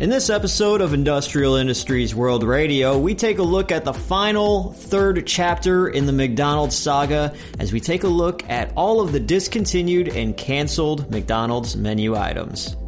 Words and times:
In 0.00 0.08
this 0.08 0.30
episode 0.30 0.80
of 0.80 0.94
Industrial 0.94 1.56
Industries 1.56 2.14
World 2.14 2.42
Radio, 2.42 2.98
we 2.98 3.14
take 3.14 3.36
a 3.36 3.42
look 3.42 3.70
at 3.70 3.84
the 3.84 3.92
final 3.92 4.72
third 4.72 5.26
chapter 5.26 5.88
in 5.88 6.06
the 6.06 6.12
McDonald's 6.12 6.74
saga 6.74 7.34
as 7.58 7.70
we 7.70 7.80
take 7.80 8.02
a 8.02 8.08
look 8.08 8.48
at 8.48 8.72
all 8.76 9.02
of 9.02 9.12
the 9.12 9.20
discontinued 9.20 10.08
and 10.08 10.34
canceled 10.38 11.10
McDonald's 11.10 11.76
menu 11.76 12.16
items. 12.16 12.78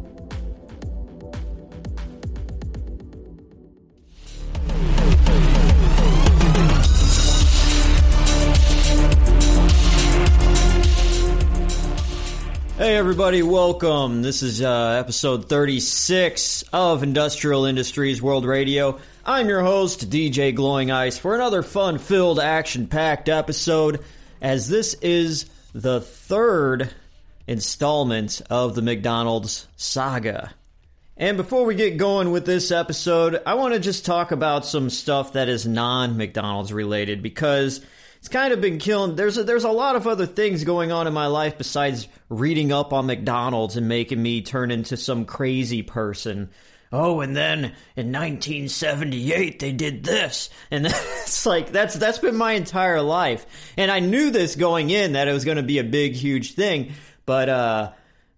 Hey 12.83 12.97
everybody, 12.97 13.41
welcome. 13.43 14.23
This 14.23 14.43
is 14.43 14.61
uh, 14.61 14.97
episode 14.99 15.47
36 15.47 16.65
of 16.73 17.01
Industrial 17.01 17.63
Industries 17.63 18.21
World 18.21 18.43
Radio. 18.43 18.99
I'm 19.25 19.47
your 19.47 19.61
host, 19.61 20.09
DJ 20.09 20.53
Glowing 20.53 20.91
Ice, 20.91 21.17
for 21.17 21.33
another 21.33 21.63
fun-filled, 21.63 22.41
action-packed 22.41 23.29
episode, 23.29 24.03
as 24.41 24.67
this 24.67 24.95
is 24.95 25.45
the 25.71 26.01
third 26.01 26.89
installment 27.47 28.41
of 28.49 28.75
the 28.75 28.81
McDonald's 28.81 29.65
saga. 29.77 30.53
And 31.15 31.37
before 31.37 31.63
we 31.63 31.75
get 31.75 31.95
going 31.95 32.31
with 32.31 32.45
this 32.45 32.69
episode, 32.69 33.41
I 33.45 33.53
want 33.53 33.75
to 33.75 33.79
just 33.79 34.05
talk 34.05 34.33
about 34.33 34.65
some 34.65 34.89
stuff 34.89 35.31
that 35.33 35.47
is 35.47 35.65
non-McDonald's 35.65 36.73
related 36.73 37.23
because 37.23 37.79
it's 38.23 38.29
kind 38.29 38.53
of 38.53 38.61
been 38.61 38.77
killing. 38.77 39.17
There's 39.17 39.37
a, 39.37 39.43
there's 39.43 39.65
a 39.65 39.69
lot 39.69 39.97
of 39.97 40.07
other 40.07 40.25
things 40.25 40.63
going 40.63 40.93
on 40.93 41.07
in 41.07 41.13
my 41.13 41.27
life 41.27 41.57
besides 41.57 42.07
reading 42.29 42.71
up 42.71 42.93
on 42.93 43.05
McDonald's 43.05 43.75
and 43.75 43.89
making 43.89 44.23
me 44.23 44.41
turn 44.41 44.71
into 44.71 44.95
some 44.95 45.25
crazy 45.25 45.81
person. 45.81 46.49
Oh, 46.89 47.19
and 47.19 47.35
then 47.35 47.73
in 47.97 48.13
1978 48.13 49.59
they 49.59 49.73
did 49.73 50.05
this, 50.05 50.49
and 50.71 50.85
it's 50.89 51.45
like 51.45 51.73
that's 51.73 51.95
that's 51.95 52.19
been 52.19 52.37
my 52.37 52.53
entire 52.53 53.01
life, 53.01 53.45
and 53.75 53.91
I 53.91 53.99
knew 53.99 54.31
this 54.31 54.55
going 54.55 54.89
in 54.89 55.11
that 55.13 55.27
it 55.27 55.33
was 55.33 55.43
going 55.43 55.57
to 55.57 55.61
be 55.61 55.79
a 55.79 55.83
big, 55.83 56.13
huge 56.13 56.55
thing, 56.55 56.93
but 57.25 57.49
uh. 57.49 57.91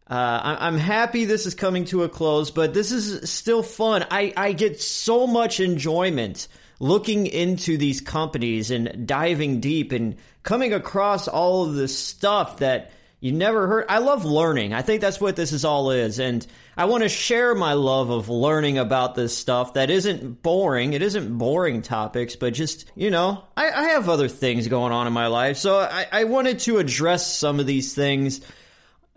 Uh, 0.08 0.58
I'm 0.60 0.78
happy 0.78 1.26
this 1.26 1.48
is 1.48 1.56
coming 1.56 1.86
to 1.86 2.04
a 2.04 2.10
close, 2.10 2.52
but 2.52 2.76
this 2.76 2.92
is 2.92 3.28
still 3.28 3.64
fun. 3.64 4.06
I, 4.12 4.34
I 4.38 4.52
get 4.52 4.80
so 4.80 5.26
much 5.26 5.60
enjoyment 5.60 6.48
looking 6.80 7.28
into 7.28 7.78
these 7.78 8.02
companies 8.02 8.72
and 8.72 9.08
diving 9.08 9.60
deep 9.60 9.92
and 9.92 10.18
coming 10.44 10.74
across 10.74 11.28
all 11.28 11.66
of 11.66 11.76
this 11.76 11.98
stuff 11.98 12.58
that 12.58 12.92
you 13.20 13.32
never 13.32 13.68
heard. 13.68 13.86
I 13.90 14.00
love 14.00 14.26
learning. 14.26 14.74
I 14.74 14.82
think 14.82 15.02
that's 15.02 15.20
what 15.20 15.36
this 15.36 15.52
is 15.52 15.66
all 15.66 15.90
is. 15.92 16.20
And 16.20 16.46
I 16.78 16.86
want 16.86 17.04
to 17.04 17.10
share 17.10 17.56
my 17.56 17.74
love 17.74 18.10
of 18.10 18.30
learning 18.30 18.78
about 18.78 19.16
this 19.16 19.36
stuff 19.36 19.74
that 19.74 19.90
isn't 19.90 20.44
boring. 20.44 20.94
It 20.94 21.02
isn't 21.02 21.38
boring 21.38 21.82
topics, 21.82 22.36
but 22.36 22.54
just, 22.54 22.86
you 22.96 23.10
know, 23.10 23.44
I, 23.58 23.72
I 23.72 23.84
have 23.90 24.10
other 24.10 24.28
things 24.28 24.68
going 24.68 24.92
on 24.92 25.08
in 25.08 25.14
my 25.14 25.28
life. 25.28 25.58
So 25.58 25.80
I, 25.80 26.06
I 26.12 26.24
wanted 26.26 26.60
to 26.60 26.78
address 26.78 27.36
some 27.36 27.60
of 27.60 27.66
these 27.66 27.96
things. 27.96 28.42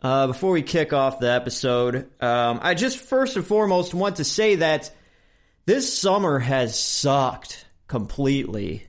Uh, 0.01 0.29
before 0.29 0.53
we 0.53 0.63
kick 0.63 0.93
off 0.93 1.19
the 1.19 1.31
episode, 1.31 2.09
um, 2.23 2.61
I 2.63 2.75
just 2.75 2.99
first 2.99 3.37
and 3.37 3.45
foremost 3.45 3.93
want 3.93 4.17
to 4.17 4.25
say 4.25 4.55
that 4.55 4.93
this 5.69 5.99
summer 5.99 6.39
has 6.39 6.81
sucked 6.81 7.67
completely. 7.89 8.87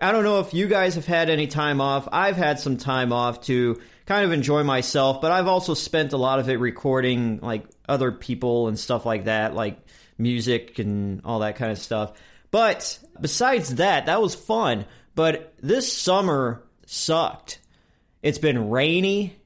I 0.00 0.10
don't 0.10 0.24
know 0.24 0.40
if 0.40 0.54
you 0.54 0.68
guys 0.68 0.94
have 0.94 1.04
had 1.04 1.28
any 1.28 1.46
time 1.48 1.82
off. 1.82 2.08
I've 2.10 2.38
had 2.38 2.58
some 2.58 2.78
time 2.78 3.12
off 3.12 3.42
to 3.42 3.78
kind 4.06 4.24
of 4.24 4.32
enjoy 4.32 4.62
myself, 4.62 5.20
but 5.20 5.32
I've 5.32 5.48
also 5.48 5.74
spent 5.74 6.14
a 6.14 6.16
lot 6.16 6.38
of 6.38 6.48
it 6.48 6.58
recording 6.58 7.40
like 7.42 7.66
other 7.86 8.10
people 8.10 8.68
and 8.68 8.78
stuff 8.78 9.04
like 9.04 9.26
that, 9.26 9.54
like 9.54 9.76
music 10.16 10.78
and 10.78 11.20
all 11.26 11.40
that 11.40 11.56
kind 11.56 11.70
of 11.70 11.76
stuff. 11.76 12.14
But 12.50 12.98
besides 13.20 13.74
that, 13.74 14.06
that 14.06 14.22
was 14.22 14.34
fun. 14.34 14.86
But 15.14 15.52
this 15.60 15.92
summer 15.92 16.62
sucked. 16.86 17.60
It's 18.22 18.38
been 18.38 18.70
rainy 18.70 19.36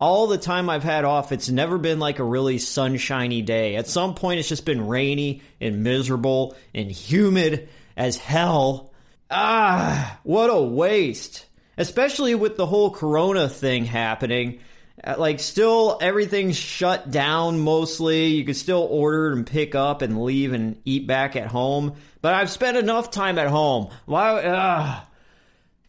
all 0.00 0.26
the 0.26 0.38
time 0.38 0.70
I've 0.70 0.82
had 0.82 1.04
off, 1.04 1.30
it's 1.30 1.50
never 1.50 1.76
been 1.76 1.98
like 1.98 2.18
a 2.18 2.24
really 2.24 2.58
sunshiny 2.58 3.42
day. 3.42 3.76
At 3.76 3.86
some 3.86 4.14
point, 4.14 4.40
it's 4.40 4.48
just 4.48 4.64
been 4.64 4.86
rainy 4.86 5.42
and 5.60 5.82
miserable 5.82 6.56
and 6.74 6.90
humid 6.90 7.68
as 7.96 8.16
hell. 8.16 8.92
Ah, 9.30 10.18
what 10.22 10.48
a 10.48 10.60
waste. 10.60 11.46
Especially 11.76 12.34
with 12.34 12.56
the 12.56 12.66
whole 12.66 12.90
corona 12.90 13.48
thing 13.48 13.84
happening. 13.84 14.60
Uh, 15.02 15.16
like, 15.18 15.38
still, 15.40 15.98
everything's 16.00 16.56
shut 16.56 17.10
down 17.10 17.60
mostly. 17.60 18.28
You 18.28 18.44
can 18.44 18.54
still 18.54 18.86
order 18.90 19.32
and 19.32 19.46
pick 19.46 19.74
up 19.74 20.02
and 20.02 20.22
leave 20.22 20.52
and 20.52 20.80
eat 20.84 21.06
back 21.06 21.36
at 21.36 21.46
home. 21.46 21.94
But 22.22 22.34
I've 22.34 22.50
spent 22.50 22.76
enough 22.76 23.10
time 23.10 23.38
at 23.38 23.48
home. 23.48 23.88
Why? 24.06 24.42
Ah. 24.46 25.06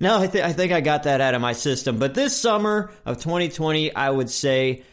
No, 0.01 0.19
I, 0.19 0.25
th- 0.25 0.43
I 0.43 0.51
think 0.51 0.71
I 0.71 0.81
got 0.81 1.03
that 1.03 1.21
out 1.21 1.35
of 1.35 1.41
my 1.41 1.53
system. 1.53 1.99
But 1.99 2.15
this 2.15 2.35
summer 2.35 2.91
of 3.05 3.19
2020, 3.19 3.93
I 3.93 4.09
would 4.09 4.31
say, 4.31 4.83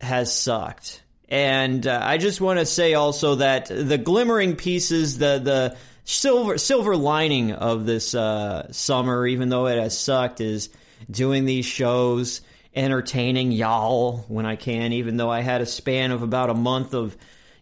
has 0.00 0.34
sucked. 0.34 1.02
And 1.28 1.86
uh, 1.86 2.00
I 2.02 2.16
just 2.16 2.40
want 2.40 2.58
to 2.60 2.66
say 2.66 2.94
also 2.94 3.36
that 3.36 3.66
the 3.66 3.98
glimmering 3.98 4.56
pieces, 4.56 5.18
the 5.18 5.38
the 5.38 5.76
silver 6.04 6.56
silver 6.56 6.96
lining 6.96 7.52
of 7.52 7.84
this 7.84 8.14
uh, 8.14 8.72
summer, 8.72 9.26
even 9.26 9.50
though 9.50 9.66
it 9.66 9.78
has 9.78 9.98
sucked, 9.98 10.40
is 10.40 10.70
doing 11.10 11.44
these 11.44 11.66
shows, 11.66 12.40
entertaining 12.74 13.52
y'all 13.52 14.24
when 14.28 14.46
I 14.46 14.56
can. 14.56 14.94
Even 14.94 15.18
though 15.18 15.30
I 15.30 15.42
had 15.42 15.60
a 15.60 15.66
span 15.66 16.10
of 16.10 16.22
about 16.22 16.48
a 16.48 16.54
month 16.54 16.94
of 16.94 17.14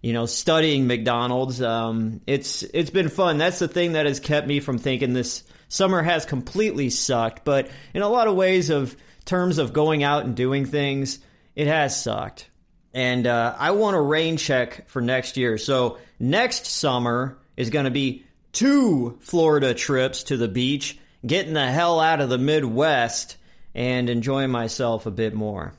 you 0.02 0.12
know 0.12 0.26
studying 0.26 0.86
McDonald's, 0.86 1.60
um, 1.60 2.20
it's 2.28 2.62
it's 2.62 2.90
been 2.90 3.08
fun. 3.08 3.38
That's 3.38 3.58
the 3.58 3.68
thing 3.68 3.92
that 3.92 4.06
has 4.06 4.20
kept 4.20 4.46
me 4.46 4.60
from 4.60 4.78
thinking 4.78 5.14
this 5.14 5.42
summer 5.72 6.02
has 6.02 6.26
completely 6.26 6.90
sucked, 6.90 7.46
but 7.46 7.70
in 7.94 8.02
a 8.02 8.08
lot 8.08 8.28
of 8.28 8.36
ways 8.36 8.68
of 8.68 8.94
terms 9.24 9.56
of 9.56 9.72
going 9.72 10.02
out 10.04 10.26
and 10.26 10.36
doing 10.36 10.66
things, 10.66 11.18
it 11.56 11.66
has 11.66 12.00
sucked. 12.00 12.50
And 12.92 13.26
uh, 13.26 13.56
I 13.58 13.70
want 13.70 13.96
a 13.96 14.00
rain 14.00 14.36
check 14.36 14.88
for 14.90 15.00
next 15.00 15.38
year. 15.38 15.56
So 15.56 15.96
next 16.20 16.66
summer 16.66 17.38
is 17.56 17.70
going 17.70 17.86
to 17.86 17.90
be 17.90 18.26
two 18.52 19.16
Florida 19.22 19.72
trips 19.72 20.24
to 20.24 20.36
the 20.36 20.46
beach, 20.46 20.98
getting 21.26 21.54
the 21.54 21.66
hell 21.66 22.00
out 22.00 22.20
of 22.20 22.28
the 22.28 22.36
Midwest 22.36 23.38
and 23.74 24.10
enjoying 24.10 24.50
myself 24.50 25.06
a 25.06 25.10
bit 25.10 25.32
more. 25.32 25.72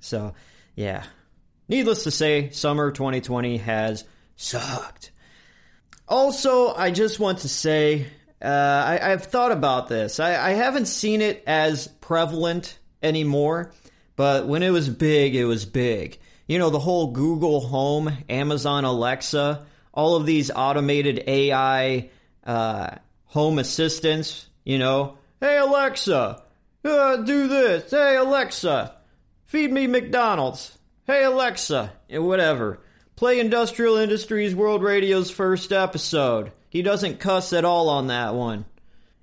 So, 0.00 0.34
yeah. 0.76 1.04
Needless 1.68 2.04
to 2.04 2.10
say, 2.10 2.50
summer 2.50 2.90
2020 2.90 3.56
has 3.58 4.04
sucked. 4.36 5.10
Also, 6.06 6.74
I 6.74 6.90
just 6.90 7.18
want 7.18 7.38
to 7.38 7.48
say 7.48 8.08
uh, 8.42 8.98
I, 9.00 9.10
have 9.10 9.24
thought 9.24 9.52
about 9.52 9.88
this. 9.88 10.18
I, 10.18 10.34
I 10.34 10.50
haven't 10.50 10.86
seen 10.86 11.20
it 11.20 11.44
as 11.46 11.86
prevalent 11.86 12.78
anymore, 13.02 13.72
but 14.16 14.46
when 14.46 14.62
it 14.62 14.70
was 14.70 14.88
big, 14.88 15.36
it 15.36 15.44
was 15.44 15.64
big. 15.64 16.18
You 16.48 16.58
know, 16.58 16.70
the 16.70 16.80
whole 16.80 17.12
Google 17.12 17.60
Home, 17.60 18.12
Amazon 18.28 18.84
Alexa, 18.84 19.64
all 19.94 20.16
of 20.16 20.26
these 20.26 20.50
automated 20.50 21.22
AI 21.26 22.10
uh, 22.44 22.96
home 23.26 23.58
assistants, 23.58 24.46
you 24.64 24.78
know, 24.78 25.18
hey 25.40 25.58
Alexa, 25.58 26.42
uh, 26.84 27.16
do 27.18 27.46
this. 27.46 27.90
Hey 27.90 28.16
Alexa, 28.16 28.96
feed 29.46 29.70
me 29.70 29.86
McDonald's. 29.86 30.76
Hey 31.06 31.22
Alexa, 31.22 31.92
whatever. 32.10 32.80
Play 33.14 33.38
Industrial 33.38 33.98
Industries 33.98 34.54
World 34.54 34.82
Radio's 34.82 35.30
first 35.30 35.72
episode. 35.72 36.50
He 36.72 36.80
doesn't 36.80 37.20
cuss 37.20 37.52
at 37.52 37.66
all 37.66 37.90
on 37.90 38.06
that 38.06 38.34
one. 38.34 38.64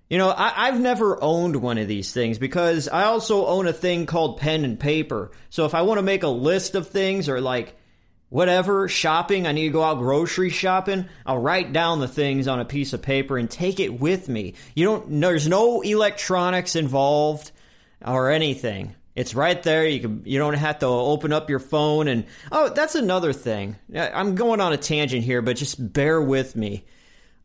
You 0.08 0.20
know, 0.20 0.32
I, 0.32 0.68
have 0.68 0.80
never 0.80 1.18
owned 1.20 1.56
one 1.56 1.80
of 1.80 1.88
these 1.88 2.12
things 2.12 2.38
because 2.38 2.88
I 2.88 3.06
also 3.06 3.48
own 3.48 3.66
a 3.66 3.74
thing 3.74 4.06
called 4.06 4.38
pen 4.38 4.64
and 4.66 4.80
paper. 4.80 5.32
So 5.50 5.66
if 5.66 5.74
I 5.74 5.82
want 5.82 5.98
to 5.98 6.04
make 6.04 6.22
a 6.22 6.28
list 6.28 6.76
of 6.76 6.90
things 6.90 7.28
or 7.28 7.42
like 7.42 7.76
whatever, 8.30 8.88
shopping, 8.88 9.48
I 9.48 9.52
need 9.52 9.64
to 9.64 9.74
go 9.74 9.82
out 9.82 9.98
grocery 9.98 10.52
shopping, 10.52 11.10
I'll 11.26 11.40
write 11.40 11.74
down 11.74 12.00
the 12.00 12.08
things 12.08 12.48
on 12.48 12.60
a 12.60 12.66
piece 12.66 12.94
of 12.94 13.02
paper 13.02 13.36
and 13.36 13.50
take 13.50 13.80
it 13.80 14.00
with 14.00 14.30
me. 14.30 14.54
You 14.76 14.86
don't, 14.86 15.20
there's 15.20 15.48
no 15.48 15.82
electronics 15.82 16.76
involved 16.76 17.52
or 18.06 18.30
anything. 18.30 18.94
It's 19.16 19.34
right 19.34 19.62
there. 19.64 19.88
You 19.88 20.02
can 20.02 20.22
you 20.24 20.38
don't 20.38 20.54
have 20.54 20.78
to 20.80 20.86
open 20.86 21.34
up 21.34 21.50
your 21.50 21.58
phone 21.58 22.10
and 22.10 22.28
oh, 22.52 22.70
that's 22.70 22.94
another 22.94 23.34
thing. 23.34 23.76
I'm 23.92 24.36
going 24.36 24.62
on 24.62 24.72
a 24.72 24.78
tangent 24.78 25.24
here, 25.24 25.42
but 25.42 25.58
just 25.58 25.94
bear 25.94 26.22
with 26.22 26.56
me. 26.56 26.86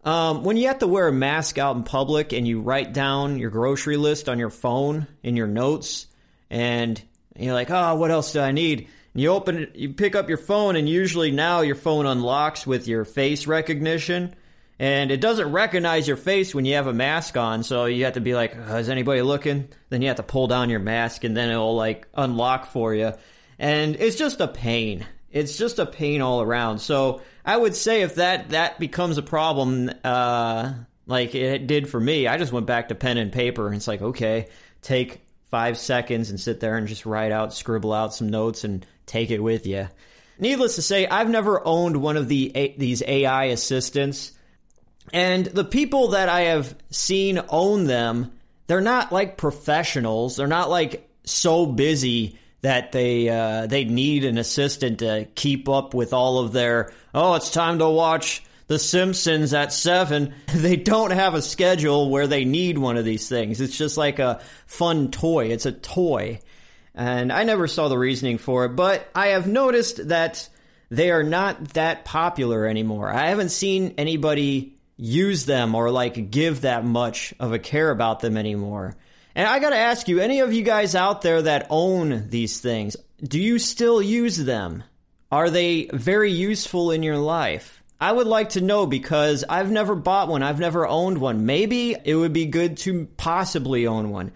Um, 0.04 0.44
when 0.44 0.58
you 0.58 0.68
have 0.68 0.80
to 0.80 0.86
wear 0.86 1.08
a 1.08 1.12
mask 1.12 1.56
out 1.56 1.76
in 1.76 1.82
public 1.82 2.34
and 2.34 2.46
you 2.46 2.60
write 2.60 2.92
down 2.92 3.38
your 3.38 3.50
grocery 3.50 3.96
list 3.96 4.28
on 4.28 4.38
your 4.38 4.50
phone 4.50 5.06
in 5.22 5.34
your 5.34 5.46
notes, 5.46 6.06
and 6.50 7.00
you're 7.36 7.54
like, 7.54 7.70
oh, 7.70 7.94
what 7.94 8.10
else 8.10 8.32
do 8.32 8.40
I 8.40 8.52
need? 8.52 8.88
And 9.14 9.22
you 9.22 9.30
open 9.30 9.62
it, 9.62 9.76
you 9.76 9.94
pick 9.94 10.14
up 10.14 10.28
your 10.28 10.38
phone, 10.38 10.76
and 10.76 10.88
usually 10.88 11.30
now 11.30 11.62
your 11.62 11.74
phone 11.74 12.04
unlocks 12.04 12.66
with 12.66 12.86
your 12.86 13.06
face 13.06 13.46
recognition, 13.46 14.34
and 14.78 15.10
it 15.10 15.22
doesn't 15.22 15.52
recognize 15.52 16.06
your 16.06 16.18
face 16.18 16.54
when 16.54 16.66
you 16.66 16.74
have 16.74 16.86
a 16.86 16.92
mask 16.92 17.38
on. 17.38 17.62
So 17.62 17.86
you 17.86 18.04
have 18.04 18.14
to 18.14 18.20
be 18.20 18.34
like, 18.34 18.54
oh, 18.68 18.76
is 18.76 18.90
anybody 18.90 19.22
looking? 19.22 19.68
Then 19.88 20.02
you 20.02 20.08
have 20.08 20.18
to 20.18 20.22
pull 20.22 20.48
down 20.48 20.68
your 20.68 20.80
mask, 20.80 21.24
and 21.24 21.34
then 21.34 21.48
it'll 21.48 21.76
like 21.76 22.08
unlock 22.12 22.66
for 22.66 22.94
you, 22.94 23.14
and 23.58 23.96
it's 23.96 24.16
just 24.16 24.40
a 24.40 24.48
pain. 24.48 25.06
It's 25.30 25.56
just 25.56 25.78
a 25.78 25.86
pain 25.86 26.20
all 26.20 26.42
around. 26.42 26.78
So 26.78 27.22
I 27.44 27.56
would 27.56 27.76
say 27.76 28.02
if 28.02 28.16
that 28.16 28.50
that 28.50 28.78
becomes 28.78 29.18
a 29.18 29.22
problem, 29.22 29.90
uh, 30.02 30.72
like 31.06 31.34
it 31.34 31.66
did 31.66 31.88
for 31.88 32.00
me, 32.00 32.26
I 32.26 32.38
just 32.38 32.52
went 32.52 32.66
back 32.66 32.88
to 32.88 32.94
pen 32.94 33.18
and 33.18 33.32
paper, 33.32 33.66
and 33.66 33.76
it's 33.76 33.88
like, 33.88 34.00
okay, 34.00 34.48
take 34.80 35.20
five 35.50 35.76
seconds 35.76 36.30
and 36.30 36.40
sit 36.40 36.60
there 36.60 36.76
and 36.76 36.88
just 36.88 37.06
write 37.06 37.32
out, 37.32 37.52
scribble 37.52 37.92
out 37.92 38.14
some 38.14 38.28
notes, 38.28 38.64
and 38.64 38.86
take 39.06 39.30
it 39.30 39.42
with 39.42 39.66
you. 39.66 39.88
Needless 40.38 40.76
to 40.76 40.82
say, 40.82 41.06
I've 41.06 41.28
never 41.28 41.64
owned 41.66 41.96
one 41.96 42.16
of 42.16 42.28
the 42.28 42.74
these 42.78 43.02
AI 43.06 43.44
assistants, 43.46 44.32
and 45.12 45.44
the 45.44 45.64
people 45.64 46.08
that 46.08 46.28
I 46.28 46.42
have 46.42 46.74
seen 46.90 47.40
own 47.50 47.84
them, 47.84 48.32
they're 48.66 48.80
not 48.80 49.12
like 49.12 49.36
professionals. 49.36 50.36
They're 50.36 50.46
not 50.46 50.70
like 50.70 51.08
so 51.24 51.66
busy 51.66 52.38
that 52.64 52.92
they 52.92 53.28
uh, 53.28 53.66
they 53.66 53.84
need 53.84 54.24
an 54.24 54.36
assistant 54.36 54.98
to 54.98 55.26
keep 55.34 55.68
up 55.68 55.94
with 55.94 56.12
all 56.12 56.38
of 56.40 56.52
their. 56.52 56.92
Oh, 57.14 57.34
it's 57.34 57.50
time 57.50 57.78
to 57.78 57.88
watch 57.88 58.42
The 58.66 58.78
Simpsons 58.78 59.54
at 59.54 59.72
seven. 59.72 60.34
They 60.52 60.76
don't 60.76 61.12
have 61.12 61.34
a 61.34 61.42
schedule 61.42 62.10
where 62.10 62.26
they 62.26 62.44
need 62.44 62.78
one 62.78 62.96
of 62.96 63.04
these 63.04 63.28
things. 63.28 63.60
It's 63.60 63.76
just 63.76 63.96
like 63.96 64.18
a 64.18 64.40
fun 64.66 65.10
toy. 65.10 65.46
It's 65.46 65.66
a 65.66 65.72
toy 65.72 66.40
and 66.94 67.32
I 67.32 67.42
never 67.44 67.66
saw 67.66 67.88
the 67.88 67.98
reasoning 67.98 68.38
for 68.38 68.64
it, 68.66 68.70
but 68.70 69.08
I 69.14 69.28
have 69.28 69.46
noticed 69.46 70.08
that 70.08 70.48
they 70.90 71.10
are 71.10 71.24
not 71.24 71.70
that 71.74 72.04
popular 72.04 72.66
anymore. 72.66 73.12
I 73.12 73.26
haven't 73.26 73.48
seen 73.48 73.94
anybody 73.98 74.78
use 74.96 75.44
them 75.44 75.74
or 75.74 75.90
like 75.90 76.30
give 76.30 76.60
that 76.60 76.84
much 76.84 77.34
of 77.40 77.52
a 77.52 77.58
care 77.58 77.90
about 77.90 78.20
them 78.20 78.36
anymore. 78.36 78.96
And 79.34 79.48
I 79.48 79.58
got 79.58 79.70
to 79.70 79.76
ask 79.76 80.06
you, 80.08 80.20
any 80.20 80.40
of 80.40 80.52
you 80.52 80.62
guys 80.62 80.94
out 80.94 81.22
there 81.22 81.42
that 81.42 81.66
own 81.70 82.28
these 82.28 82.60
things, 82.60 82.96
do 83.22 83.40
you 83.40 83.58
still 83.58 84.00
use 84.00 84.36
them? 84.36 84.84
Are 85.32 85.50
they 85.50 85.88
very 85.92 86.30
useful 86.30 86.92
in 86.92 87.02
your 87.02 87.18
life? 87.18 87.82
I 88.00 88.12
would 88.12 88.26
like 88.26 88.50
to 88.50 88.60
know 88.60 88.86
because 88.86 89.44
I've 89.48 89.70
never 89.70 89.94
bought 89.94 90.28
one. 90.28 90.42
I've 90.42 90.60
never 90.60 90.86
owned 90.86 91.18
one. 91.18 91.46
Maybe 91.46 91.96
it 92.04 92.14
would 92.14 92.32
be 92.32 92.46
good 92.46 92.76
to 92.78 93.06
possibly 93.16 93.86
own 93.86 94.10
one. 94.10 94.32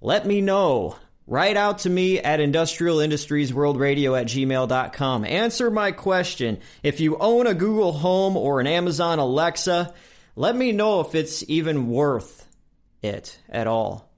Let 0.00 0.26
me 0.26 0.40
know. 0.40 0.96
Write 1.26 1.56
out 1.56 1.78
to 1.80 1.90
me 1.90 2.18
at 2.18 2.40
Industrial 2.40 2.98
Industries 3.00 3.54
World 3.54 3.78
Radio 3.78 4.14
at 4.14 4.26
gmail.com. 4.26 5.24
Answer 5.24 5.70
my 5.70 5.92
question. 5.92 6.58
If 6.82 7.00
you 7.00 7.16
own 7.16 7.46
a 7.46 7.54
Google 7.54 7.92
Home 7.92 8.36
or 8.36 8.60
an 8.60 8.66
Amazon 8.66 9.18
Alexa, 9.18 9.94
let 10.34 10.56
me 10.56 10.72
know 10.72 11.00
if 11.00 11.14
it's 11.14 11.48
even 11.48 11.88
worth 11.88 12.46
it 13.02 13.38
at 13.48 13.66
all. 13.66 14.11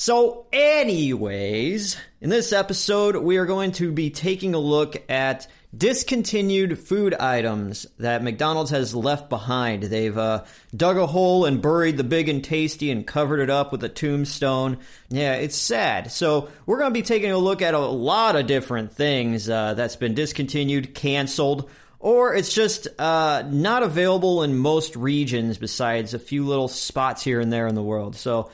So, 0.00 0.46
anyways, 0.50 1.98
in 2.22 2.30
this 2.30 2.54
episode, 2.54 3.16
we 3.16 3.36
are 3.36 3.44
going 3.44 3.72
to 3.72 3.92
be 3.92 4.08
taking 4.08 4.54
a 4.54 4.58
look 4.58 4.96
at 5.10 5.46
discontinued 5.76 6.78
food 6.78 7.12
items 7.12 7.84
that 7.98 8.22
McDonald's 8.22 8.70
has 8.70 8.94
left 8.94 9.28
behind. 9.28 9.82
They've 9.82 10.16
uh, 10.16 10.44
dug 10.74 10.96
a 10.96 11.06
hole 11.06 11.44
and 11.44 11.60
buried 11.60 11.98
the 11.98 12.02
Big 12.02 12.30
n 12.30 12.40
Tasty 12.40 12.90
and 12.90 13.06
covered 13.06 13.40
it 13.40 13.50
up 13.50 13.72
with 13.72 13.84
a 13.84 13.90
tombstone. 13.90 14.78
Yeah, 15.10 15.34
it's 15.34 15.56
sad. 15.56 16.10
So 16.10 16.48
we're 16.64 16.78
going 16.78 16.94
to 16.94 16.98
be 16.98 17.02
taking 17.02 17.32
a 17.32 17.36
look 17.36 17.60
at 17.60 17.74
a 17.74 17.78
lot 17.78 18.36
of 18.36 18.46
different 18.46 18.94
things 18.94 19.50
uh, 19.50 19.74
that's 19.74 19.96
been 19.96 20.14
discontinued, 20.14 20.94
canceled, 20.94 21.68
or 21.98 22.34
it's 22.34 22.54
just 22.54 22.88
uh, 22.98 23.42
not 23.50 23.82
available 23.82 24.44
in 24.44 24.56
most 24.56 24.96
regions 24.96 25.58
besides 25.58 26.14
a 26.14 26.18
few 26.18 26.46
little 26.46 26.68
spots 26.68 27.22
here 27.22 27.38
and 27.38 27.52
there 27.52 27.66
in 27.66 27.74
the 27.74 27.82
world. 27.82 28.16
So 28.16 28.50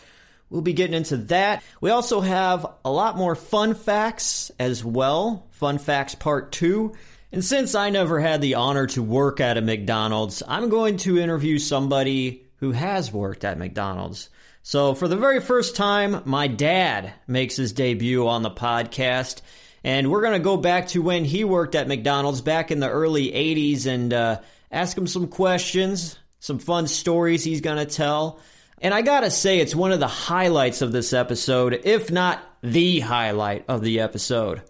We'll 0.50 0.62
be 0.62 0.72
getting 0.72 0.94
into 0.94 1.16
that. 1.16 1.62
We 1.80 1.90
also 1.90 2.20
have 2.20 2.66
a 2.84 2.90
lot 2.90 3.16
more 3.16 3.34
fun 3.34 3.74
facts 3.74 4.52
as 4.58 4.84
well. 4.84 5.46
Fun 5.50 5.78
facts 5.78 6.14
part 6.14 6.52
two. 6.52 6.94
And 7.32 7.44
since 7.44 7.74
I 7.74 7.90
never 7.90 8.20
had 8.20 8.40
the 8.40 8.54
honor 8.54 8.86
to 8.88 9.02
work 9.02 9.40
at 9.40 9.58
a 9.58 9.60
McDonald's, 9.60 10.42
I'm 10.46 10.68
going 10.68 10.98
to 10.98 11.18
interview 11.18 11.58
somebody 11.58 12.46
who 12.56 12.72
has 12.72 13.12
worked 13.12 13.44
at 13.44 13.58
McDonald's. 13.58 14.30
So, 14.62 14.94
for 14.94 15.06
the 15.06 15.16
very 15.16 15.40
first 15.40 15.76
time, 15.76 16.22
my 16.24 16.48
dad 16.48 17.12
makes 17.26 17.56
his 17.56 17.72
debut 17.72 18.26
on 18.26 18.42
the 18.42 18.50
podcast. 18.50 19.40
And 19.84 20.10
we're 20.10 20.22
going 20.22 20.32
to 20.32 20.40
go 20.40 20.56
back 20.56 20.88
to 20.88 21.02
when 21.02 21.24
he 21.24 21.44
worked 21.44 21.76
at 21.76 21.86
McDonald's 21.86 22.40
back 22.40 22.72
in 22.72 22.80
the 22.80 22.90
early 22.90 23.30
80s 23.30 23.86
and 23.86 24.12
uh, 24.12 24.40
ask 24.72 24.98
him 24.98 25.06
some 25.06 25.28
questions, 25.28 26.18
some 26.40 26.58
fun 26.58 26.88
stories 26.88 27.44
he's 27.44 27.60
going 27.60 27.76
to 27.76 27.86
tell. 27.86 28.40
And 28.80 28.92
I 28.92 29.02
gotta 29.02 29.30
say, 29.30 29.58
it's 29.58 29.74
one 29.74 29.92
of 29.92 30.00
the 30.00 30.06
highlights 30.06 30.82
of 30.82 30.92
this 30.92 31.12
episode, 31.12 31.80
if 31.84 32.10
not 32.10 32.42
the 32.62 33.00
highlight 33.00 33.64
of 33.68 33.82
the 33.82 34.00
episode. 34.00 34.62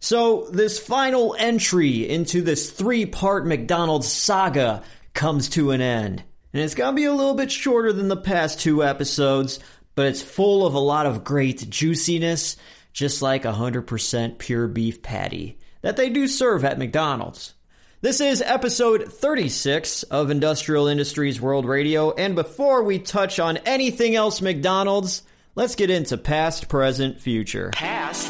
So, 0.00 0.48
this 0.50 0.80
final 0.80 1.36
entry 1.38 2.08
into 2.08 2.42
this 2.42 2.70
three 2.70 3.06
part 3.06 3.46
McDonald's 3.46 4.10
saga 4.10 4.82
comes 5.14 5.48
to 5.50 5.70
an 5.70 5.80
end. 5.80 6.24
And 6.52 6.62
it's 6.62 6.74
gonna 6.74 6.96
be 6.96 7.04
a 7.04 7.14
little 7.14 7.34
bit 7.34 7.52
shorter 7.52 7.92
than 7.92 8.08
the 8.08 8.16
past 8.16 8.60
two 8.60 8.82
episodes, 8.82 9.60
but 9.94 10.06
it's 10.06 10.22
full 10.22 10.66
of 10.66 10.74
a 10.74 10.80
lot 10.80 11.06
of 11.06 11.22
great 11.22 11.70
juiciness, 11.70 12.56
just 12.92 13.22
like 13.22 13.44
100% 13.44 14.38
pure 14.38 14.66
beef 14.66 15.02
patty 15.02 15.58
that 15.82 15.96
they 15.96 16.08
do 16.08 16.26
serve 16.26 16.64
at 16.64 16.78
McDonald's. 16.78 17.54
This 18.02 18.20
is 18.20 18.42
episode 18.42 19.12
36 19.12 20.02
of 20.02 20.32
Industrial 20.32 20.88
Industries 20.88 21.40
World 21.40 21.66
Radio, 21.66 22.10
and 22.10 22.34
before 22.34 22.82
we 22.82 22.98
touch 22.98 23.38
on 23.38 23.58
anything 23.58 24.16
else 24.16 24.42
McDonald's, 24.42 25.22
let's 25.54 25.76
get 25.76 25.88
into 25.88 26.16
past, 26.16 26.68
present, 26.68 27.20
future. 27.20 27.70
Past, 27.72 28.28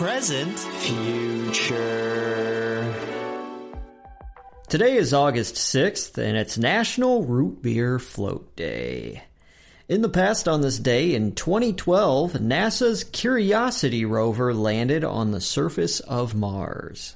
present, 0.00 0.58
future. 0.80 1.72
Today 4.68 4.96
is 4.96 5.14
August 5.14 5.54
6th, 5.54 6.18
and 6.18 6.36
it's 6.36 6.58
National 6.58 7.22
Root 7.22 7.62
Beer 7.62 8.00
Float 8.00 8.56
Day. 8.56 9.22
In 9.88 10.02
the 10.02 10.08
past, 10.08 10.48
on 10.48 10.60
this 10.60 10.80
day 10.80 11.14
in 11.14 11.36
2012, 11.36 12.32
NASA's 12.32 13.04
Curiosity 13.04 14.04
rover 14.04 14.52
landed 14.52 15.04
on 15.04 15.30
the 15.30 15.40
surface 15.40 16.00
of 16.00 16.34
Mars. 16.34 17.14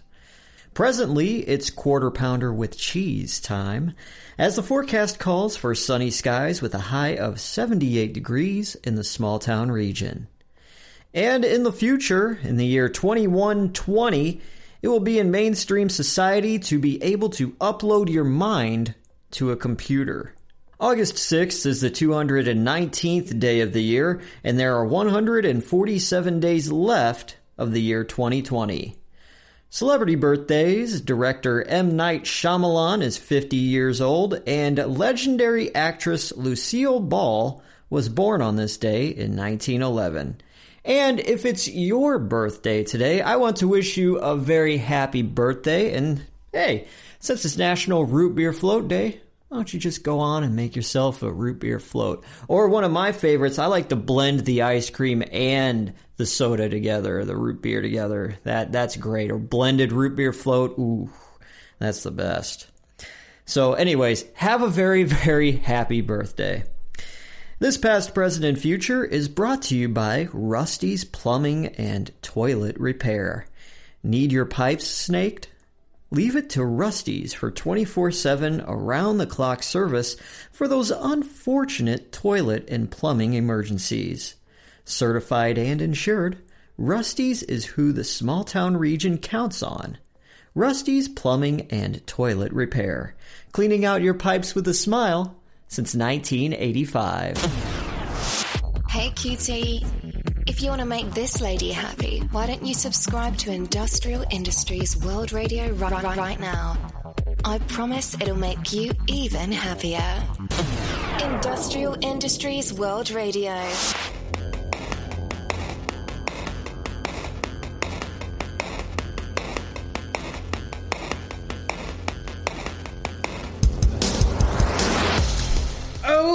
Presently, 0.74 1.40
it's 1.40 1.69
quarter 1.69 2.10
pounder 2.10 2.50
with 2.50 2.78
cheese 2.78 3.40
time, 3.40 3.92
as 4.38 4.56
the 4.56 4.62
forecast 4.62 5.19
calls 5.19 5.54
for 5.54 5.74
sunny 5.74 6.10
skies 6.10 6.62
with 6.62 6.74
a 6.74 6.78
high 6.78 7.16
of 7.16 7.40
78 7.40 8.14
degrees 8.14 8.74
in 8.76 8.94
the 8.94 9.04
small 9.04 9.38
town 9.38 9.70
region. 9.70 10.28
And 11.12 11.44
in 11.44 11.62
the 11.62 11.72
future, 11.72 12.38
in 12.42 12.56
the 12.56 12.64
year 12.64 12.88
2120, 12.88 14.40
it 14.80 14.88
will 14.88 15.00
be 15.00 15.19
in 15.19 15.30
mainstream 15.30 15.90
society 15.90 16.58
to 16.60 16.78
be 16.78 17.02
able 17.02 17.28
to 17.30 17.50
upload 17.52 18.08
your 18.08 18.24
mind 18.24 18.94
to 19.32 19.50
a 19.50 19.56
computer. 19.56 20.34
August 20.81 21.17
6th 21.17 21.67
is 21.67 21.82
the 21.82 21.91
219th 21.91 23.38
day 23.38 23.60
of 23.60 23.74
the 23.74 23.82
year, 23.82 24.22
and 24.43 24.58
there 24.58 24.74
are 24.74 24.86
147 24.86 26.41
days 26.41 26.72
left 26.72 27.36
of 27.58 27.72
the 27.72 27.82
year 27.82 28.05
2020. 28.05 28.96
Celebrity 29.74 30.17
birthdays 30.17 31.00
director 31.00 31.62
M. 31.62 31.96
Night 31.96 32.24
Shyamalan 32.24 33.00
is 33.00 33.17
50 33.17 33.56
years 33.56 34.02
old, 34.02 34.38
and 34.46 34.76
legendary 34.76 35.74
actress 35.74 36.31
Lucille 36.36 37.00
Ball 37.00 37.62
was 37.88 38.10
born 38.10 38.43
on 38.43 38.56
this 38.56 38.76
day 38.76 39.06
in 39.06 39.34
1911. 39.34 40.43
And 40.84 41.20
if 41.20 41.46
it's 41.46 41.69
your 41.69 42.19
birthday 42.19 42.84
today, 42.84 43.22
I 43.22 43.36
want 43.36 43.56
to 43.56 43.67
wish 43.67 43.96
you 43.96 44.19
a 44.19 44.36
very 44.36 44.76
happy 44.76 45.22
birthday. 45.22 45.94
And 45.94 46.22
hey, 46.52 46.86
since 47.19 47.46
it's 47.46 47.56
National 47.56 48.05
Root 48.05 48.34
Beer 48.34 48.52
Float 48.52 48.88
Day, 48.88 49.22
why 49.48 49.56
don't 49.56 49.72
you 49.72 49.81
just 49.81 50.02
go 50.02 50.20
on 50.20 50.44
and 50.44 50.55
make 50.55 50.76
yourself 50.76 51.22
a 51.22 51.32
root 51.32 51.60
beer 51.60 51.79
float? 51.79 52.24
Or 52.48 52.69
one 52.69 52.84
of 52.84 52.91
my 52.93 53.12
favorites, 53.12 53.58
I 53.58 53.67
like 53.67 53.88
to 53.88 53.96
blend 53.96 54.41
the 54.41 54.62
ice 54.62 54.91
cream 54.91 55.22
and 55.31 55.94
the 56.22 56.26
soda 56.26 56.69
together, 56.69 57.24
the 57.24 57.36
root 57.36 57.60
beer 57.60 57.82
together. 57.82 58.36
That 58.44 58.70
that's 58.70 58.96
great. 58.96 59.32
Or 59.32 59.38
blended 59.38 59.91
root 59.91 60.14
beer 60.14 60.32
float. 60.32 60.79
Ooh, 60.79 61.10
that's 61.81 62.05
the 62.05 62.12
best. 62.12 62.69
So, 63.44 63.72
anyways, 63.72 64.24
have 64.34 64.62
a 64.62 64.69
very, 64.69 65.02
very 65.24 65.50
happy 65.50 66.00
birthday. 66.00 66.62
This 67.58 67.76
past, 67.76 68.14
present, 68.14 68.44
and 68.44 68.56
future 68.56 69.05
is 69.05 69.29
brought 69.29 69.62
to 69.62 69.76
you 69.76 69.88
by 69.88 70.29
Rusty's 70.32 71.05
Plumbing 71.05 71.67
and 71.74 72.12
Toilet 72.22 72.79
Repair. 72.79 73.46
Need 74.05 74.31
your 74.31 74.46
pipes 74.46 74.86
snaked? 74.86 75.48
Leave 76.12 76.36
it 76.36 76.50
to 76.50 76.64
Rusty's 76.64 77.34
for 77.34 77.50
24 77.50 78.12
7 78.12 78.60
around 78.60 79.19
the 79.19 79.26
clock 79.26 79.64
service 79.64 80.14
for 80.52 80.69
those 80.69 80.93
unfortunate 80.93 82.12
toilet 82.12 82.69
and 82.69 82.93
plumbing 82.93 83.34
emergencies. 83.34 84.36
Certified 84.84 85.58
and 85.58 85.81
insured, 85.81 86.39
Rusty's 86.77 87.43
is 87.43 87.65
who 87.65 87.93
the 87.93 88.05
small 88.05 88.44
town 88.44 88.77
region 88.77 89.19
counts 89.19 89.62
on. 89.62 89.98
Rusty's 90.55 91.08
Plumbing 91.08 91.69
and 91.70 92.06
Toilet 92.06 92.53
Repair, 92.53 93.15
cleaning 93.53 93.84
out 93.84 94.03
your 94.03 94.15
pipes 94.15 94.55
with 94.55 94.67
a 94.69 94.74
smile 94.74 95.36
since 95.69 95.94
1985. 95.94 97.39
Hey, 98.91 99.10
cutie. 99.10 99.86
If 100.46 100.60
you 100.60 100.69
want 100.69 100.81
to 100.81 100.86
make 100.86 101.10
this 101.12 101.41
lady 101.41 101.70
happy, 101.70 102.19
why 102.32 102.46
don't 102.46 102.67
you 102.67 102.74
subscribe 102.74 103.39
to 103.39 103.53
Industrial 103.53 104.24
Industries 104.31 104.96
World 104.96 105.32
Radio 105.32 105.70
right, 105.70 105.93
right, 106.03 106.17
right 106.19 106.41
now? 106.41 106.77
I 107.44 107.58
promise 107.58 108.15
it'll 108.15 108.36
make 108.36 108.72
you 108.72 108.93
even 109.06 109.53
happier. 109.53 110.22
Industrial 111.22 111.96
Industries 112.03 112.72
World 112.72 113.10
Radio. 113.10 113.53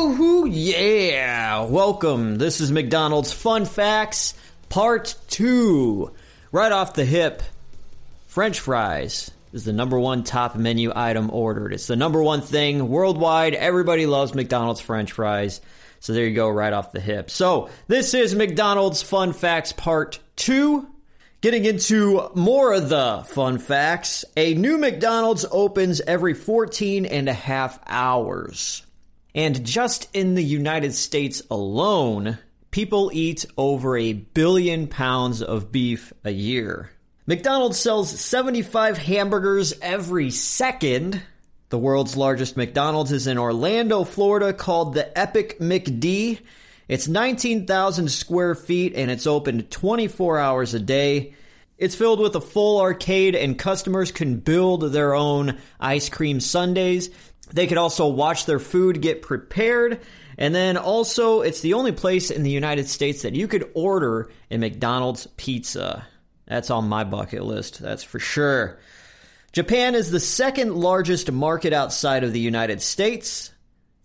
Oh, 0.10 0.46
yeah. 0.46 1.66
Welcome. 1.66 2.38
This 2.38 2.62
is 2.62 2.72
McDonald's 2.72 3.34
Fun 3.34 3.66
Facts, 3.66 4.36
Part 4.70 5.16
2. 5.28 6.14
Right 6.54 6.72
off 6.72 6.94
the 6.94 7.04
hip, 7.04 7.44
French 8.28 8.62
fries 8.62 9.30
is 9.52 9.66
the 9.66 9.74
number 9.74 10.00
one 10.00 10.24
top 10.24 10.56
menu 10.56 10.94
item 10.96 11.30
ordered. 11.30 11.74
It's 11.74 11.88
the 11.88 11.98
number 11.98 12.24
one 12.24 12.40
thing 12.40 12.88
worldwide. 12.88 13.54
Everybody 13.54 14.06
loves 14.06 14.34
McDonald's 14.34 14.80
French 14.80 15.12
fries. 15.12 15.60
So 16.00 16.14
there 16.14 16.26
you 16.26 16.34
go, 16.34 16.48
right 16.48 16.72
off 16.72 16.94
the 16.94 17.02
hip. 17.02 17.30
So 17.30 17.70
this 17.90 18.14
is 18.14 18.34
McDonald's 18.34 19.04
Fun 19.04 19.34
Facts 19.34 19.74
Part 19.74 20.20
2. 20.38 20.88
Getting 21.42 21.66
into 21.66 22.32
more 22.34 22.72
of 22.72 22.88
the 22.88 23.26
fun 23.28 23.58
facts, 23.58 24.24
a 24.38 24.54
new 24.54 24.78
McDonald's 24.78 25.46
opens 25.52 26.00
every 26.00 26.34
14 26.34 27.06
and 27.06 27.28
a 27.28 27.34
half 27.34 27.78
hours. 27.86 28.84
And 29.38 29.63
just 29.63 30.10
in 30.15 30.34
the 30.34 30.44
United 30.44 30.96
States 30.96 31.44
alone, 31.51 32.39
people 32.72 33.12
eat 33.13 33.46
over 33.56 33.96
a 33.96 34.13
billion 34.13 34.88
pounds 34.88 35.44
of 35.44 35.72
beef 35.72 36.12
a 36.24 36.32
year. 36.32 36.89
McDonald's 37.27 37.79
sells 37.79 38.10
75 38.20 38.98
hamburgers 38.98 39.75
every 39.79 40.32
second. 40.32 41.22
The 41.70 41.77
world's 41.77 42.17
largest 42.17 42.58
McDonald's 42.58 43.12
is 43.12 43.27
in 43.27 43.38
Orlando, 43.38 44.06
Florida, 44.06 44.53
called 44.53 44.96
the 44.96 45.15
Epic 45.15 45.60
McD. 45.60 46.39
It's 46.88 47.08
19,000 47.08 48.10
square 48.10 48.56
feet 48.56 48.94
and 48.96 49.12
it's 49.12 49.27
open 49.27 49.67
24 49.67 50.39
hours 50.39 50.74
a 50.74 50.79
day. 50.79 51.36
It's 51.77 51.94
filled 51.94 52.22
with 52.22 52.36
a 52.36 52.41
full 52.41 52.82
arcade 52.82 53.36
and 53.36 53.60
customers 53.60 54.12
can 54.12 54.38
build 54.38 54.82
their 54.91 55.13
own 55.13 55.60
ice 55.79 56.10
cream 56.10 56.39
sundaes. 56.39 57.12
They 57.51 57.68
could 57.68 57.77
also 57.77 58.08
watch 58.08 58.46
their 58.46 58.60
food 58.60 59.01
get 59.01 59.22
prepared. 59.22 60.01
And 60.38 60.54
then 60.54 60.77
also, 60.77 61.42
it's 61.42 61.62
the 61.62 61.74
only 61.74 61.92
place 61.92 62.30
in 62.30 62.44
the 62.44 62.51
United 62.51 62.88
States 62.88 63.24
that 63.24 63.36
you 63.36 63.48
could 63.48 63.70
order 63.74 64.30
a 64.51 64.58
McDonald's 64.58 65.27
pizza. 65.38 66.06
That's 66.46 66.70
on 66.70 66.88
my 66.88 67.04
bucket 67.04 67.44
list, 67.44 67.80
that's 67.80 68.04
for 68.04 68.20
sure. 68.20 68.80
Japan 69.51 69.96
is 69.96 70.12
the 70.12 70.20
second 70.20 70.75
largest 70.75 71.32
market 71.32 71.74
outside 71.74 72.24
of 72.24 72.34
the 72.34 72.39
United 72.39 72.82
States. 72.82 73.51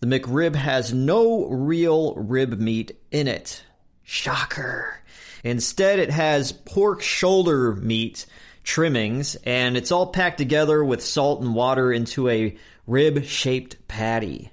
The 0.00 0.06
McRib 0.06 0.54
has 0.54 0.92
no 0.92 1.46
real 1.46 2.14
rib 2.14 2.58
meat 2.58 2.98
in 3.10 3.28
it. 3.28 3.62
Shocker. 4.02 4.98
Instead, 5.44 5.98
it 5.98 6.10
has 6.10 6.52
pork 6.52 7.02
shoulder 7.02 7.74
meat 7.74 8.26
trimmings, 8.64 9.36
and 9.44 9.76
it's 9.76 9.92
all 9.92 10.06
packed 10.06 10.38
together 10.38 10.82
with 10.82 11.04
salt 11.04 11.40
and 11.40 11.54
water 11.54 11.92
into 11.92 12.28
a 12.28 12.56
rib 12.86 13.24
shaped 13.24 13.88
patty. 13.88 14.52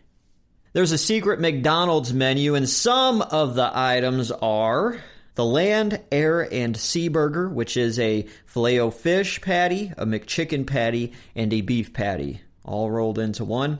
There's 0.74 0.91
a 0.91 0.98
secret 0.98 1.39
McDonald's 1.39 2.13
menu, 2.13 2.55
and 2.55 2.69
some 2.69 3.21
of 3.21 3.55
the 3.55 3.71
items 3.74 4.31
are 4.31 5.01
the 5.36 5.45
Land, 5.45 6.01
Air, 6.12 6.41
and 6.53 6.75
Sea 6.75 7.07
Burger, 7.07 7.50
which 7.50 7.77
is 7.77 7.98
a 7.98 8.27
filet 8.45 8.79
o 8.79 8.91
fish 8.91 9.41
patty, 9.41 9.91
a 9.98 10.05
McChicken 10.05 10.67
patty, 10.67 11.13
and 11.36 11.51
a 11.53 11.62
beef 11.62 11.93
patty, 11.93 12.41
all 12.63 12.91
rolled 12.91 13.17
into 13.17 13.45
one. 13.45 13.79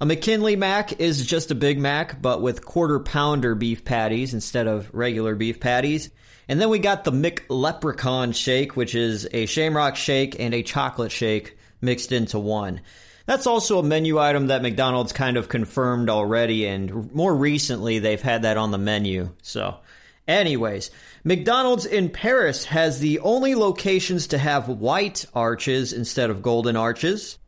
A 0.00 0.06
McKinley 0.06 0.56
Mac 0.56 0.98
is 0.98 1.26
just 1.26 1.50
a 1.50 1.54
Big 1.54 1.78
Mac, 1.78 2.22
but 2.22 2.40
with 2.40 2.64
quarter 2.64 2.98
pounder 2.98 3.54
beef 3.54 3.84
patties 3.84 4.32
instead 4.32 4.66
of 4.66 4.88
regular 4.94 5.34
beef 5.34 5.60
patties. 5.60 6.10
And 6.48 6.60
then 6.60 6.70
we 6.70 6.78
got 6.78 7.04
the 7.04 7.12
McLeprechaun 7.12 8.34
Shake, 8.34 8.74
which 8.74 8.94
is 8.94 9.28
a 9.32 9.44
shamrock 9.46 9.96
shake 9.96 10.40
and 10.40 10.54
a 10.54 10.62
chocolate 10.62 11.12
shake 11.12 11.56
mixed 11.82 12.10
into 12.10 12.38
one. 12.38 12.80
That's 13.26 13.46
also 13.46 13.78
a 13.78 13.84
menu 13.84 14.18
item 14.18 14.48
that 14.48 14.62
McDonald's 14.62 15.12
kind 15.12 15.36
of 15.36 15.48
confirmed 15.48 16.10
already, 16.10 16.66
and 16.66 17.12
more 17.12 17.34
recently 17.34 17.98
they've 17.98 18.20
had 18.20 18.42
that 18.42 18.56
on 18.56 18.70
the 18.70 18.78
menu. 18.78 19.30
So, 19.42 19.76
anyways, 20.26 20.90
McDonald's 21.22 21.86
in 21.86 22.08
Paris 22.08 22.64
has 22.66 22.98
the 22.98 23.20
only 23.20 23.54
locations 23.54 24.28
to 24.28 24.38
have 24.38 24.68
white 24.68 25.26
arches 25.34 25.92
instead 25.92 26.30
of 26.30 26.42
golden 26.42 26.76
arches. 26.76 27.38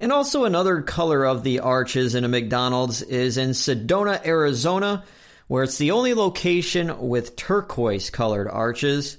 And 0.00 0.12
also, 0.12 0.44
another 0.44 0.82
color 0.82 1.24
of 1.24 1.42
the 1.42 1.60
arches 1.60 2.14
in 2.14 2.24
a 2.24 2.28
McDonald's 2.28 3.02
is 3.02 3.36
in 3.36 3.50
Sedona, 3.50 4.24
Arizona, 4.24 5.04
where 5.48 5.64
it's 5.64 5.78
the 5.78 5.90
only 5.90 6.14
location 6.14 7.08
with 7.08 7.36
turquoise 7.36 8.10
colored 8.10 8.48
arches. 8.48 9.18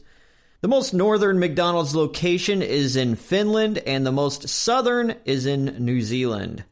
The 0.62 0.68
most 0.68 0.94
northern 0.94 1.40
McDonald's 1.40 1.96
location 1.96 2.62
is 2.62 2.98
in 2.98 3.16
Finland, 3.16 3.78
and 3.78 4.06
the 4.06 4.12
most 4.12 4.50
southern 4.50 5.16
is 5.24 5.46
in 5.46 5.78
New 5.80 6.02
Zealand. 6.02 6.66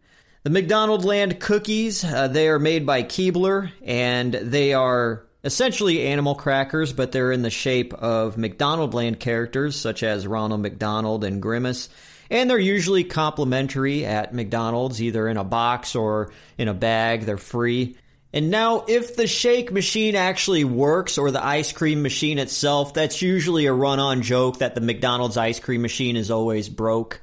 The 0.43 0.49
McDonald 0.49 1.05
Land 1.05 1.39
cookies, 1.39 2.03
uh, 2.03 2.27
they 2.27 2.49
are 2.49 2.59
made 2.59 2.85
by 2.85 3.03
Keebler, 3.03 3.71
and 3.81 4.33
they 4.33 4.73
are 4.73 5.25
essentially 5.45 6.05
animal 6.05 6.35
crackers, 6.35 6.91
but 6.91 7.13
they're 7.13 7.31
in 7.31 7.43
the 7.43 7.49
shape 7.49 7.93
of 7.93 8.37
McDonald 8.37 8.93
Land 8.93 9.21
characters 9.21 9.77
such 9.77 10.03
as 10.03 10.27
Ronald 10.27 10.61
McDonald 10.61 11.23
and 11.23 11.41
Grimace. 11.41 11.87
And 12.29 12.49
they're 12.49 12.59
usually 12.59 13.05
complimentary 13.05 14.05
at 14.05 14.33
McDonald's, 14.33 15.01
either 15.01 15.29
in 15.29 15.37
a 15.37 15.45
box 15.45 15.95
or 15.95 16.33
in 16.57 16.67
a 16.67 16.73
bag. 16.73 17.21
They're 17.21 17.37
free. 17.37 17.95
And 18.33 18.51
now, 18.51 18.83
if 18.87 19.15
the 19.15 19.25
shake 19.25 19.71
machine 19.71 20.15
actually 20.15 20.65
works 20.65 21.17
or 21.17 21.31
the 21.31 21.43
ice 21.43 21.71
cream 21.71 22.01
machine 22.01 22.39
itself, 22.39 22.93
that's 22.93 23.21
usually 23.21 23.67
a 23.67 23.73
run 23.73 23.99
on 23.99 24.21
joke 24.21 24.59
that 24.59 24.75
the 24.75 24.81
McDonald's 24.81 25.37
ice 25.37 25.59
cream 25.59 25.81
machine 25.81 26.17
is 26.17 26.29
always 26.29 26.67
broke. 26.67 27.21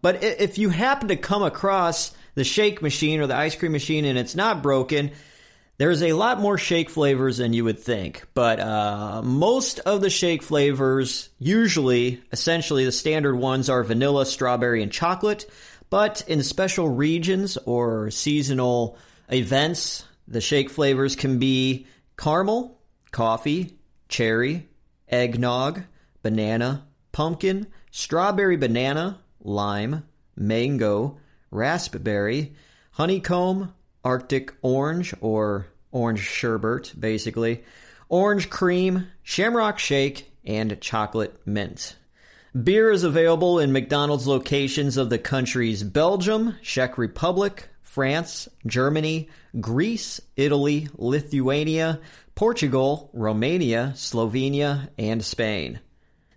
But 0.00 0.24
if 0.24 0.58
you 0.58 0.70
happen 0.70 1.08
to 1.08 1.16
come 1.16 1.42
across 1.42 2.12
the 2.34 2.44
shake 2.44 2.80
machine 2.80 3.20
or 3.20 3.26
the 3.26 3.36
ice 3.36 3.56
cream 3.56 3.72
machine 3.72 4.04
and 4.04 4.18
it's 4.18 4.36
not 4.36 4.62
broken, 4.62 5.10
there's 5.76 6.02
a 6.02 6.12
lot 6.12 6.40
more 6.40 6.56
shake 6.56 6.90
flavors 6.90 7.38
than 7.38 7.52
you 7.52 7.64
would 7.64 7.78
think. 7.78 8.26
But 8.34 8.58
uh, 8.58 9.22
most 9.22 9.80
of 9.80 10.00
the 10.00 10.10
shake 10.10 10.42
flavors, 10.42 11.28
usually, 11.38 12.22
essentially, 12.32 12.84
the 12.84 12.92
standard 12.92 13.36
ones 13.36 13.68
are 13.68 13.84
vanilla, 13.84 14.24
strawberry, 14.24 14.82
and 14.82 14.90
chocolate. 14.90 15.48
But 15.90 16.24
in 16.26 16.42
special 16.42 16.88
regions 16.88 17.56
or 17.58 18.10
seasonal 18.10 18.98
events, 19.30 20.04
the 20.28 20.40
shake 20.40 20.68
flavors 20.68 21.16
can 21.16 21.38
be 21.38 21.86
caramel, 22.16 22.78
coffee, 23.10 23.78
cherry, 24.08 24.68
eggnog, 25.08 25.82
banana, 26.22 26.86
pumpkin, 27.12 27.66
strawberry 27.90 28.56
banana, 28.56 29.18
lime, 29.40 30.04
mango, 30.36 31.18
raspberry, 31.50 32.54
honeycomb, 32.92 33.72
arctic 34.04 34.54
orange 34.62 35.14
or 35.20 35.66
orange 35.90 36.20
sherbet, 36.20 36.92
basically, 36.98 37.64
orange 38.08 38.50
cream, 38.50 39.06
shamrock 39.22 39.78
shake, 39.78 40.30
and 40.44 40.78
chocolate 40.80 41.40
mint. 41.46 41.96
Beer 42.62 42.90
is 42.90 43.04
available 43.04 43.58
in 43.58 43.72
McDonald's 43.72 44.26
locations 44.26 44.96
of 44.96 45.10
the 45.10 45.18
countries 45.18 45.82
Belgium, 45.82 46.56
Czech 46.62 46.98
Republic, 46.98 47.68
France, 47.82 48.48
Germany, 48.66 49.28
Greece, 49.60 50.20
Italy, 50.36 50.88
Lithuania, 50.96 52.00
Portugal, 52.34 53.10
Romania, 53.12 53.92
Slovenia, 53.96 54.88
and 54.98 55.24
Spain. 55.24 55.80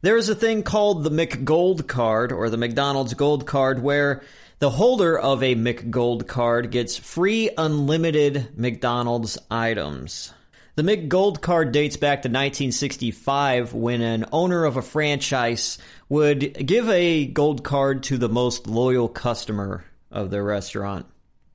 There 0.01 0.17
is 0.17 0.29
a 0.29 0.35
thing 0.35 0.63
called 0.63 1.03
the 1.03 1.11
McGold 1.11 1.87
card 1.87 2.31
or 2.31 2.49
the 2.49 2.57
McDonald's 2.57 3.13
Gold 3.13 3.45
card 3.45 3.83
where 3.83 4.23
the 4.57 4.71
holder 4.71 5.17
of 5.17 5.43
a 5.43 5.55
McGold 5.55 6.27
card 6.27 6.71
gets 6.71 6.97
free 6.97 7.51
unlimited 7.55 8.57
McDonald's 8.57 9.37
items. 9.51 10.33
The 10.75 10.83
McGold 10.83 11.41
card 11.41 11.71
dates 11.71 11.97
back 11.97 12.21
to 12.21 12.29
1965 12.29 13.73
when 13.73 14.01
an 14.01 14.25
owner 14.31 14.65
of 14.65 14.77
a 14.77 14.81
franchise 14.81 15.77
would 16.09 16.65
give 16.65 16.89
a 16.89 17.27
gold 17.27 17.63
card 17.63 18.03
to 18.03 18.17
the 18.17 18.29
most 18.29 18.67
loyal 18.67 19.09
customer 19.09 19.83
of 20.09 20.31
their 20.31 20.43
restaurant. 20.43 21.05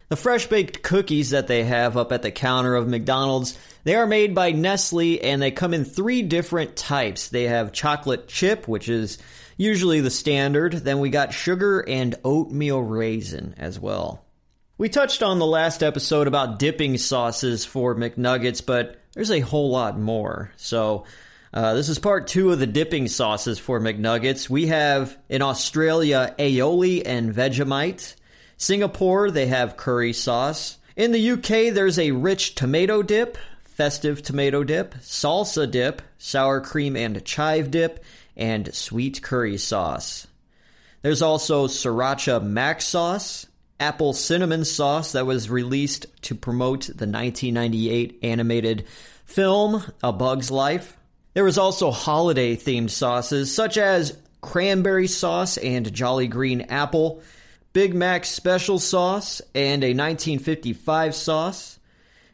The 0.08 0.16
fresh 0.16 0.46
baked 0.46 0.82
cookies 0.82 1.30
that 1.30 1.48
they 1.48 1.64
have 1.64 1.96
up 1.96 2.12
at 2.12 2.22
the 2.22 2.30
counter 2.30 2.76
of 2.76 2.86
McDonald's, 2.86 3.58
they 3.82 3.96
are 3.96 4.06
made 4.06 4.36
by 4.36 4.52
Nestle 4.52 5.20
and 5.20 5.42
they 5.42 5.50
come 5.50 5.74
in 5.74 5.84
three 5.84 6.22
different 6.22 6.76
types. 6.76 7.28
They 7.28 7.44
have 7.44 7.72
chocolate 7.72 8.28
chip, 8.28 8.68
which 8.68 8.88
is 8.88 9.18
usually 9.56 10.00
the 10.00 10.10
standard. 10.10 10.74
Then 10.74 11.00
we 11.00 11.10
got 11.10 11.34
sugar 11.34 11.80
and 11.80 12.14
oatmeal 12.24 12.80
raisin 12.80 13.54
as 13.58 13.80
well. 13.80 14.24
We 14.78 14.88
touched 14.88 15.22
on 15.22 15.38
the 15.38 15.46
last 15.46 15.82
episode 15.82 16.28
about 16.28 16.58
dipping 16.58 16.98
sauces 16.98 17.64
for 17.64 17.94
McNuggets, 17.94 18.64
but 18.64 19.00
there's 19.14 19.30
a 19.30 19.40
whole 19.40 19.70
lot 19.70 19.98
more. 19.98 20.52
So, 20.56 21.04
uh, 21.54 21.74
this 21.74 21.88
is 21.88 21.98
part 21.98 22.26
two 22.26 22.52
of 22.52 22.58
the 22.58 22.66
dipping 22.66 23.08
sauces 23.08 23.58
for 23.58 23.80
McNuggets. 23.80 24.50
We 24.50 24.66
have 24.66 25.16
in 25.28 25.40
Australia 25.40 26.34
aioli 26.38 27.02
and 27.04 27.34
Vegemite. 27.34 28.14
Singapore, 28.56 29.30
they 29.30 29.46
have 29.46 29.76
curry 29.76 30.12
sauce. 30.12 30.78
In 30.96 31.12
the 31.12 31.30
UK, 31.32 31.74
there's 31.74 31.98
a 31.98 32.12
rich 32.12 32.54
tomato 32.54 33.02
dip, 33.02 33.36
festive 33.64 34.22
tomato 34.22 34.64
dip, 34.64 34.94
salsa 34.96 35.70
dip, 35.70 36.00
sour 36.16 36.60
cream 36.60 36.96
and 36.96 37.22
chive 37.24 37.70
dip, 37.70 38.02
and 38.36 38.74
sweet 38.74 39.22
curry 39.22 39.58
sauce. 39.58 40.26
There's 41.02 41.22
also 41.22 41.66
sriracha 41.66 42.42
mac 42.42 42.80
sauce, 42.80 43.46
apple 43.78 44.14
cinnamon 44.14 44.64
sauce 44.64 45.12
that 45.12 45.26
was 45.26 45.50
released 45.50 46.06
to 46.22 46.34
promote 46.34 46.86
the 46.86 47.06
1998 47.06 48.18
animated 48.22 48.86
film 49.26 49.82
A 50.02 50.12
Bug's 50.12 50.50
Life. 50.50 50.96
There 51.34 51.44
was 51.44 51.58
also 51.58 51.90
holiday 51.90 52.56
themed 52.56 52.90
sauces 52.90 53.54
such 53.54 53.76
as 53.76 54.16
cranberry 54.40 55.06
sauce 55.06 55.58
and 55.58 55.92
Jolly 55.92 56.28
Green 56.28 56.62
Apple, 56.62 57.22
Big 57.76 57.94
Mac 57.94 58.24
special 58.24 58.78
sauce, 58.78 59.42
and 59.54 59.84
a 59.84 59.92
1955 59.92 61.14
sauce. 61.14 61.78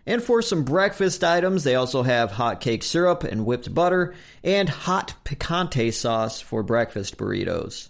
And 0.07 0.23
for 0.23 0.41
some 0.41 0.63
breakfast 0.63 1.25
items, 1.25 1.65
they 1.65 1.75
also 1.75 2.05
have 2.05 2.31
hot 2.31 2.61
cake 2.61 2.85
syrup 2.85 3.25
and 3.25 3.45
whipped 3.45 3.75
butter, 3.75 4.15
and 4.45 4.69
hot 4.69 5.15
picante 5.25 5.93
sauce 5.93 6.41
for 6.41 6.63
breakfast 6.63 7.17
burritos. 7.17 7.89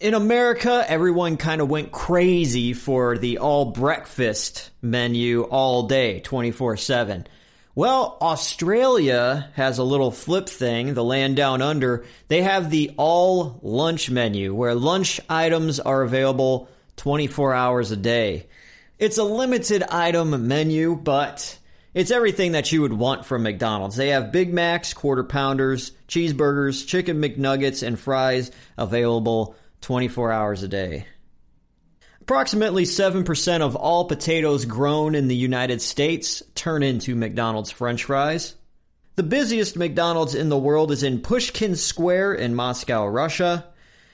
In 0.00 0.14
America, 0.14 0.84
everyone 0.88 1.36
kind 1.36 1.60
of 1.60 1.70
went 1.70 1.92
crazy 1.92 2.72
for 2.72 3.16
the 3.16 3.38
all 3.38 3.66
breakfast 3.66 4.70
menu 4.82 5.42
all 5.42 5.84
day, 5.84 6.18
24 6.18 6.76
7. 6.76 7.28
Well, 7.78 8.18
Australia 8.20 9.50
has 9.54 9.78
a 9.78 9.84
little 9.84 10.10
flip 10.10 10.48
thing, 10.48 10.94
the 10.94 11.04
land 11.04 11.36
down 11.36 11.62
under. 11.62 12.04
They 12.26 12.42
have 12.42 12.70
the 12.70 12.90
all 12.96 13.60
lunch 13.62 14.10
menu 14.10 14.52
where 14.52 14.74
lunch 14.74 15.20
items 15.30 15.78
are 15.78 16.02
available 16.02 16.68
24 16.96 17.54
hours 17.54 17.92
a 17.92 17.96
day. 17.96 18.48
It's 18.98 19.16
a 19.16 19.22
limited 19.22 19.84
item 19.84 20.48
menu, 20.48 20.96
but 20.96 21.56
it's 21.94 22.10
everything 22.10 22.50
that 22.50 22.72
you 22.72 22.82
would 22.82 22.94
want 22.94 23.24
from 23.24 23.44
McDonald's. 23.44 23.94
They 23.94 24.08
have 24.08 24.32
Big 24.32 24.52
Macs, 24.52 24.92
quarter 24.92 25.22
pounders, 25.22 25.92
cheeseburgers, 26.08 26.84
chicken 26.84 27.22
McNuggets, 27.22 27.86
and 27.86 27.96
fries 27.96 28.50
available 28.76 29.54
24 29.82 30.32
hours 30.32 30.64
a 30.64 30.68
day. 30.68 31.06
Approximately 32.28 32.82
7% 32.82 33.60
of 33.62 33.74
all 33.74 34.04
potatoes 34.04 34.66
grown 34.66 35.14
in 35.14 35.28
the 35.28 35.34
United 35.34 35.80
States 35.80 36.42
turn 36.54 36.82
into 36.82 37.14
McDonald's 37.14 37.70
french 37.70 38.04
fries. 38.04 38.54
The 39.16 39.22
busiest 39.22 39.78
McDonald's 39.78 40.34
in 40.34 40.50
the 40.50 40.58
world 40.58 40.92
is 40.92 41.02
in 41.02 41.22
Pushkin 41.22 41.74
Square 41.74 42.34
in 42.34 42.54
Moscow, 42.54 43.06
Russia. 43.06 43.64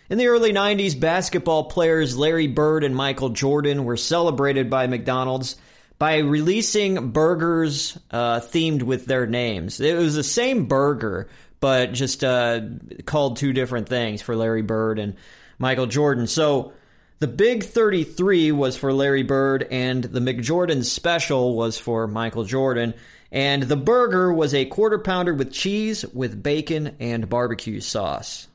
In 0.08 0.18
the 0.18 0.28
early 0.28 0.52
90s, 0.52 0.98
basketball 0.98 1.64
players 1.64 2.16
Larry 2.16 2.46
Bird 2.46 2.84
and 2.84 2.94
Michael 2.94 3.30
Jordan 3.30 3.84
were 3.84 3.96
celebrated 3.96 4.70
by 4.70 4.86
McDonald's 4.86 5.56
by 5.98 6.18
releasing 6.18 7.10
burgers 7.10 7.98
uh, 8.12 8.38
themed 8.38 8.84
with 8.84 9.06
their 9.06 9.26
names. 9.26 9.80
It 9.80 9.96
was 9.96 10.14
the 10.14 10.22
same 10.22 10.66
burger, 10.66 11.28
but 11.58 11.92
just 11.92 12.22
uh, 12.22 12.60
called 13.06 13.38
two 13.38 13.52
different 13.52 13.88
things 13.88 14.22
for 14.22 14.36
Larry 14.36 14.62
Bird 14.62 15.00
and 15.00 15.16
Michael 15.58 15.86
Jordan. 15.86 16.28
So 16.28 16.74
the 17.20 17.28
Big 17.28 17.64
33 17.64 18.52
was 18.52 18.76
for 18.76 18.92
Larry 18.92 19.22
Bird, 19.22 19.66
and 19.70 20.04
the 20.04 20.20
McJordan 20.20 20.84
Special 20.84 21.56
was 21.56 21.78
for 21.78 22.06
Michael 22.06 22.44
Jordan. 22.44 22.94
And 23.30 23.64
the 23.64 23.76
burger 23.76 24.32
was 24.32 24.54
a 24.54 24.64
quarter 24.64 24.98
pounder 24.98 25.34
with 25.34 25.52
cheese, 25.52 26.04
with 26.12 26.42
bacon, 26.42 26.96
and 27.00 27.28
barbecue 27.28 27.80
sauce. 27.80 28.48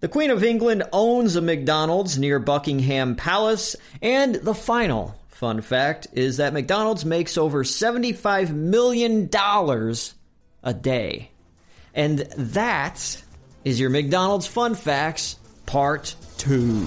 The 0.00 0.08
Queen 0.08 0.30
of 0.30 0.44
England 0.44 0.82
owns 0.92 1.34
a 1.34 1.40
McDonald's 1.40 2.18
near 2.18 2.38
Buckingham 2.38 3.16
Palace. 3.16 3.74
And 4.02 4.34
the 4.34 4.54
final 4.54 5.16
fun 5.28 5.62
fact 5.62 6.08
is 6.12 6.36
that 6.36 6.52
McDonald's 6.52 7.04
makes 7.04 7.38
over 7.38 7.64
$75 7.64 8.50
million 8.50 9.30
a 10.62 10.74
day. 10.74 11.30
And 11.94 12.18
that 12.36 13.22
is 13.64 13.80
your 13.80 13.90
McDonald's 13.90 14.46
Fun 14.46 14.74
Facts 14.74 15.38
Part 15.64 16.14
2. 16.38 16.86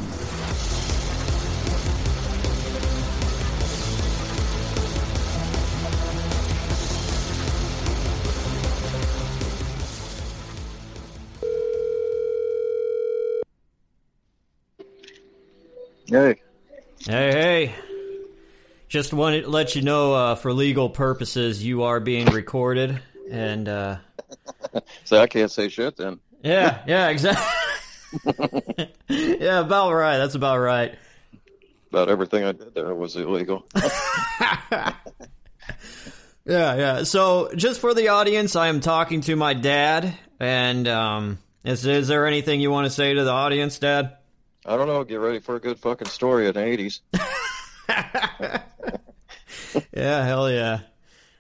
Hey. 16.08 16.36
Hey, 17.00 17.32
hey. 17.32 17.76
Just 18.88 19.12
wanted 19.12 19.42
to 19.42 19.50
let 19.50 19.76
you 19.76 19.82
know 19.82 20.14
uh, 20.14 20.36
for 20.36 20.54
legal 20.54 20.90
purposes, 20.90 21.64
you 21.64 21.84
are 21.84 22.00
being 22.00 22.28
recorded. 22.28 23.02
And, 23.30 23.68
uh, 23.68 23.98
So 25.04 25.20
I 25.20 25.28
can't 25.28 25.52
say 25.52 25.68
shit 25.70 25.98
then. 25.98 26.20
yeah, 26.44 26.84
yeah, 26.88 27.10
exactly. 27.10 27.46
yeah, 29.10 29.60
about 29.60 29.92
right. 29.94 30.18
That's 30.18 30.36
about 30.36 30.58
right. 30.60 30.96
About 31.90 32.10
everything 32.10 32.44
I 32.46 32.54
did 32.54 32.74
there 32.74 32.94
was 32.96 33.16
illegal. 33.16 33.66
Yeah, 36.46 36.76
yeah. 36.76 37.04
So, 37.04 37.52
just 37.58 37.82
for 37.82 37.94
the 37.94 38.08
audience, 38.08 38.56
I 38.56 38.70
am 38.70 38.80
talking 38.80 39.20
to 39.22 39.36
my 39.36 39.54
dad. 39.54 40.18
And, 40.40 40.88
um, 40.88 41.40
is, 41.66 41.86
is 41.86 42.08
there 42.08 42.26
anything 42.26 42.62
you 42.62 42.72
want 42.72 42.86
to 42.86 42.90
say 42.90 43.14
to 43.14 43.26
the 43.26 43.32
audience, 43.32 43.80
Dad? 43.80 44.17
I 44.68 44.76
don't 44.76 44.88
know. 44.88 45.04
Get 45.04 45.16
ready 45.16 45.40
for 45.40 45.56
a 45.56 45.60
good 45.60 45.80
fucking 45.80 46.10
story 46.10 46.48
in 46.48 46.54
the 46.54 46.60
80s. 46.60 47.00
Yeah, 49.94 50.26
hell 50.26 50.50
yeah. 50.52 50.82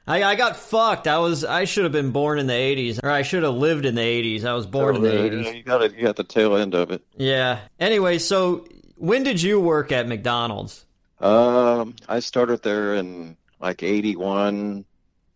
I, 0.07 0.23
I 0.23 0.35
got 0.35 0.55
fucked. 0.55 1.07
I 1.07 1.19
was 1.19 1.43
I 1.43 1.65
should 1.65 1.83
have 1.83 1.91
been 1.91 2.11
born 2.11 2.39
in 2.39 2.47
the 2.47 2.53
'80s, 2.53 2.99
or 3.03 3.09
I 3.09 3.23
should 3.23 3.43
have 3.43 3.55
lived 3.55 3.85
in 3.85 3.95
the 3.95 4.01
'80s. 4.01 4.45
I 4.45 4.53
was 4.53 4.65
born 4.65 4.95
in 4.95 5.01
the 5.01 5.09
'80s. 5.09 5.55
You 5.55 5.63
got 5.63 5.81
it. 5.81 5.95
You 5.95 6.03
got 6.03 6.15
the 6.15 6.23
tail 6.23 6.55
end 6.55 6.73
of 6.73 6.91
it. 6.91 7.03
Yeah. 7.17 7.59
Anyway, 7.79 8.17
so 8.19 8.65
when 8.95 9.23
did 9.23 9.41
you 9.41 9.59
work 9.59 9.91
at 9.91 10.07
McDonald's? 10.07 10.85
Um, 11.19 11.95
I 12.07 12.19
started 12.19 12.63
there 12.63 12.95
in 12.95 13.35
like 13.59 13.83
81 13.83 14.85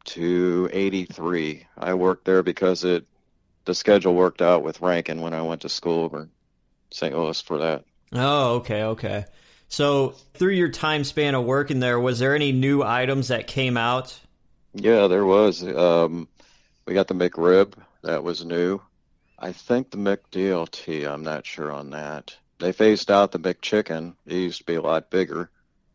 to 0.05 0.69
83. 0.71 1.65
I 1.77 1.93
worked 1.95 2.25
there 2.25 2.43
because 2.43 2.83
it 2.83 3.05
the 3.65 3.75
schedule 3.75 4.15
worked 4.15 4.41
out 4.41 4.63
with 4.63 4.79
Ranken 4.79 5.19
when 5.19 5.33
I 5.33 5.41
went 5.41 5.61
to 5.61 5.69
school 5.69 6.29
St. 6.91 7.15
Louis 7.15 7.39
for 7.41 7.59
that. 7.59 7.85
Oh, 8.13 8.55
okay, 8.55 8.83
okay. 8.83 9.25
So 9.67 10.09
through 10.33 10.53
your 10.53 10.69
time 10.69 11.03
span 11.03 11.33
of 11.33 11.45
working 11.45 11.79
there, 11.79 11.99
was 11.99 12.19
there 12.19 12.35
any 12.35 12.51
new 12.51 12.83
items 12.83 13.29
that 13.29 13.47
came 13.47 13.77
out? 13.77 14.19
Yeah, 14.73 15.07
there 15.07 15.25
was. 15.25 15.63
Um, 15.63 16.27
we 16.85 16.93
got 16.93 17.07
the 17.07 17.13
McRib. 17.13 17.73
That 18.03 18.23
was 18.23 18.43
new. 18.43 18.81
I 19.39 19.53
think 19.53 19.89
the 19.89 19.97
McDLT. 19.97 21.07
I'm 21.09 21.23
not 21.23 21.45
sure 21.45 21.71
on 21.71 21.91
that. 21.91 22.35
They 22.59 22.73
phased 22.73 23.09
out 23.09 23.31
the 23.31 23.39
McChicken. 23.39 24.15
It 24.25 24.35
used 24.35 24.59
to 24.59 24.65
be 24.65 24.75
a 24.75 24.81
lot 24.81 25.09
bigger. 25.09 25.49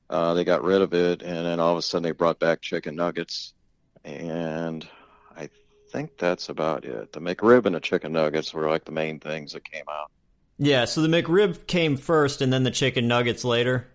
Uh, 0.08 0.34
they 0.34 0.44
got 0.44 0.64
rid 0.64 0.82
of 0.82 0.94
it, 0.94 1.22
and 1.22 1.46
then 1.46 1.60
all 1.60 1.72
of 1.72 1.78
a 1.78 1.82
sudden 1.82 2.02
they 2.02 2.12
brought 2.12 2.38
back 2.38 2.60
chicken 2.60 2.96
nuggets. 2.96 3.52
And 4.04 4.86
I 5.36 5.48
think 5.90 6.16
that's 6.16 6.48
about 6.48 6.84
it. 6.84 7.12
The 7.12 7.20
McRib 7.20 7.66
and 7.66 7.74
the 7.74 7.80
chicken 7.80 8.12
nuggets 8.12 8.54
were 8.54 8.68
like 8.70 8.84
the 8.84 8.92
main 8.92 9.20
things 9.20 9.52
that 9.52 9.70
came 9.70 9.84
out. 9.90 10.10
Yeah, 10.58 10.86
so 10.86 11.02
the 11.02 11.08
McRib 11.08 11.66
came 11.66 11.96
first 11.96 12.40
and 12.40 12.52
then 12.52 12.62
the 12.62 12.70
chicken 12.70 13.08
nuggets 13.08 13.44
later. 13.44 13.88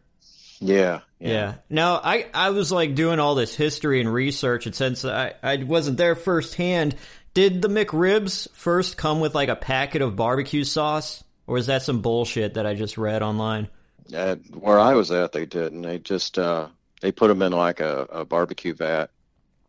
Yeah, 0.59 0.99
Yeah. 1.19 1.55
Now 1.69 1.99
I 2.03 2.27
I 2.33 2.51
was 2.51 2.71
like 2.71 2.93
doing 2.93 3.19
all 3.19 3.35
this 3.35 3.55
history 3.55 3.99
and 3.99 4.13
research, 4.13 4.67
and 4.67 4.75
since 4.75 5.03
I 5.03 5.33
I 5.41 5.57
wasn't 5.57 5.97
there 5.97 6.15
firsthand, 6.15 6.95
did 7.33 7.61
the 7.61 7.67
McRibs 7.67 8.49
first 8.51 8.97
come 8.97 9.19
with 9.19 9.33
like 9.33 9.49
a 9.49 9.55
packet 9.55 10.01
of 10.01 10.15
barbecue 10.15 10.63
sauce, 10.63 11.23
or 11.47 11.57
is 11.57 11.67
that 11.67 11.81
some 11.81 12.01
bullshit 12.01 12.55
that 12.55 12.67
I 12.67 12.75
just 12.75 12.97
read 12.97 13.23
online? 13.23 13.69
At 14.13 14.39
where 14.53 14.79
I 14.79 14.93
was 14.93 15.11
at, 15.11 15.31
they 15.31 15.45
didn't. 15.45 15.81
They 15.81 15.97
just 15.97 16.37
uh, 16.37 16.67
they 17.01 17.11
put 17.11 17.29
them 17.29 17.41
in 17.41 17.53
like 17.53 17.79
a, 17.79 18.07
a 18.11 18.25
barbecue 18.25 18.75
vat, 18.75 19.09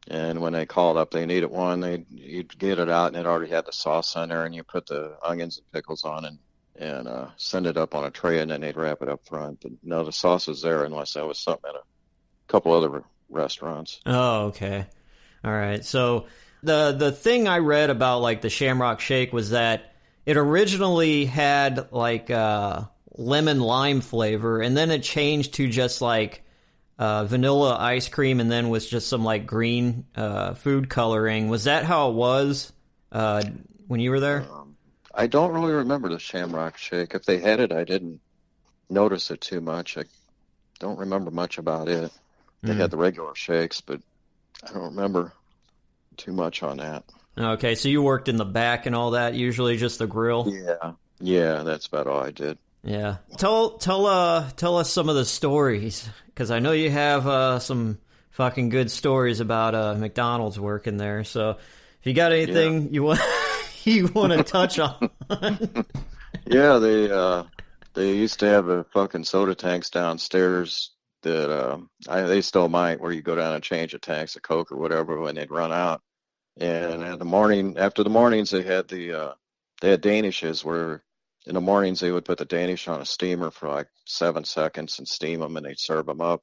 and 0.08 0.40
when 0.40 0.52
they 0.52 0.66
called 0.66 0.96
up, 0.98 1.10
they 1.10 1.24
needed 1.24 1.50
one. 1.50 1.80
They 1.80 2.04
you'd 2.10 2.58
get 2.58 2.78
it 2.78 2.90
out, 2.90 3.08
and 3.08 3.16
it 3.16 3.26
already 3.26 3.50
had 3.50 3.64
the 3.64 3.72
sauce 3.72 4.14
in 4.16 4.28
there, 4.28 4.44
and 4.44 4.54
you 4.54 4.62
put 4.62 4.86
the 4.86 5.16
onions 5.22 5.58
and 5.58 5.72
pickles 5.72 6.04
on, 6.04 6.24
and 6.24 6.38
and 6.76 7.06
uh, 7.08 7.28
send 7.36 7.66
it 7.66 7.76
up 7.76 7.94
on 7.94 8.04
a 8.04 8.10
tray, 8.10 8.40
and 8.40 8.50
then 8.50 8.60
they'd 8.60 8.76
wrap 8.76 9.02
it 9.02 9.08
up 9.08 9.26
front. 9.26 9.60
But 9.62 9.72
no, 9.82 10.04
the 10.04 10.12
sauce 10.12 10.46
was 10.46 10.62
there, 10.62 10.84
unless 10.84 11.14
that 11.14 11.26
was 11.26 11.38
something 11.38 11.68
at 11.68 11.76
a 11.76 11.82
couple 12.48 12.72
other 12.72 13.04
restaurants. 13.28 14.00
Oh, 14.06 14.46
okay. 14.46 14.86
All 15.44 15.52
right. 15.52 15.84
So 15.84 16.26
the 16.62 16.92
the 16.92 17.12
thing 17.12 17.48
I 17.48 17.58
read 17.58 17.90
about 17.90 18.20
like 18.20 18.40
the 18.40 18.50
Shamrock 18.50 19.00
Shake 19.00 19.32
was 19.32 19.50
that 19.50 19.94
it 20.24 20.36
originally 20.36 21.24
had 21.24 21.92
like 21.92 22.30
uh, 22.30 22.84
lemon 23.10 23.60
lime 23.60 24.00
flavor, 24.00 24.60
and 24.60 24.76
then 24.76 24.90
it 24.90 25.02
changed 25.02 25.54
to 25.54 25.68
just 25.68 26.00
like 26.00 26.42
uh, 26.98 27.24
vanilla 27.24 27.76
ice 27.78 28.08
cream, 28.08 28.40
and 28.40 28.50
then 28.50 28.68
was 28.68 28.88
just 28.88 29.08
some 29.08 29.24
like 29.24 29.46
green 29.46 30.06
uh, 30.14 30.54
food 30.54 30.88
coloring. 30.88 31.48
Was 31.48 31.64
that 31.64 31.84
how 31.84 32.10
it 32.10 32.14
was 32.14 32.72
uh, 33.10 33.42
when 33.88 34.00
you 34.00 34.10
were 34.10 34.20
there? 34.20 34.46
I 35.14 35.26
don't 35.26 35.52
really 35.52 35.72
remember 35.72 36.08
the 36.08 36.18
Shamrock 36.18 36.78
Shake. 36.78 37.14
If 37.14 37.24
they 37.24 37.38
had 37.38 37.60
it, 37.60 37.72
I 37.72 37.84
didn't 37.84 38.20
notice 38.88 39.30
it 39.30 39.40
too 39.40 39.60
much. 39.60 39.98
I, 39.98 40.04
don't 40.82 40.98
remember 40.98 41.30
much 41.30 41.58
about 41.58 41.88
it. 41.88 42.10
They 42.62 42.74
had 42.74 42.90
the 42.90 42.96
regular 42.96 43.34
shakes, 43.34 43.80
but 43.80 44.00
I 44.68 44.72
don't 44.72 44.96
remember 44.96 45.32
too 46.16 46.32
much 46.32 46.62
on 46.62 46.78
that. 46.78 47.04
Okay, 47.38 47.74
so 47.76 47.88
you 47.88 48.02
worked 48.02 48.28
in 48.28 48.36
the 48.36 48.44
back 48.44 48.86
and 48.86 48.94
all 48.94 49.12
that. 49.12 49.34
Usually, 49.34 49.76
just 49.76 49.98
the 49.98 50.06
grill. 50.06 50.52
Yeah, 50.52 50.92
yeah, 51.20 51.62
that's 51.62 51.86
about 51.86 52.06
all 52.08 52.20
I 52.20 52.30
did. 52.30 52.58
Yeah. 52.84 53.18
Tell 53.38 53.78
tell 53.78 54.06
uh 54.06 54.50
tell 54.56 54.76
us 54.76 54.90
some 54.90 55.08
of 55.08 55.14
the 55.14 55.24
stories 55.24 56.08
because 56.26 56.50
I 56.50 56.58
know 56.58 56.72
you 56.72 56.90
have 56.90 57.26
uh 57.26 57.58
some 57.60 57.98
fucking 58.30 58.68
good 58.68 58.90
stories 58.90 59.40
about 59.40 59.74
uh 59.74 59.94
McDonald's 59.94 60.58
working 60.58 60.96
there. 60.96 61.22
So 61.24 61.50
if 61.50 62.06
you 62.06 62.12
got 62.12 62.32
anything 62.32 62.92
you 62.92 63.04
want 63.04 63.20
you 63.90 64.08
want 64.08 64.32
to 64.32 64.42
touch 64.42 64.78
on, 64.78 65.10
Yeah, 66.46 66.78
they 66.78 67.10
uh, 67.10 67.44
they 67.94 68.14
used 68.14 68.40
to 68.40 68.46
have 68.46 68.68
a 68.68 68.84
fucking 68.84 69.24
soda 69.24 69.54
tanks 69.54 69.90
downstairs 69.90 70.90
that 71.22 71.50
uh, 71.50 71.78
I, 72.08 72.22
they 72.22 72.42
still 72.42 72.68
might, 72.68 73.00
where 73.00 73.12
you 73.12 73.22
go 73.22 73.36
down 73.36 73.54
and 73.54 73.62
change 73.62 73.94
a 73.94 73.98
tanks 73.98 74.36
of 74.36 74.42
Coke 74.42 74.72
or 74.72 74.76
whatever 74.76 75.20
when 75.20 75.34
they'd 75.34 75.50
run 75.50 75.72
out. 75.72 76.00
And 76.58 77.02
in 77.02 77.18
the 77.18 77.24
morning, 77.24 77.78
after 77.78 78.02
the 78.02 78.10
mornings, 78.10 78.50
they 78.50 78.62
had 78.62 78.88
the 78.88 79.12
uh, 79.12 79.32
they 79.80 79.90
had 79.90 80.02
Danishes 80.02 80.64
where 80.64 81.02
in 81.46 81.54
the 81.54 81.60
mornings 81.60 82.00
they 82.00 82.12
would 82.12 82.24
put 82.24 82.38
the 82.38 82.44
Danish 82.44 82.88
on 82.88 83.00
a 83.00 83.06
steamer 83.06 83.50
for 83.50 83.68
like 83.68 83.88
seven 84.06 84.44
seconds 84.44 84.98
and 84.98 85.08
steam 85.08 85.40
them, 85.40 85.56
and 85.56 85.66
they'd 85.66 85.78
serve 85.78 86.06
them 86.06 86.20
up 86.20 86.42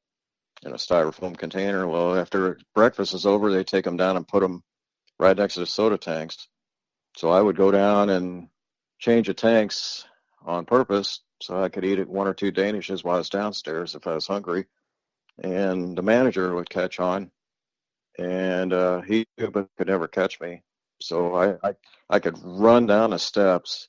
in 0.64 0.72
a 0.72 0.76
styrofoam 0.76 1.38
container. 1.38 1.88
Well, 1.88 2.18
after 2.18 2.60
breakfast 2.76 3.14
is 3.14 3.26
over, 3.26 3.52
they 3.52 3.64
take 3.64 3.86
them 3.86 3.98
down 3.98 4.18
and 4.18 4.28
put 4.28 4.42
them 4.42 4.62
right 5.20 5.38
next 5.38 5.56
to 5.56 5.62
the 5.62 5.66
soda 5.66 5.98
tanks. 5.98 6.48
So 7.16 7.30
I 7.30 7.42
would 7.42 7.58
go 7.58 7.72
down 7.72 8.10
and 8.10 8.50
change 9.00 9.28
the 9.28 9.34
tanks 9.34 10.06
on 10.46 10.66
purpose 10.66 11.22
so 11.42 11.62
I 11.64 11.70
could 11.70 11.86
eat 11.86 12.00
it 12.00 12.10
one 12.10 12.28
or 12.28 12.34
two 12.34 12.52
Danishes 12.52 13.04
while 13.04 13.16
I 13.16 13.20
was 13.20 13.30
downstairs 13.30 13.96
if 13.96 14.08
I 14.08 14.14
was 14.14 14.28
hungry. 14.28 14.66
And 15.42 15.98
the 15.98 16.02
manager 16.02 16.54
would 16.54 16.70
catch 16.70 17.00
on, 17.00 17.32
and 18.18 18.74
uh, 18.74 19.02
he 19.02 19.26
could 19.38 19.70
never 19.86 20.08
catch 20.08 20.42
me. 20.42 20.64
So 21.02 21.34
I, 21.36 21.56
I 21.64 21.74
I 22.10 22.20
could 22.20 22.38
run 22.44 22.88
down 22.88 23.12
the 23.12 23.20
steps, 23.20 23.88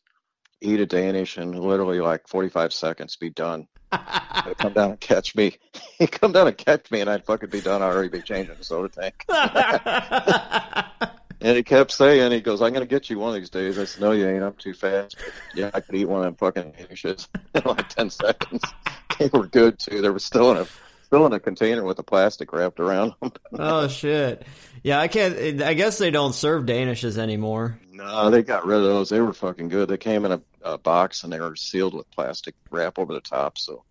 eat 0.60 0.78
a 0.78 0.86
Danish, 0.86 1.38
and 1.38 1.58
literally 1.58 1.98
like 2.00 2.28
45 2.28 2.72
seconds 2.72 3.16
be 3.16 3.30
done. 3.30 3.66
Come 4.58 4.74
down 4.74 4.90
and 4.92 5.00
catch 5.00 5.34
me. 5.34 5.56
He'd 5.98 6.12
come 6.12 6.32
down 6.32 6.46
and 6.46 6.56
catch 6.56 6.90
me, 6.90 7.00
and 7.00 7.10
I'd 7.10 7.26
fucking 7.26 7.50
be 7.50 7.60
done. 7.60 7.82
I'd 7.82 7.86
already 7.86 8.08
be 8.08 8.22
changing 8.22 8.56
the 8.56 8.64
soda 8.64 8.88
tank. 8.88 9.24
And 11.42 11.56
he 11.56 11.62
kept 11.62 11.90
saying, 11.90 12.32
he 12.32 12.40
goes, 12.40 12.60
I'm 12.60 12.72
going 12.72 12.86
to 12.86 12.90
get 12.94 13.08
you 13.08 13.18
one 13.18 13.30
of 13.30 13.40
these 13.40 13.48
days. 13.50 13.78
I 13.78 13.84
said, 13.84 14.02
no, 14.02 14.12
you 14.12 14.28
ain't. 14.28 14.42
I'm 14.42 14.52
too 14.54 14.74
fast. 14.74 15.16
yeah, 15.54 15.70
I 15.72 15.80
could 15.80 15.94
eat 15.94 16.04
one 16.04 16.18
of 16.20 16.24
them 16.24 16.34
fucking 16.34 16.74
dishes 16.88 17.28
in 17.54 17.62
like 17.64 17.88
10 17.88 18.10
seconds. 18.10 18.62
They 19.18 19.28
were 19.34 19.46
good, 19.46 19.78
too. 19.78 20.00
They 20.00 20.08
were 20.08 20.18
still 20.18 20.50
in 20.52 20.56
a 20.56 20.66
still 21.04 21.26
in 21.26 21.32
a 21.34 21.40
container 21.40 21.84
with 21.84 21.98
the 21.98 22.02
plastic 22.02 22.52
wrapped 22.54 22.80
around 22.80 23.12
them. 23.20 23.32
oh 23.58 23.86
shit. 23.88 24.46
Yeah, 24.82 24.98
I 24.98 25.08
can't. 25.08 25.60
I 25.60 25.74
guess 25.74 25.98
they 25.98 26.10
don't 26.10 26.32
serve 26.34 26.64
Danishes 26.64 27.18
anymore. 27.18 27.78
no, 27.92 28.30
they 28.30 28.42
got 28.42 28.64
rid 28.64 28.78
of 28.78 28.84
those. 28.84 29.10
They 29.10 29.20
were 29.20 29.34
fucking 29.34 29.68
good. 29.68 29.90
They 29.90 29.98
came 29.98 30.24
in 30.24 30.32
a, 30.32 30.40
a 30.62 30.78
box 30.78 31.22
and 31.22 31.30
they 31.30 31.38
were 31.40 31.54
sealed 31.54 31.92
with 31.92 32.10
plastic 32.12 32.54
wrap 32.70 32.98
over 32.98 33.12
the 33.12 33.20
top. 33.20 33.58
So 33.58 33.84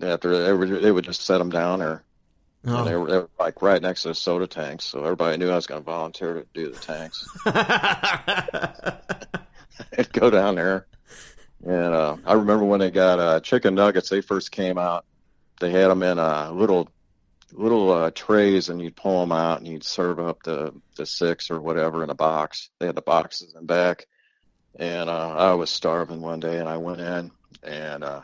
after 0.00 0.44
they, 0.44 0.52
were, 0.52 0.66
they 0.78 0.92
would 0.92 1.04
just 1.04 1.22
set 1.22 1.38
them 1.38 1.50
down 1.50 1.80
there. 1.80 2.04
Oh. 2.66 2.84
They 2.84 2.96
were, 2.96 3.06
they 3.06 3.18
were 3.18 3.30
like 3.38 3.62
right 3.62 3.80
next 3.80 4.02
to 4.02 4.08
the 4.08 4.14
soda 4.14 4.46
tanks. 4.46 4.84
So 4.84 5.04
everybody 5.04 5.36
knew 5.36 5.50
I 5.50 5.54
was 5.54 5.66
going 5.66 5.80
to 5.80 5.84
volunteer 5.84 6.34
to 6.34 6.46
do 6.54 6.70
the 6.70 6.78
tanks. 6.78 7.26
I'd 9.98 10.12
go 10.12 10.30
down 10.30 10.56
there. 10.56 10.86
And 11.64 11.94
uh, 11.94 12.16
I 12.24 12.34
remember 12.34 12.64
when 12.64 12.80
they 12.80 12.90
got 12.90 13.18
uh, 13.18 13.40
chicken 13.40 13.74
nuggets, 13.74 14.08
they 14.08 14.20
first 14.20 14.52
came 14.52 14.78
out. 14.78 15.04
They 15.60 15.70
had 15.70 15.88
them 15.88 16.02
in 16.02 16.18
uh, 16.18 16.50
little 16.52 16.88
little 17.52 17.90
uh, 17.90 18.10
trays, 18.14 18.68
and 18.68 18.80
you'd 18.80 18.94
pull 18.94 19.20
them 19.20 19.32
out, 19.32 19.58
and 19.58 19.66
you'd 19.66 19.84
serve 19.84 20.20
up 20.20 20.42
the 20.44 20.72
the 20.96 21.04
six 21.04 21.50
or 21.50 21.60
whatever 21.60 22.04
in 22.04 22.10
a 22.10 22.14
box. 22.14 22.70
They 22.78 22.86
had 22.86 22.94
the 22.94 23.02
boxes 23.02 23.54
in 23.58 23.66
back, 23.66 24.06
and 24.76 25.10
uh, 25.10 25.34
I 25.36 25.54
was 25.54 25.70
starving 25.70 26.20
one 26.20 26.38
day, 26.38 26.58
and 26.58 26.68
I 26.68 26.76
went 26.76 27.00
in, 27.00 27.32
and 27.64 28.04
uh, 28.04 28.20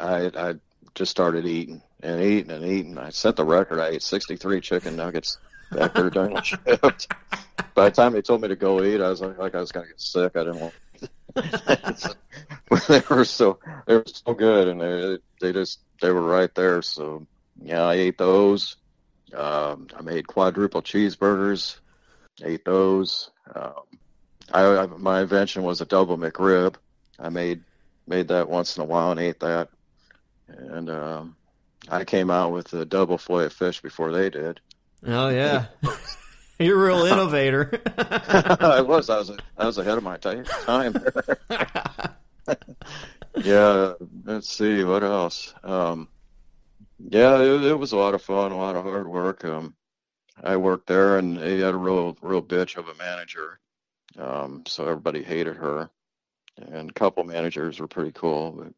I 0.00 0.30
I 0.34 0.54
just 0.94 1.10
started 1.10 1.44
eating 1.44 1.82
and 2.04 2.22
eating 2.22 2.50
and 2.52 2.64
eating. 2.64 2.98
I 2.98 3.10
set 3.10 3.36
the 3.36 3.44
record. 3.44 3.80
I 3.80 3.88
ate 3.88 4.02
63 4.02 4.60
chicken 4.60 4.96
nuggets 4.96 5.38
back 5.72 5.94
there 5.94 6.10
during 6.10 6.34
my 6.34 6.42
shift. 6.42 7.12
By 7.74 7.86
the 7.86 7.90
time 7.90 8.12
they 8.12 8.22
told 8.22 8.42
me 8.42 8.48
to 8.48 8.56
go 8.56 8.82
eat, 8.84 9.00
I 9.00 9.08
was 9.08 9.20
like, 9.20 9.38
like 9.38 9.54
I 9.54 9.60
was 9.60 9.72
gonna 9.72 9.86
get 9.86 10.00
sick. 10.00 10.32
I 10.36 10.44
didn't 10.44 10.60
want. 10.60 10.74
they 12.88 13.02
were 13.10 13.24
so 13.24 13.58
they 13.86 13.96
were 13.96 14.04
so 14.06 14.34
good, 14.34 14.68
and 14.68 14.80
they 14.80 15.18
they 15.40 15.52
just 15.52 15.80
they 16.00 16.10
were 16.10 16.22
right 16.22 16.54
there. 16.54 16.82
So 16.82 17.26
yeah, 17.60 17.82
I 17.82 17.94
ate 17.94 18.18
those. 18.18 18.76
Um, 19.34 19.88
I 19.96 20.02
made 20.02 20.26
quadruple 20.26 20.82
cheeseburgers. 20.82 21.78
Ate 22.42 22.64
those. 22.64 23.30
Um, 23.54 23.72
I, 24.52 24.64
I 24.64 24.86
my 24.86 25.22
invention 25.22 25.62
was 25.62 25.80
a 25.80 25.86
double 25.86 26.18
McRib. 26.18 26.76
I 27.18 27.28
made 27.30 27.62
made 28.06 28.28
that 28.28 28.48
once 28.48 28.76
in 28.76 28.82
a 28.82 28.86
while 28.86 29.10
and 29.10 29.20
ate 29.20 29.40
that. 29.40 29.68
And 30.48 30.90
um, 30.90 31.36
I 31.88 32.04
came 32.04 32.30
out 32.30 32.52
with 32.52 32.72
a 32.72 32.84
double 32.84 33.18
fillet 33.18 33.50
fish 33.50 33.80
before 33.80 34.12
they 34.12 34.30
did. 34.30 34.60
Oh 35.06 35.28
yeah. 35.28 35.66
You're 36.58 36.82
a 36.82 36.86
real 36.86 37.04
innovator. 37.06 37.82
I 37.98 38.80
was. 38.80 39.10
I 39.10 39.18
was. 39.18 39.32
I 39.58 39.66
was 39.66 39.78
ahead 39.78 39.98
of 39.98 40.04
my 40.04 40.16
ti- 40.16 40.42
time. 40.64 40.94
yeah. 43.36 43.94
Let's 44.24 44.48
see 44.48 44.84
what 44.84 45.02
else. 45.02 45.52
Um, 45.64 46.08
yeah, 47.00 47.40
it, 47.40 47.64
it 47.64 47.78
was 47.78 47.92
a 47.92 47.96
lot 47.96 48.14
of 48.14 48.22
fun, 48.22 48.52
a 48.52 48.56
lot 48.56 48.76
of 48.76 48.84
hard 48.84 49.08
work. 49.08 49.44
Um, 49.44 49.74
I 50.42 50.56
worked 50.56 50.86
there, 50.86 51.18
and 51.18 51.36
they 51.36 51.58
had 51.58 51.74
a 51.74 51.78
real, 51.78 52.16
real 52.22 52.42
bitch 52.42 52.76
of 52.76 52.88
a 52.88 52.94
manager. 52.94 53.58
Um, 54.16 54.62
so 54.66 54.84
everybody 54.84 55.22
hated 55.24 55.56
her, 55.56 55.90
and 56.56 56.90
a 56.90 56.94
couple 56.94 57.24
managers 57.24 57.80
were 57.80 57.88
pretty 57.88 58.12
cool. 58.12 58.52
But 58.52 58.72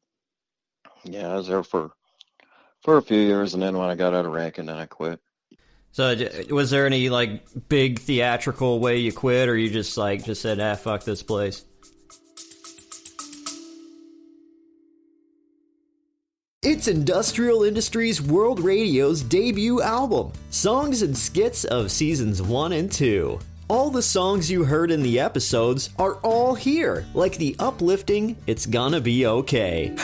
yeah, 1.05 1.29
I 1.29 1.37
was 1.37 1.49
there 1.49 1.63
for 1.63 1.93
for 2.83 2.97
a 2.97 3.03
few 3.03 3.19
years, 3.19 3.55
and 3.55 3.63
then 3.63 3.77
when 3.77 3.89
I 3.89 3.95
got 3.95 4.15
out 4.15 4.25
of 4.27 4.33
Ranken, 4.33 4.67
then 4.67 4.77
I 4.77 4.87
quit. 4.87 5.21
so, 5.93 6.15
was 6.51 6.71
there 6.71 6.87
any 6.87 7.09
like 7.09 7.43
big 7.69 7.99
theatrical 7.99 8.81
way 8.81 8.99
you 8.99 9.13
quit, 9.13 9.49
or 9.49 9.57
you 9.57 9.71
just 9.71 9.97
like 9.97 10.25
just 10.25 10.43
said, 10.43 10.61
"Ah, 10.61 10.75
fuck 10.75 11.05
this 11.05 11.23
place"? 11.23 11.65
It's 16.63 16.89
Industrial 16.89 17.63
Industries 17.63 18.21
World 18.21 18.59
Radio's 18.61 19.23
debut 19.23 19.81
album, 19.83 20.33
Songs 20.51 21.03
and 21.03 21.17
Skits 21.17 21.65
of 21.65 21.93
Seasons 21.93 22.43
1 22.43 22.73
and 22.73 22.91
2. 22.91 23.39
All 23.69 23.91
the 23.91 24.03
songs 24.03 24.51
you 24.51 24.65
heard 24.65 24.91
in 24.91 25.03
the 25.03 25.19
episodes 25.21 25.91
are 25.99 26.15
all 26.17 26.55
here, 26.55 27.05
like 27.15 27.37
the 27.37 27.55
uplifting 27.59 28.37
It's 28.47 28.67
Gonna 28.67 29.01
Be 29.01 29.27
Okay. 29.27 29.95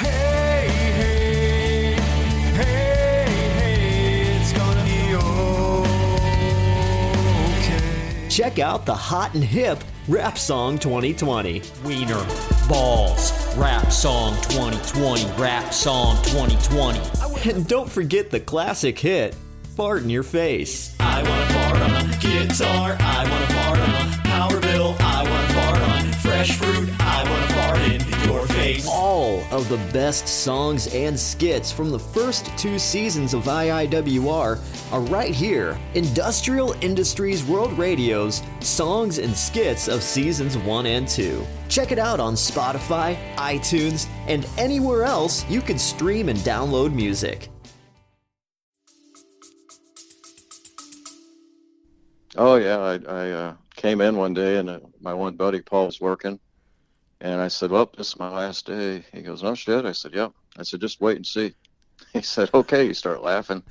Check 8.33 8.59
out 8.59 8.87
the 8.87 8.95
hot 8.95 9.35
and 9.35 9.45
hip 9.45 9.85
Rap 10.09 10.39
Song 10.39 10.79
2020. 10.79 11.61
Wiener, 11.85 12.27
Balls, 12.67 13.31
Rap 13.59 13.93
Song 13.93 14.33
2020, 14.45 15.27
Rap 15.39 15.75
Song 15.75 16.17
2020. 16.25 17.51
And 17.51 17.67
don't 17.69 17.91
forget 17.91 18.31
the 18.31 18.41
classic 18.41 18.99
hit, 18.99 19.37
Fart 19.77 20.03
in 20.03 20.09
Your 20.09 20.23
Face. 20.23 20.97
I 20.99 21.23
wanna 21.23 21.47
fart 21.47 21.83
on 21.83 21.91
a 21.91 22.17
guitar, 22.21 22.97
I 22.99 23.29
wanna 23.29 23.47
fart 23.49 23.79
on 23.79 23.91
a 23.91 24.23
power 24.25 24.61
bill, 24.61 24.97
I 24.99 25.23
wanna 25.29 25.49
fart 25.53 25.83
on 25.83 26.13
fresh 26.23 26.57
fruit, 26.57 26.89
face. 28.55 28.87
All 28.89 29.43
of 29.51 29.69
the 29.69 29.79
best 29.93 30.29
songs 30.29 30.93
and 30.95 31.19
skits 31.19 31.73
from 31.73 31.91
the 31.91 31.99
first 31.99 32.47
two 32.57 32.79
seasons 32.79 33.35
of 33.35 33.45
IIWR 33.45 34.93
are 34.93 35.01
right 35.01 35.35
here. 35.35 35.79
Industrial 35.95 36.75
Industries 36.81 37.45
World 37.45 37.73
Radio's 37.79 38.43
Songs 38.61 39.19
and 39.19 39.35
Skits 39.35 39.89
of 39.89 40.03
Seasons 40.03 40.57
1 40.59 40.87
and 40.87 41.09
2. 41.09 41.45
Check 41.69 41.93
it 41.93 41.99
out 41.99 42.21
on 42.21 42.35
Spotify, 42.35 43.17
iTunes, 43.37 44.09
and 44.27 44.47
anywhere 44.59 45.05
else 45.05 45.49
you 45.49 45.61
can 45.61 45.79
stream 45.79 46.29
and 46.29 46.39
download 46.41 46.93
music. 46.93 47.49
Oh 52.37 52.57
yeah, 52.57 52.79
I, 52.79 52.95
I 52.95 53.31
uh, 53.31 53.55
came 53.77 54.01
in 54.01 54.17
one 54.17 54.33
day 54.33 54.57
and 54.57 54.71
uh, 54.71 54.81
my 55.03 55.13
one 55.13 55.37
buddy 55.37 55.61
Paul 55.61 55.87
was 55.87 56.01
working, 56.01 56.41
and 57.23 57.41
I 57.41 57.49
said, 57.49 57.71
"Well, 57.71 57.91
this 57.97 58.09
is 58.09 58.19
my 58.19 58.29
last 58.29 58.67
day." 58.67 59.05
He 59.13 59.23
goes, 59.23 59.43
"No 59.43 59.55
shit." 59.55 59.87
I 59.87 59.93
said, 59.93 60.13
"Yep." 60.13 60.33
I 60.59 60.63
said, 60.65 60.81
"Just 60.81 61.01
wait 61.01 61.17
and 61.17 61.27
see." 61.27 61.55
He 62.13 62.21
said, 62.21 62.51
"Okay." 62.53 62.89
He 62.89 62.95
started 62.95 63.23
laughing. 63.23 63.63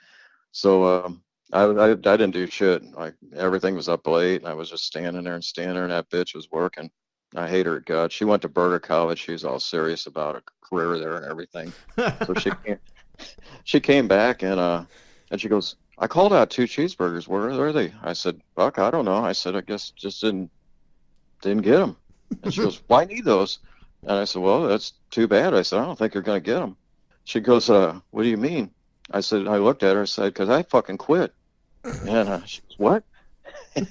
So 0.51 1.05
um, 1.05 1.21
I, 1.53 1.63
I 1.63 1.91
I 1.91 1.95
didn't 1.95 2.31
do 2.31 2.47
shit. 2.47 2.83
Like 2.93 3.13
everything 3.35 3.75
was 3.75 3.89
up 3.89 4.07
late, 4.07 4.41
and 4.41 4.49
I 4.49 4.53
was 4.53 4.69
just 4.69 4.85
standing 4.85 5.23
there 5.23 5.35
and 5.35 5.43
standing 5.43 5.75
there, 5.75 5.83
and 5.83 5.91
that 5.91 6.09
bitch 6.09 6.33
was 6.33 6.49
working. 6.49 6.89
I 7.35 7.47
hate 7.47 7.65
her 7.65 7.79
God. 7.81 8.11
She 8.11 8.25
went 8.25 8.41
to 8.43 8.49
Burger 8.49 8.79
College. 8.79 9.19
She 9.19 9.33
was 9.33 9.45
all 9.45 9.59
serious 9.59 10.05
about 10.07 10.37
a 10.37 10.43
career 10.61 10.97
there 10.97 11.15
and 11.17 11.25
everything. 11.25 11.73
so 11.97 12.33
she 12.33 12.51
came, 12.65 12.79
she 13.63 13.79
came 13.79 14.07
back 14.07 14.43
and 14.43 14.59
uh 14.59 14.83
and 15.29 15.39
she 15.39 15.47
goes, 15.47 15.75
I 15.97 16.07
called 16.07 16.33
out 16.33 16.49
two 16.49 16.63
cheeseburgers. 16.63 17.27
Where 17.27 17.49
are 17.49 17.71
they? 17.71 17.93
I 18.01 18.13
said, 18.13 18.41
Fuck, 18.55 18.79
I 18.79 18.91
don't 18.91 19.05
know. 19.05 19.23
I 19.23 19.31
said, 19.31 19.55
I 19.55 19.61
guess 19.61 19.91
just 19.91 20.21
didn't 20.21 20.51
didn't 21.41 21.63
get 21.63 21.77
them. 21.77 21.97
And 22.43 22.53
she 22.53 22.61
goes, 22.61 22.81
Why 22.87 23.05
need 23.05 23.25
those? 23.25 23.59
And 24.03 24.11
I 24.11 24.25
said, 24.25 24.41
Well, 24.41 24.63
that's 24.63 24.93
too 25.09 25.27
bad. 25.27 25.53
I 25.53 25.61
said, 25.61 25.79
I 25.79 25.85
don't 25.85 25.97
think 25.97 26.13
you're 26.13 26.23
going 26.23 26.41
to 26.41 26.45
get 26.45 26.59
them. 26.59 26.77
She 27.23 27.39
goes, 27.39 27.69
uh, 27.69 27.99
What 28.11 28.23
do 28.23 28.29
you 28.29 28.37
mean? 28.37 28.71
I 29.11 29.21
said, 29.21 29.47
I 29.47 29.57
looked 29.57 29.83
at 29.83 29.95
her. 29.95 30.03
I 30.03 30.05
said, 30.05 30.33
Because 30.33 30.49
I 30.49 30.63
fucking 30.63 30.97
quit. 30.97 31.33
And 31.83 32.29
uh, 32.29 32.45
she 32.45 32.61
goes, 32.61 32.77
What? 32.77 33.03
and, 33.75 33.87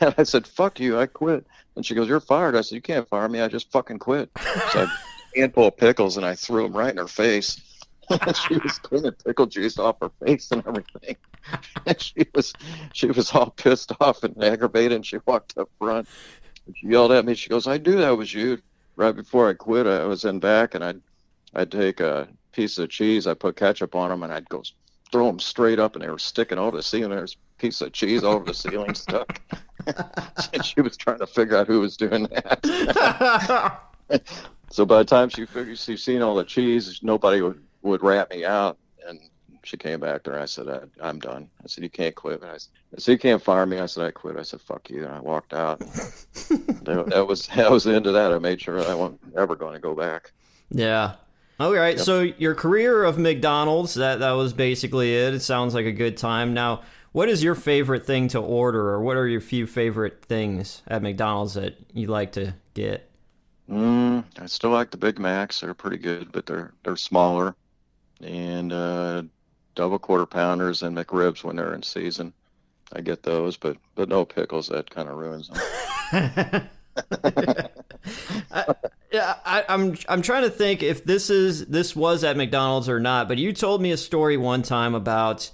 and 0.00 0.14
I 0.18 0.22
said, 0.22 0.46
Fuck 0.46 0.80
you. 0.80 0.98
I 0.98 1.06
quit. 1.06 1.46
And 1.76 1.86
she 1.86 1.94
goes, 1.94 2.08
You're 2.08 2.20
fired. 2.20 2.56
I 2.56 2.60
said, 2.60 2.76
You 2.76 2.82
can't 2.82 3.08
fire 3.08 3.28
me. 3.28 3.40
I 3.40 3.48
just 3.48 3.70
fucking 3.72 3.98
quit. 3.98 4.30
So 4.72 4.80
I 4.80 4.86
handful 5.36 5.68
of 5.68 5.76
pickles 5.76 6.16
and 6.16 6.26
I 6.26 6.34
threw 6.34 6.64
them 6.64 6.76
right 6.76 6.90
in 6.90 6.96
her 6.96 7.08
face. 7.08 7.60
she 8.48 8.54
was 8.58 8.78
cleaning 8.80 9.12
pickle 9.24 9.46
juice 9.46 9.78
off 9.78 9.96
her 10.00 10.10
face 10.24 10.50
and 10.50 10.66
everything. 10.66 11.16
And 11.86 12.00
she 12.00 12.26
was 12.34 12.52
she 12.92 13.06
was 13.06 13.32
all 13.32 13.50
pissed 13.50 13.92
off 14.00 14.24
and 14.24 14.42
aggravated 14.42 14.92
and 14.92 15.06
she 15.06 15.18
walked 15.26 15.56
up 15.56 15.70
front 15.78 16.08
she 16.76 16.88
yelled 16.88 17.12
at 17.12 17.24
me. 17.24 17.34
She 17.34 17.48
goes, 17.48 17.66
I 17.66 17.78
knew 17.78 17.96
that 17.96 18.16
was 18.16 18.32
you. 18.32 18.60
Right 18.96 19.14
before 19.14 19.48
I 19.48 19.54
quit, 19.54 19.86
I 19.86 20.04
was 20.04 20.24
in 20.24 20.40
back 20.40 20.74
and 20.74 20.84
I'd 20.84 21.00
I'd 21.54 21.72
take 21.72 22.00
a 22.00 22.28
piece 22.52 22.78
of 22.78 22.90
cheese, 22.90 23.26
I 23.26 23.34
put 23.34 23.56
ketchup 23.56 23.94
on 23.94 24.10
them 24.10 24.22
and 24.22 24.32
I'd 24.32 24.48
go 24.48 24.62
throw 25.10 25.26
them 25.26 25.40
straight 25.40 25.78
up 25.78 25.96
and 25.96 26.04
they 26.04 26.08
were 26.08 26.18
sticking 26.18 26.58
over 26.58 26.76
the 26.76 26.82
ceiling. 26.82 27.10
There's 27.10 27.34
a 27.34 27.60
piece 27.60 27.80
of 27.80 27.92
cheese 27.92 28.22
all 28.22 28.34
over 28.34 28.44
the 28.44 28.54
ceiling 28.54 28.94
stuck. 28.94 29.40
and 30.52 30.64
she 30.64 30.80
was 30.80 30.96
trying 30.96 31.18
to 31.18 31.26
figure 31.26 31.56
out 31.56 31.66
who 31.66 31.80
was 31.80 31.96
doing 31.96 32.24
that. 32.24 33.80
so 34.70 34.84
by 34.84 34.98
the 34.98 35.04
time 35.04 35.28
she 35.28 35.46
figured 35.46 35.78
she's 35.78 36.02
seen 36.02 36.22
all 36.22 36.34
the 36.34 36.44
cheese, 36.44 37.00
nobody 37.02 37.40
would, 37.42 37.60
would 37.82 38.02
rat 38.02 38.30
me 38.30 38.44
out. 38.44 38.78
And 39.06 39.20
she 39.62 39.76
came 39.76 40.00
back 40.00 40.24
there. 40.24 40.34
And 40.34 40.42
I 40.42 40.46
said, 40.46 40.68
I, 40.68 40.80
I'm 41.02 41.18
done. 41.18 41.48
I 41.62 41.66
said, 41.66 41.84
you 41.84 41.90
can't 41.90 42.14
quit. 42.14 42.42
And 42.42 42.50
I 42.50 42.58
said, 42.58 42.70
I 42.96 43.00
said, 43.00 43.12
you 43.12 43.18
can't 43.18 43.42
fire 43.42 43.66
me. 43.66 43.78
I 43.78 43.86
said, 43.86 44.04
I 44.04 44.10
quit. 44.10 44.36
I 44.36 44.42
said, 44.42 44.60
fuck 44.60 44.88
you. 44.90 45.04
And 45.04 45.14
I 45.14 45.20
walked 45.20 45.52
out. 45.52 45.78
that, 45.80 47.04
that 47.08 47.26
was 47.26 47.46
that 47.48 47.70
was 47.70 47.84
the 47.84 47.94
end 47.94 48.06
of 48.06 48.14
that. 48.14 48.32
I 48.32 48.38
made 48.38 48.60
sure 48.60 48.80
I 48.80 48.94
wasn't 48.94 49.20
ever 49.36 49.56
going 49.56 49.74
to 49.74 49.80
go 49.80 49.94
back. 49.94 50.32
Yeah. 50.70 51.14
All 51.58 51.74
right. 51.74 51.96
Yep. 51.96 52.04
So 52.04 52.20
your 52.20 52.54
career 52.54 53.04
of 53.04 53.18
McDonald's 53.18 53.94
that 53.94 54.20
that 54.20 54.32
was 54.32 54.52
basically 54.52 55.14
it. 55.14 55.34
It 55.34 55.40
sounds 55.40 55.74
like 55.74 55.86
a 55.86 55.92
good 55.92 56.16
time. 56.16 56.54
Now, 56.54 56.82
what 57.12 57.28
is 57.28 57.42
your 57.42 57.54
favorite 57.54 58.06
thing 58.06 58.28
to 58.28 58.38
order, 58.38 58.88
or 58.90 59.02
what 59.02 59.16
are 59.16 59.26
your 59.26 59.40
few 59.40 59.66
favorite 59.66 60.24
things 60.24 60.82
at 60.86 61.02
McDonald's 61.02 61.54
that 61.54 61.76
you 61.92 62.06
like 62.06 62.32
to 62.32 62.54
get? 62.74 63.10
Mm, 63.68 64.24
I 64.38 64.46
still 64.46 64.70
like 64.70 64.90
the 64.90 64.96
Big 64.96 65.18
Macs. 65.18 65.60
They're 65.60 65.74
pretty 65.74 65.98
good, 65.98 66.32
but 66.32 66.46
they're 66.46 66.72
they're 66.84 66.96
smaller. 66.96 67.54
And 68.22 68.72
uh, 68.72 69.22
double 69.80 69.98
quarter 69.98 70.26
pounders 70.26 70.82
and 70.82 70.94
McRibs 70.94 71.42
when 71.42 71.56
they're 71.56 71.72
in 71.72 71.82
season. 71.82 72.34
I 72.92 73.00
get 73.00 73.22
those, 73.22 73.56
but 73.56 73.78
but 73.94 74.10
no 74.10 74.26
pickles. 74.26 74.68
That 74.68 74.90
kind 74.90 75.08
of 75.08 75.16
ruins 75.16 75.48
them. 75.48 76.68
I, 78.50 78.74
yeah, 79.10 79.36
I, 79.46 79.64
I'm 79.70 79.96
I'm 80.06 80.20
trying 80.20 80.42
to 80.42 80.50
think 80.50 80.82
if 80.82 81.04
this 81.06 81.30
is 81.30 81.64
this 81.64 81.96
was 81.96 82.24
at 82.24 82.36
McDonald's 82.36 82.90
or 82.90 83.00
not. 83.00 83.26
But 83.26 83.38
you 83.38 83.54
told 83.54 83.80
me 83.80 83.90
a 83.90 83.96
story 83.96 84.36
one 84.36 84.60
time 84.60 84.94
about 84.94 85.50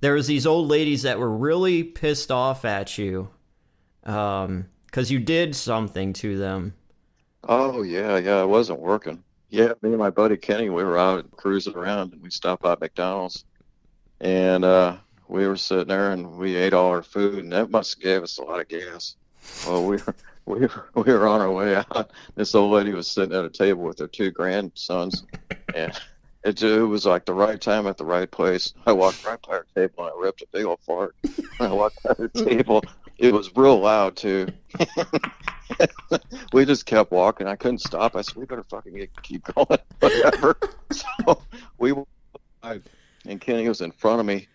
there 0.00 0.14
was 0.14 0.26
these 0.26 0.44
old 0.44 0.66
ladies 0.66 1.02
that 1.02 1.20
were 1.20 1.30
really 1.30 1.84
pissed 1.84 2.32
off 2.32 2.64
at 2.64 2.98
you, 2.98 3.28
um, 4.02 4.66
because 4.86 5.08
you 5.08 5.20
did 5.20 5.54
something 5.54 6.12
to 6.14 6.36
them. 6.36 6.74
Oh 7.44 7.82
yeah, 7.82 8.16
yeah, 8.16 8.42
it 8.42 8.48
wasn't 8.48 8.80
working. 8.80 9.22
Yeah, 9.50 9.74
me 9.82 9.90
and 9.90 9.98
my 9.98 10.10
buddy 10.10 10.36
Kenny, 10.36 10.68
we 10.68 10.82
were 10.82 10.98
out 10.98 11.30
cruising 11.36 11.76
around, 11.76 12.14
and 12.14 12.22
we 12.22 12.30
stopped 12.30 12.62
by 12.62 12.74
McDonald's, 12.80 13.44
and 14.22 14.64
uh, 14.64 14.96
we 15.28 15.46
were 15.46 15.56
sitting 15.56 15.88
there, 15.88 16.12
and 16.12 16.38
we 16.38 16.54
ate 16.56 16.72
all 16.72 16.90
our 16.90 17.02
food, 17.02 17.40
and 17.40 17.52
that 17.52 17.70
must 17.70 17.96
have 17.96 18.02
gave 18.02 18.22
us 18.22 18.38
a 18.38 18.44
lot 18.44 18.60
of 18.60 18.68
gas. 18.68 19.16
Well, 19.66 19.84
we 19.84 19.96
were 19.96 20.14
we 20.46 20.60
were, 20.60 20.88
we 20.94 21.02
were 21.12 21.26
on 21.26 21.40
our 21.40 21.50
way 21.50 21.76
out. 21.76 22.10
This 22.34 22.54
old 22.54 22.72
lady 22.72 22.92
was 22.92 23.08
sitting 23.08 23.36
at 23.36 23.44
a 23.44 23.50
table 23.50 23.82
with 23.82 23.98
her 23.98 24.06
two 24.06 24.30
grandsons, 24.30 25.24
and 25.74 25.92
it, 26.44 26.62
it 26.62 26.82
was 26.82 27.04
like 27.04 27.26
the 27.26 27.34
right 27.34 27.60
time 27.60 27.86
at 27.86 27.98
the 27.98 28.04
right 28.04 28.30
place. 28.30 28.72
I 28.86 28.92
walked 28.92 29.24
right 29.26 29.38
by 29.46 29.56
her 29.56 29.66
table, 29.74 30.04
and 30.04 30.12
I 30.14 30.20
ripped 30.20 30.42
a 30.42 30.46
big 30.52 30.64
old 30.64 30.80
fart. 30.80 31.16
I 31.60 31.68
walked 31.68 32.02
by 32.02 32.14
her 32.14 32.28
table. 32.28 32.82
It 33.18 33.32
was 33.32 33.54
real 33.54 33.78
loud 33.78 34.16
too. 34.16 34.48
we 36.52 36.64
just 36.64 36.86
kept 36.86 37.12
walking. 37.12 37.46
I 37.46 37.56
couldn't 37.56 37.78
stop. 37.78 38.16
I 38.16 38.22
said, 38.22 38.36
"We 38.36 38.46
better 38.46 38.64
fucking 38.64 38.94
get, 38.94 39.22
keep 39.22 39.44
going." 39.44 39.78
Whatever. 40.00 40.56
so 40.90 41.42
we, 41.78 41.94
and 43.26 43.40
Kenny 43.40 43.68
was 43.68 43.80
in 43.80 43.92
front 43.92 44.20
of 44.20 44.26
me, 44.26 44.48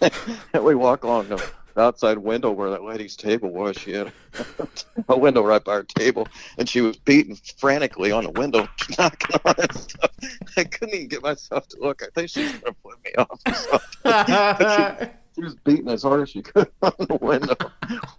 and 0.52 0.64
we 0.64 0.74
walk 0.74 1.04
along 1.04 1.28
the 1.28 1.42
outside 1.76 2.18
window 2.18 2.50
where 2.50 2.70
that 2.70 2.82
lady's 2.82 3.16
table 3.16 3.50
was. 3.50 3.76
She 3.76 3.92
had 3.92 4.12
a 5.08 5.18
window 5.18 5.42
right 5.42 5.62
by 5.62 5.74
her 5.74 5.82
table, 5.82 6.28
and 6.58 6.68
she 6.68 6.80
was 6.80 6.96
beating 6.96 7.36
frantically 7.56 8.12
on 8.12 8.24
the 8.24 8.30
window, 8.30 8.68
knocking 8.98 9.40
on 9.44 9.54
it. 9.58 9.74
Stuff. 9.74 10.10
I 10.56 10.64
couldn't 10.64 10.94
even 10.94 11.08
get 11.08 11.22
myself 11.22 11.68
to 11.68 11.78
look. 11.80 12.02
I 12.02 12.06
think 12.14 12.30
she 12.30 12.42
was 12.42 12.52
going 12.52 12.74
to 12.74 12.80
flip 12.82 12.98
me 13.04 13.12
off 13.18 13.40
or 13.46 13.54
something. 14.04 15.08
She, 15.08 15.40
she 15.40 15.44
was 15.44 15.54
beating 15.64 15.88
as 15.88 16.02
hard 16.02 16.22
as 16.22 16.30
she 16.30 16.42
could 16.42 16.70
on 16.82 16.92
the 16.98 17.18
window. 17.20 17.56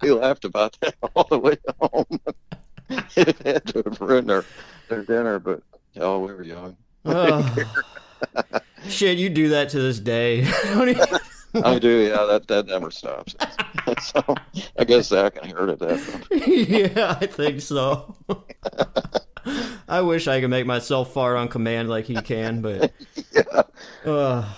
We 0.01 0.11
laughed 0.11 0.45
about 0.45 0.77
that 0.81 0.95
all 1.15 1.27
the 1.29 1.39
way 1.39 1.57
home. 1.79 2.05
it 2.89 3.37
had 3.45 3.65
to 3.67 3.83
have 3.85 4.01
ruined 4.01 4.29
their, 4.29 4.45
their 4.89 5.03
dinner, 5.03 5.39
but 5.39 5.61
oh, 5.97 6.19
we 6.19 6.33
were 6.33 6.43
young. 6.43 6.75
Oh. 7.05 7.55
Shit, 8.87 9.17
you 9.17 9.29
do 9.29 9.49
that 9.49 9.69
to 9.69 9.79
this 9.79 9.99
day. 9.99 10.45
I 11.63 11.77
do, 11.79 11.99
yeah. 12.09 12.25
That 12.25 12.45
that 12.47 12.65
never 12.67 12.89
stops. 12.91 13.35
so 14.01 14.23
I 14.77 14.83
guess 14.83 15.07
Zach 15.07 15.35
can 15.35 15.47
hear 15.47 15.69
it 15.69 15.69
at 15.69 15.79
that. 15.79 16.27
yeah, 16.95 17.17
I 17.21 17.25
think 17.27 17.61
so. 17.61 18.15
I 19.87 20.01
wish 20.01 20.27
I 20.27 20.41
could 20.41 20.49
make 20.49 20.65
myself 20.65 21.13
fart 21.13 21.37
on 21.37 21.47
command 21.49 21.89
like 21.89 22.05
he 22.05 22.15
can, 22.15 22.61
but 22.61 22.91
Yeah. 23.31 23.63
uh, 24.05 24.53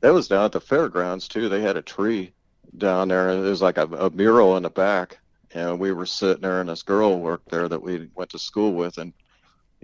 That 0.00 0.12
was 0.12 0.28
down 0.28 0.44
at 0.46 0.52
the 0.52 0.60
fairgrounds 0.60 1.28
too. 1.28 1.48
They 1.48 1.60
had 1.60 1.76
a 1.76 1.82
tree 1.82 2.32
down 2.78 3.08
there, 3.08 3.28
and 3.30 3.42
there 3.42 3.50
was 3.50 3.62
like 3.62 3.78
a, 3.78 3.84
a 3.86 4.10
mural 4.10 4.56
in 4.56 4.64
the 4.64 4.70
back. 4.70 5.18
And 5.52 5.78
we 5.78 5.92
were 5.92 6.06
sitting 6.06 6.42
there, 6.42 6.60
and 6.60 6.68
this 6.68 6.82
girl 6.82 7.20
worked 7.20 7.48
there 7.50 7.68
that 7.68 7.80
we 7.80 8.08
went 8.16 8.30
to 8.30 8.38
school 8.40 8.72
with. 8.72 8.98
And 8.98 9.12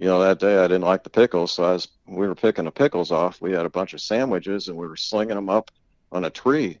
you 0.01 0.07
know, 0.07 0.19
that 0.19 0.39
day 0.39 0.57
I 0.57 0.63
didn't 0.63 0.81
like 0.81 1.03
the 1.03 1.11
pickles, 1.11 1.51
so 1.51 1.63
I 1.63 1.73
was 1.73 1.87
we 2.07 2.27
were 2.27 2.33
picking 2.33 2.65
the 2.65 2.71
pickles 2.71 3.11
off. 3.11 3.39
We 3.39 3.51
had 3.51 3.67
a 3.67 3.69
bunch 3.69 3.93
of 3.93 4.01
sandwiches, 4.01 4.67
and 4.67 4.75
we 4.75 4.87
were 4.87 4.95
slinging 4.95 5.35
them 5.35 5.47
up 5.47 5.69
on 6.11 6.25
a 6.25 6.29
tree, 6.31 6.79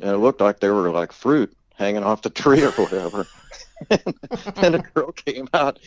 and 0.00 0.10
it 0.10 0.18
looked 0.18 0.42
like 0.42 0.60
they 0.60 0.68
were 0.68 0.90
like 0.90 1.10
fruit 1.10 1.50
hanging 1.76 2.02
off 2.02 2.20
the 2.20 2.28
tree 2.42 2.62
or 2.62 2.72
whatever. 2.72 3.26
and 4.56 4.74
a 4.74 4.80
girl 4.80 5.12
came 5.12 5.48
out, 5.54 5.78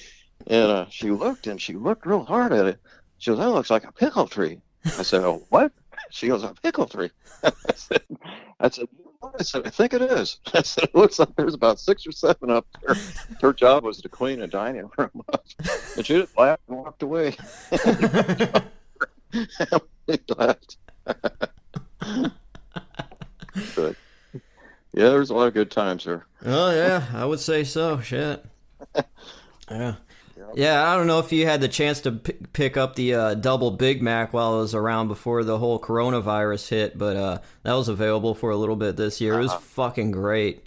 and 0.47 0.71
uh, 0.71 0.85
she 0.89 1.11
looked, 1.11 1.45
and 1.45 1.61
she 1.61 1.73
looked 1.73 2.07
real 2.07 2.25
hard 2.25 2.51
at 2.51 2.65
it. 2.65 2.79
She 3.19 3.29
goes, 3.29 3.37
"That 3.37 3.51
looks 3.51 3.69
like 3.69 3.83
a 3.83 3.91
pickle 3.91 4.27
tree." 4.27 4.59
I 4.83 5.03
said, 5.03 5.23
"Oh, 5.23 5.45
what?" 5.49 5.71
She 6.09 6.29
goes, 6.29 6.41
"A 6.41 6.55
pickle 6.63 6.87
tree." 6.87 7.11
I 7.43 7.51
said, 7.75 8.01
"I 8.59 8.69
said, 8.69 8.87
I 9.23 9.43
said, 9.43 9.65
I 9.67 9.69
think 9.69 9.93
it 9.93 10.01
is." 10.01 10.39
I 10.53 10.62
said, 10.62 10.86
"It 10.86 10.95
looks 10.95 11.19
like 11.19 11.36
there's 11.36 11.53
about 11.53 11.79
six 11.79 12.05
or 12.07 12.12
seven 12.12 12.49
up 12.49 12.65
there." 12.86 12.95
Her 13.41 13.53
job 13.53 13.84
was 13.84 14.01
to 14.01 14.10
clean 14.10 14.41
a 14.41 14.47
dining 14.47 14.89
room 14.97 15.23
up, 15.34 15.45
and 15.95 16.05
she 16.05 16.19
just 16.19 16.38
laughed 16.38 16.63
and 16.67 16.77
walked 16.77 17.03
away. 17.03 17.36
we 19.31 20.19
laughed. 20.38 20.77
but 23.75 23.95
yeah, 24.93 25.10
there's 25.10 25.29
a 25.29 25.34
lot 25.36 25.47
of 25.47 25.53
good 25.53 25.71
times 25.71 26.03
here. 26.03 26.25
oh 26.45 26.71
yeah, 26.71 27.05
I 27.13 27.25
would 27.25 27.39
say 27.39 27.63
so. 27.63 27.99
Shit. 28.01 28.43
Yeah. 29.69 29.95
Yeah, 30.55 30.87
I 30.89 30.95
don't 30.97 31.07
know 31.07 31.19
if 31.19 31.31
you 31.31 31.45
had 31.45 31.61
the 31.61 31.67
chance 31.67 32.01
to 32.01 32.11
p- 32.13 32.33
pick 32.53 32.77
up 32.77 32.95
the 32.95 33.13
uh, 33.13 33.33
double 33.35 33.71
Big 33.71 34.01
Mac 34.01 34.33
while 34.33 34.57
it 34.57 34.61
was 34.61 34.75
around 34.75 35.07
before 35.07 35.43
the 35.43 35.57
whole 35.57 35.79
coronavirus 35.79 36.69
hit, 36.69 36.97
but 36.97 37.15
uh, 37.17 37.37
that 37.63 37.73
was 37.73 37.87
available 37.87 38.33
for 38.35 38.49
a 38.49 38.57
little 38.57 38.75
bit 38.75 38.97
this 38.97 39.21
year. 39.21 39.39
It 39.39 39.43
was 39.43 39.53
fucking 39.53 40.11
great. 40.11 40.65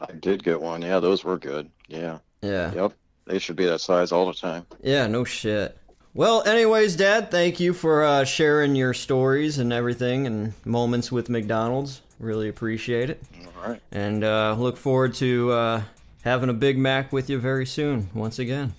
I 0.00 0.12
did 0.12 0.44
get 0.44 0.60
one. 0.60 0.82
Yeah, 0.82 1.00
those 1.00 1.24
were 1.24 1.38
good. 1.38 1.70
Yeah. 1.88 2.18
Yeah. 2.42 2.72
Yep. 2.72 2.92
They 3.26 3.38
should 3.38 3.56
be 3.56 3.64
that 3.66 3.80
size 3.80 4.12
all 4.12 4.26
the 4.26 4.34
time. 4.34 4.66
Yeah, 4.82 5.06
no 5.06 5.24
shit. 5.24 5.76
Well, 6.14 6.42
anyways, 6.44 6.96
Dad, 6.96 7.30
thank 7.30 7.60
you 7.60 7.74
for 7.74 8.04
uh, 8.04 8.24
sharing 8.24 8.74
your 8.74 8.94
stories 8.94 9.58
and 9.58 9.72
everything 9.72 10.26
and 10.26 10.54
moments 10.64 11.12
with 11.12 11.28
McDonald's. 11.28 12.00
Really 12.18 12.48
appreciate 12.48 13.10
it. 13.10 13.22
All 13.44 13.70
right. 13.70 13.82
And 13.92 14.24
uh, 14.24 14.54
look 14.58 14.76
forward 14.78 15.14
to 15.16 15.50
uh, 15.52 15.82
having 16.22 16.48
a 16.48 16.54
Big 16.54 16.78
Mac 16.78 17.12
with 17.12 17.28
you 17.28 17.38
very 17.38 17.66
soon, 17.66 18.08
once 18.14 18.38
again. 18.38 18.74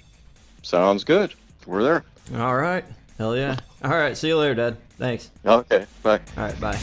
Sounds 0.61 1.03
good. 1.03 1.33
We're 1.65 1.83
there. 1.83 2.03
All 2.35 2.55
right. 2.55 2.85
Hell 3.17 3.35
yeah. 3.35 3.57
All 3.83 3.91
right. 3.91 4.17
See 4.17 4.27
you 4.27 4.37
later, 4.37 4.55
Dad. 4.55 4.77
Thanks. 4.97 5.31
Okay. 5.45 5.85
Bye. 6.03 6.19
All 6.37 6.43
right. 6.43 6.59
Bye. 6.59 6.79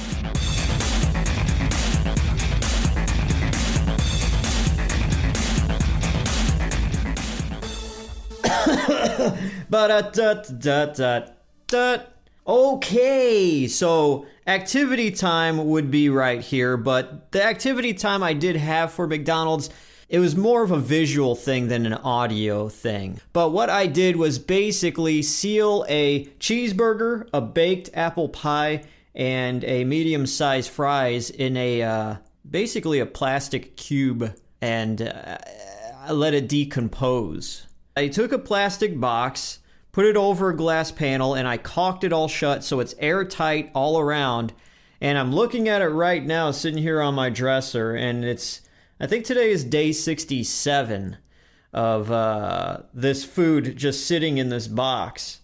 Da 9.75 10.01
da 10.01 10.35
da 10.35 10.87
da 10.87 11.21
da. 11.67 11.99
Okay, 12.47 13.67
so 13.69 14.27
activity 14.47 15.11
time 15.11 15.67
would 15.69 15.91
be 15.91 16.09
right 16.09 16.41
here, 16.41 16.77
but 16.77 17.33
the 17.33 17.45
activity 17.45 17.93
time 17.93 18.23
I 18.23 18.35
did 18.35 18.57
have 18.57 18.93
for 18.93 19.07
McDonald's, 19.07 19.71
it 20.09 20.19
was 20.19 20.37
more 20.37 20.62
of 20.62 20.71
a 20.71 20.79
visual 20.79 21.35
thing 21.35 21.69
than 21.69 21.87
an 21.87 21.95
audio 21.95 22.69
thing. 22.69 23.21
But 23.33 23.51
what 23.51 23.71
I 23.71 23.87
did 23.87 24.17
was 24.17 24.38
basically 24.38 25.23
seal 25.23 25.85
a 25.88 26.27
cheeseburger, 26.40 27.29
a 27.33 27.40
baked 27.40 27.90
apple 27.95 28.29
pie, 28.29 28.85
and 29.14 29.64
a 29.64 29.85
medium 29.85 30.27
sized 30.27 30.71
fries 30.71 31.31
in 31.31 31.57
a 31.57 31.83
uh, 31.83 32.17
basically 32.49 33.01
a 33.01 33.07
plastic 33.07 33.77
cube 33.77 34.35
and 34.61 35.03
uh, 35.03 35.38
I 36.01 36.12
let 36.12 36.35
it 36.35 36.49
decompose. 36.49 37.67
I 37.97 38.09
took 38.09 38.33
a 38.33 38.38
plastic 38.38 38.99
box 38.99 39.61
put 39.95 40.05
it 40.05 40.17
over 40.17 40.51
a 40.51 40.57
glass 40.57 40.90
panel, 40.90 41.35
and 41.35 41.47
I 41.47 41.57
caulked 41.57 42.03
it 42.03 42.12
all 42.12 42.27
shut 42.27 42.64
so 42.64 42.81
it's 42.81 42.97
airtight 42.99 43.71
all 43.75 43.99
around. 43.99 44.53
And 45.01 45.17
I'm 45.17 45.33
looking 45.33 45.69
at 45.69 45.83
it 45.83 45.88
right 45.88 46.25
now, 46.25 46.51
sitting 46.51 46.83
here 46.83 47.01
on 47.01 47.14
my 47.14 47.31
dresser, 47.31 47.95
and 47.95 48.25
it's, 48.25 48.61
I 49.00 49.07
think 49.07 49.24
today 49.24 49.50
is 49.50 49.64
day 49.64 49.92
67 49.92 51.18
of 51.72 52.11
uh, 52.11 52.78
this 52.92 53.24
food 53.24 53.76
just 53.76 54.07
sitting 54.07 54.38
in 54.38 54.48
this 54.48 54.68
box. 54.68 55.40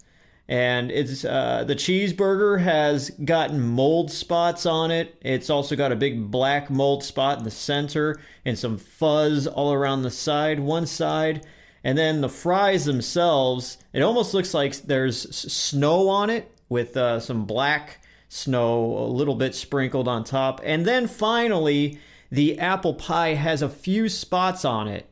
And 0.48 0.90
it's 0.90 1.24
uh, 1.24 1.64
the 1.64 1.76
cheeseburger 1.76 2.60
has 2.60 3.10
gotten 3.24 3.60
mold 3.60 4.10
spots 4.10 4.66
on 4.66 4.90
it. 4.90 5.16
It's 5.22 5.48
also 5.48 5.76
got 5.76 5.92
a 5.92 5.96
big 5.96 6.30
black 6.30 6.70
mold 6.70 7.04
spot 7.04 7.38
in 7.38 7.44
the 7.44 7.50
center 7.50 8.20
and 8.44 8.58
some 8.58 8.78
fuzz 8.78 9.46
all 9.46 9.72
around 9.72 10.02
the 10.02 10.10
side, 10.10 10.58
one 10.58 10.86
side 10.86 11.46
and 11.82 11.96
then 11.96 12.20
the 12.20 12.28
fries 12.28 12.84
themselves, 12.84 13.78
it 13.92 14.02
almost 14.02 14.34
looks 14.34 14.52
like 14.52 14.74
there's 14.76 15.34
snow 15.34 16.08
on 16.08 16.30
it 16.30 16.50
with 16.68 16.96
uh, 16.96 17.20
some 17.20 17.46
black 17.46 18.00
snow 18.28 18.98
a 18.98 19.08
little 19.08 19.34
bit 19.34 19.54
sprinkled 19.54 20.06
on 20.06 20.24
top. 20.24 20.60
And 20.62 20.84
then 20.84 21.06
finally, 21.06 21.98
the 22.31 22.59
apple 22.59 22.95
pie 22.95 23.35
has 23.35 23.62
a 23.62 23.69
few 23.69 24.09
spots 24.09 24.64
on 24.64 24.88
it. 24.88 25.07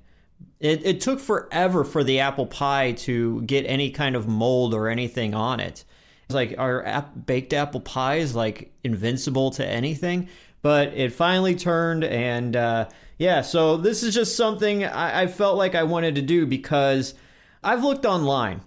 It, 0.61 0.85
it 0.85 1.01
took 1.01 1.21
forever 1.21 1.85
for 1.85 2.03
the 2.03 2.21
apple 2.21 2.47
pie 2.47 2.93
to 2.93 3.43
get 3.43 3.63
any 3.63 3.91
kind 3.91 4.17
of 4.17 4.27
mold 4.27 4.75
or 4.75 4.89
anything 4.89 5.35
on 5.35 5.61
it. 5.61 5.85
It's 6.25 6.35
like, 6.35 6.57
are 6.59 6.85
ap- 6.85 7.27
baked 7.27 7.53
apple 7.53 7.81
pies 7.81 8.35
like 8.35 8.73
invincible 8.85 9.53
to 9.53 9.67
anything? 9.67 10.29
But 10.63 10.89
it 10.95 11.13
finally 11.13 11.55
turned 11.55 12.05
and. 12.05 12.57
Uh, 12.57 12.89
yeah, 13.19 13.43
so 13.43 13.77
this 13.77 14.05
is 14.05 14.15
just 14.15 14.37
something 14.37 14.85
I, 14.85 15.23
I 15.23 15.27
felt 15.27 15.59
like 15.59 15.75
I 15.75 15.83
wanted 15.83 16.15
to 16.15 16.23
do 16.23 16.47
because 16.47 17.15
I've 17.65 17.83
looked 17.83 18.07
online 18.07 18.61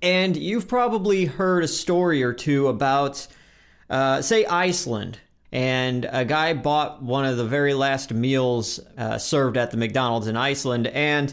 and 0.00 0.36
you've 0.36 0.68
probably 0.68 1.24
heard 1.24 1.64
a 1.64 1.68
story 1.68 2.22
or 2.22 2.32
two 2.32 2.68
about, 2.68 3.26
uh, 3.90 4.22
say, 4.22 4.46
Iceland. 4.46 5.18
And 5.50 6.08
a 6.10 6.24
guy 6.24 6.52
bought 6.52 7.02
one 7.02 7.24
of 7.24 7.36
the 7.36 7.46
very 7.46 7.74
last 7.74 8.12
meals 8.12 8.80
uh, 8.98 9.18
served 9.18 9.56
at 9.56 9.70
the 9.70 9.76
McDonald's 9.76 10.26
in 10.26 10.36
Iceland, 10.36 10.86
and 10.88 11.32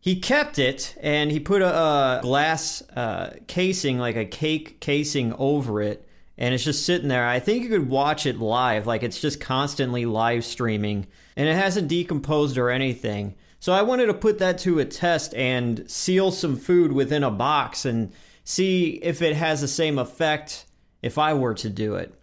he 0.00 0.16
kept 0.20 0.58
it 0.58 0.94
and 1.00 1.30
he 1.30 1.40
put 1.40 1.62
a, 1.62 1.74
a 1.74 2.20
glass 2.22 2.82
uh, 2.94 3.34
casing, 3.46 3.98
like 3.98 4.16
a 4.16 4.26
cake 4.26 4.80
casing, 4.80 5.32
over 5.34 5.80
it, 5.80 6.06
and 6.36 6.52
it's 6.52 6.64
just 6.64 6.84
sitting 6.84 7.08
there. 7.08 7.26
I 7.26 7.40
think 7.40 7.62
you 7.62 7.70
could 7.70 7.88
watch 7.88 8.26
it 8.26 8.38
live, 8.38 8.86
like 8.86 9.02
it's 9.02 9.20
just 9.20 9.40
constantly 9.40 10.04
live 10.04 10.44
streaming 10.44 11.06
and 11.36 11.48
it 11.48 11.54
hasn't 11.54 11.88
decomposed 11.88 12.58
or 12.58 12.70
anything. 12.70 13.34
So 13.60 13.72
I 13.72 13.80
wanted 13.80 14.06
to 14.06 14.14
put 14.14 14.40
that 14.40 14.58
to 14.58 14.78
a 14.78 14.84
test 14.84 15.34
and 15.34 15.90
seal 15.90 16.32
some 16.32 16.56
food 16.56 16.92
within 16.92 17.24
a 17.24 17.30
box 17.30 17.86
and 17.86 18.12
see 18.44 18.90
if 19.02 19.22
it 19.22 19.34
has 19.36 19.62
the 19.62 19.68
same 19.68 19.98
effect 19.98 20.66
if 21.00 21.16
I 21.16 21.32
were 21.32 21.54
to 21.54 21.70
do 21.70 21.94
it. 21.94 22.14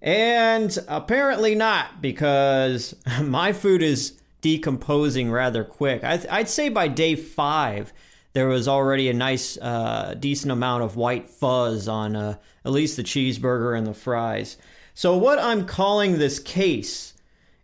And 0.00 0.76
apparently 0.86 1.54
not, 1.54 2.00
because 2.00 2.94
my 3.22 3.52
food 3.52 3.82
is 3.82 4.14
decomposing 4.40 5.30
rather 5.30 5.64
quick. 5.64 6.04
I'd 6.04 6.48
say 6.48 6.68
by 6.68 6.88
day 6.88 7.16
five, 7.16 7.92
there 8.32 8.46
was 8.46 8.68
already 8.68 9.08
a 9.08 9.14
nice, 9.14 9.58
uh, 9.58 10.14
decent 10.18 10.52
amount 10.52 10.84
of 10.84 10.96
white 10.96 11.28
fuzz 11.28 11.88
on 11.88 12.14
uh, 12.14 12.36
at 12.64 12.70
least 12.70 12.96
the 12.96 13.02
cheeseburger 13.02 13.76
and 13.76 13.86
the 13.86 13.94
fries. 13.94 14.56
So, 14.94 15.16
what 15.16 15.38
I'm 15.38 15.66
calling 15.66 16.18
this 16.18 16.38
case 16.38 17.14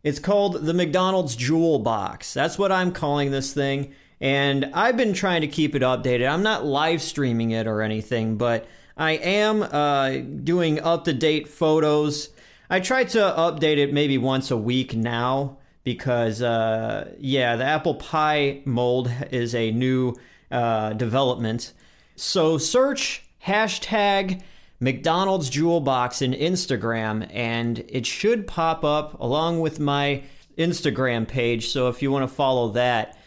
it's 0.05 0.19
called 0.19 0.67
the 0.67 0.75
McDonald's 0.75 1.35
Jewel 1.35 1.79
Box. 1.79 2.35
That's 2.35 2.59
what 2.59 2.71
I'm 2.71 2.93
calling 2.93 3.31
this 3.31 3.55
thing. 3.55 3.95
And 4.21 4.71
I've 4.75 4.99
been 4.99 5.15
trying 5.15 5.41
to 5.41 5.49
keep 5.49 5.75
it 5.75 5.81
updated. 5.81 6.31
I'm 6.31 6.43
not 6.43 6.65
live 6.65 7.01
streaming 7.01 7.53
it 7.53 7.67
or 7.67 7.81
anything, 7.81 8.37
but 8.37 8.67
I 8.97 9.13
am 9.13 9.63
uh, 9.63 10.19
doing 10.43 10.81
up 10.81 11.05
to 11.05 11.13
date 11.13 11.49
photos. 11.49 12.31
I 12.71 12.81
try 12.81 13.05
to 13.05 13.19
update 13.19 13.79
it 13.79 13.93
maybe 13.93 14.19
once 14.19 14.51
a 14.51 14.57
week 14.57 14.95
now 14.95 15.59
because, 15.83 16.41
uh, 16.41 17.13
yeah, 17.19 17.57
the 17.57 17.65
apple 17.65 17.97
pie 17.97 18.63
mold 18.65 19.11
is 19.31 19.55
a 19.55 19.71
new 19.71 20.15
uh, 20.51 20.93
development. 20.93 21.73
So 22.17 22.59
search 22.59 23.25
hashtag 23.45 24.43
McDonald's 24.81 25.51
Jewel 25.51 25.81
Box 25.81 26.23
in 26.23 26.33
Instagram, 26.33 27.29
and 27.33 27.85
it 27.89 28.07
should 28.07 28.47
pop 28.47 28.85
up 28.85 29.19
along 29.21 29.61
with 29.61 29.81
my 29.81 30.23
Instagram 30.57 31.27
page. 31.27 31.69
So 31.69 31.89
if 31.89 32.03
you 32.03 32.11
want 32.11 32.29
to 32.29 32.35
follow 32.35 32.71
that, 32.71 33.19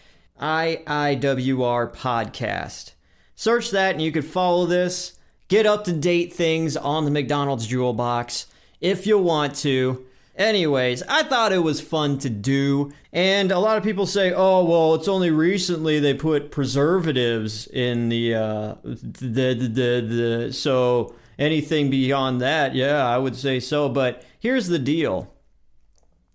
IIWR 0.42 1.94
Podcast. 1.94 2.94
Search 3.36 3.72
that 3.72 3.94
and 3.94 4.02
you 4.02 4.12
can 4.12 4.24
follow 4.24 4.66
this. 4.66 5.17
Get 5.48 5.66
up 5.66 5.86
to 5.86 5.94
date 5.94 6.34
things 6.34 6.76
on 6.76 7.06
the 7.06 7.12
McDonald's 7.12 7.68
Jewel 7.68 7.94
Box 7.94 8.48
if 8.82 9.08
you 9.08 9.18
want 9.18 9.56
to. 9.58 10.06
Anyways, 10.36 11.02
I 11.04 11.24
thought 11.24 11.52
it 11.52 11.64
was 11.64 11.82
fun 11.82 12.20
to 12.20 12.30
do. 12.30 12.92
And 13.12 13.52
a 13.52 13.58
lot 13.58 13.78
of 13.78 13.84
people 13.84 14.06
say, 14.06 14.34
oh, 14.34 14.64
well, 14.66 14.94
it's 14.94 15.08
only 15.08 15.32
recently 15.32 16.00
they 16.00 16.14
put 16.14 16.52
preservatives 16.52 17.66
in 17.68 18.10
the, 18.10 18.36
uh, 18.36 18.76
the, 18.84 19.54
the, 19.54 19.68
the, 19.68 20.02
the, 20.02 20.54
so 20.54 21.16
anything 21.40 21.90
beyond 21.90 22.42
that, 22.42 22.76
yeah, 22.76 23.04
I 23.04 23.18
would 23.18 23.36
say 23.36 23.60
so. 23.60 23.90
But 23.90 24.24
here's 24.40 24.68
the 24.68 24.80
deal 24.80 25.34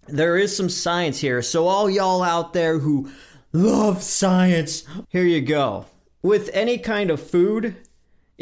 there 0.08 0.36
is 0.36 0.56
some 0.56 0.68
science 0.68 1.20
here. 1.20 1.42
So, 1.42 1.68
all 1.68 1.88
y'all 1.88 2.22
out 2.22 2.52
there 2.52 2.80
who 2.80 3.10
love 3.52 4.02
science, 4.02 4.84
here 5.08 5.24
you 5.24 5.40
go. 5.40 5.86
With 6.22 6.50
any 6.52 6.78
kind 6.78 7.10
of 7.10 7.22
food, 7.22 7.76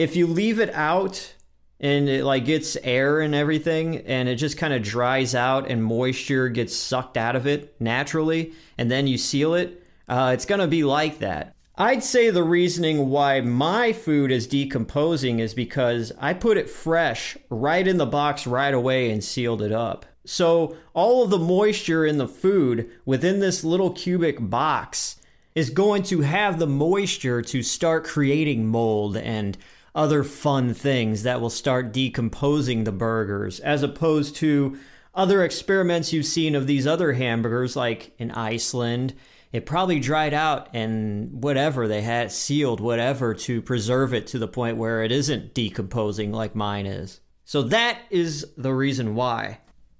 if 0.00 0.16
you 0.16 0.26
leave 0.26 0.58
it 0.58 0.72
out 0.72 1.34
and 1.78 2.08
it 2.08 2.24
like 2.24 2.46
gets 2.46 2.74
air 2.82 3.20
and 3.20 3.34
everything 3.34 3.98
and 3.98 4.30
it 4.30 4.36
just 4.36 4.56
kind 4.56 4.72
of 4.72 4.82
dries 4.82 5.34
out 5.34 5.70
and 5.70 5.84
moisture 5.84 6.48
gets 6.48 6.74
sucked 6.74 7.18
out 7.18 7.36
of 7.36 7.46
it 7.46 7.78
naturally 7.78 8.54
and 8.78 8.90
then 8.90 9.06
you 9.06 9.18
seal 9.18 9.52
it, 9.52 9.84
uh, 10.08 10.30
it's 10.32 10.46
going 10.46 10.58
to 10.58 10.66
be 10.66 10.84
like 10.84 11.18
that. 11.18 11.54
I'd 11.76 12.02
say 12.02 12.30
the 12.30 12.42
reasoning 12.42 13.10
why 13.10 13.42
my 13.42 13.92
food 13.92 14.32
is 14.32 14.46
decomposing 14.46 15.38
is 15.38 15.52
because 15.52 16.12
I 16.18 16.32
put 16.32 16.56
it 16.56 16.70
fresh 16.70 17.36
right 17.50 17.86
in 17.86 17.98
the 17.98 18.06
box 18.06 18.46
right 18.46 18.72
away 18.72 19.10
and 19.10 19.22
sealed 19.22 19.60
it 19.60 19.72
up. 19.72 20.06
So 20.24 20.78
all 20.94 21.22
of 21.22 21.28
the 21.28 21.38
moisture 21.38 22.06
in 22.06 22.16
the 22.16 22.28
food 22.28 22.90
within 23.04 23.40
this 23.40 23.64
little 23.64 23.90
cubic 23.90 24.38
box 24.40 25.20
is 25.54 25.68
going 25.68 26.02
to 26.04 26.22
have 26.22 26.58
the 26.58 26.66
moisture 26.66 27.42
to 27.42 27.62
start 27.62 28.04
creating 28.04 28.66
mold 28.66 29.16
and 29.16 29.58
other 29.94 30.22
fun 30.22 30.74
things 30.74 31.22
that 31.24 31.40
will 31.40 31.50
start 31.50 31.92
decomposing 31.92 32.84
the 32.84 32.92
burgers 32.92 33.60
as 33.60 33.82
opposed 33.82 34.36
to 34.36 34.78
other 35.14 35.44
experiments 35.44 36.12
you've 36.12 36.26
seen 36.26 36.54
of 36.54 36.66
these 36.66 36.86
other 36.86 37.12
hamburgers 37.14 37.74
like 37.74 38.12
in 38.18 38.30
Iceland. 38.30 39.14
It 39.52 39.66
probably 39.66 39.98
dried 39.98 40.32
out 40.32 40.68
and 40.72 41.42
whatever 41.42 41.88
they 41.88 42.02
had 42.02 42.30
sealed 42.30 42.80
whatever 42.80 43.34
to 43.34 43.60
preserve 43.60 44.14
it 44.14 44.28
to 44.28 44.38
the 44.38 44.46
point 44.46 44.76
where 44.76 45.02
it 45.02 45.10
isn't 45.10 45.54
decomposing 45.54 46.32
like 46.32 46.54
mine 46.54 46.86
is. 46.86 47.20
So 47.44 47.62
that 47.62 47.98
is 48.10 48.46
the 48.56 48.72
reason 48.72 49.16
why. 49.16 49.58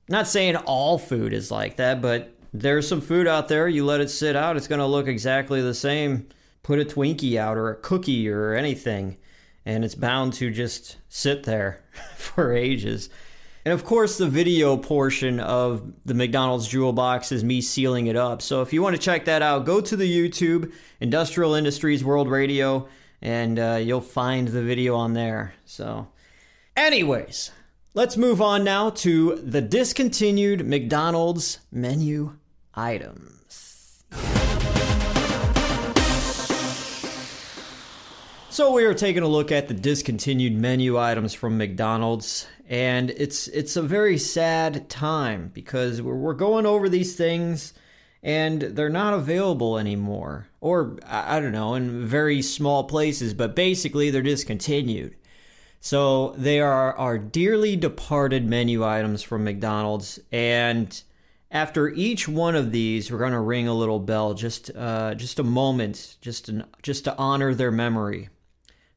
Not 0.09 0.29
saying 0.29 0.57
all 0.57 0.99
food 0.99 1.33
is 1.33 1.51
like 1.51 1.77
that 1.77 2.01
but 2.01 2.33
there's 2.53 2.87
some 2.87 3.01
food 3.01 3.27
out 3.27 3.49
there. 3.49 3.69
You 3.69 3.85
let 3.85 4.01
it 4.01 4.11
sit 4.11 4.37
out 4.37 4.57
it's 4.57 4.69
going 4.69 4.81
to 4.81 4.87
look 4.87 5.09
exactly 5.09 5.61
the 5.61 5.75
same. 5.75 6.29
Put 6.63 6.79
a 6.79 6.85
twinkie 6.85 7.37
out 7.37 7.57
or 7.57 7.71
a 7.71 7.77
cookie 7.77 8.29
or 8.29 8.55
anything 8.55 9.17
and 9.65 9.85
it's 9.85 9.95
bound 9.95 10.33
to 10.35 10.51
just 10.51 10.97
sit 11.09 11.45
there 11.45 11.83
for 12.17 12.53
ages 12.53 13.11
and 13.65 13.75
of 13.75 13.85
course, 13.85 14.17
the 14.17 14.27
video 14.27 14.77
portion 14.77 15.39
of 15.39 15.93
the 16.07 16.15
McDonald's 16.15 16.67
Jewel 16.67 16.95
Box 16.95 17.31
is 17.31 17.45
me 17.45 17.61
sealing 17.61 18.07
it 18.07 18.17
up. 18.17 18.41
So 18.41 18.63
if 18.63 18.73
you 18.73 18.83
want 18.83 18.97
to 18.97 19.03
check 19.03 19.27
that 19.27 19.43
out, 19.43 19.67
go 19.67 19.81
to 19.83 19.97
the 19.97 20.11
YouTube, 20.11 20.73
Industrial 20.99 21.55
Industries 21.55 22.03
World 22.03 22.31
Radio, 22.31 22.89
and 23.21 23.59
uh, 23.59 23.79
you'll 23.83 24.01
find 24.01 24.49
the 24.49 24.63
video 24.63 24.97
on 24.97 25.13
there. 25.13 25.55
So, 25.67 26.09
anyways, 26.75 27.51
let's 27.93 28.17
move 28.17 28.41
on 28.41 28.65
now 28.65 28.91
to 28.91 29.37
the 29.37 29.61
discontinued 29.61 30.67
McDonald's 30.67 31.59
menu 31.71 32.39
items. 32.75 34.05
So 38.53 38.73
we 38.73 38.85
are 38.85 38.95
taking 38.95 39.23
a 39.23 39.29
look 39.29 39.53
at 39.53 39.69
the 39.69 39.75
discontinued 39.75 40.55
menu 40.55 40.99
items 40.99 41.33
from 41.33 41.57
McDonald's, 41.57 42.49
and 42.69 43.11
it's 43.11 43.47
it's 43.47 43.77
a 43.77 43.83
very 43.83 44.19
sad 44.19 44.91
time 44.91 45.53
because 45.55 46.03
we're, 46.03 46.17
we're 46.17 46.35
going 46.35 46.67
over 46.67 46.89
these 46.89 47.15
things 47.15 47.75
and 48.25 48.61
they're 48.61 48.89
not 48.89 49.15
available 49.15 49.79
anymore, 49.79 50.49
or 50.61 50.99
I, 51.07 51.37
I 51.37 51.41
don't 51.41 51.53
know, 51.53 51.75
in 51.75 52.05
very 52.05 52.43
small 52.43 52.83
places, 52.85 53.35
but 53.35 53.55
basically 53.55 54.11
they're 54.11 54.21
discontinued. 54.21 55.15
So 55.81 56.35
they 56.37 56.59
are 56.61 56.93
our 56.97 57.19
dearly 57.19 57.77
departed 57.77 58.47
menu 58.47 58.85
items 58.85 59.23
from 59.23 59.45
McDonald's, 59.45 60.19
and 60.33 61.01
after 61.53 61.89
each 61.89 62.27
one 62.27 62.57
of 62.57 62.73
these, 62.73 63.13
we're 63.13 63.19
going 63.19 63.31
to 63.31 63.39
ring 63.39 63.69
a 63.69 63.75
little 63.75 64.01
bell, 64.01 64.35
just 64.35 64.73
uh, 64.77 65.15
just 65.15 65.39
a 65.39 65.45
moment, 65.45 66.17
just 66.21 66.49
an, 66.49 66.65
just 66.83 67.05
to 67.05 67.17
honor 67.17 67.55
their 67.55 67.71
memory. 67.71 68.29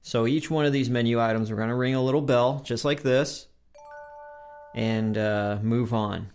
So 0.05 0.27
each 0.27 0.51
one 0.51 0.65
of 0.65 0.73
these 0.73 0.89
menu 0.89 1.19
items, 1.21 1.49
we're 1.49 1.57
going 1.57 1.69
to 1.69 1.75
ring 1.75 1.95
a 1.95 2.03
little 2.03 2.21
bell, 2.21 2.61
just 2.65 2.83
like 2.83 3.03
this, 3.03 3.47
and 4.75 5.17
uh, 5.17 5.59
move 5.61 5.93
on. 5.93 6.29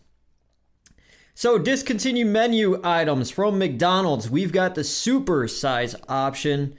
So 1.34 1.58
discontinue 1.58 2.24
menu 2.24 2.80
items 2.82 3.30
from 3.30 3.58
McDonald's. 3.58 4.30
We've 4.30 4.52
got 4.52 4.74
the 4.74 4.84
super 4.84 5.46
size 5.46 5.94
option. 6.08 6.76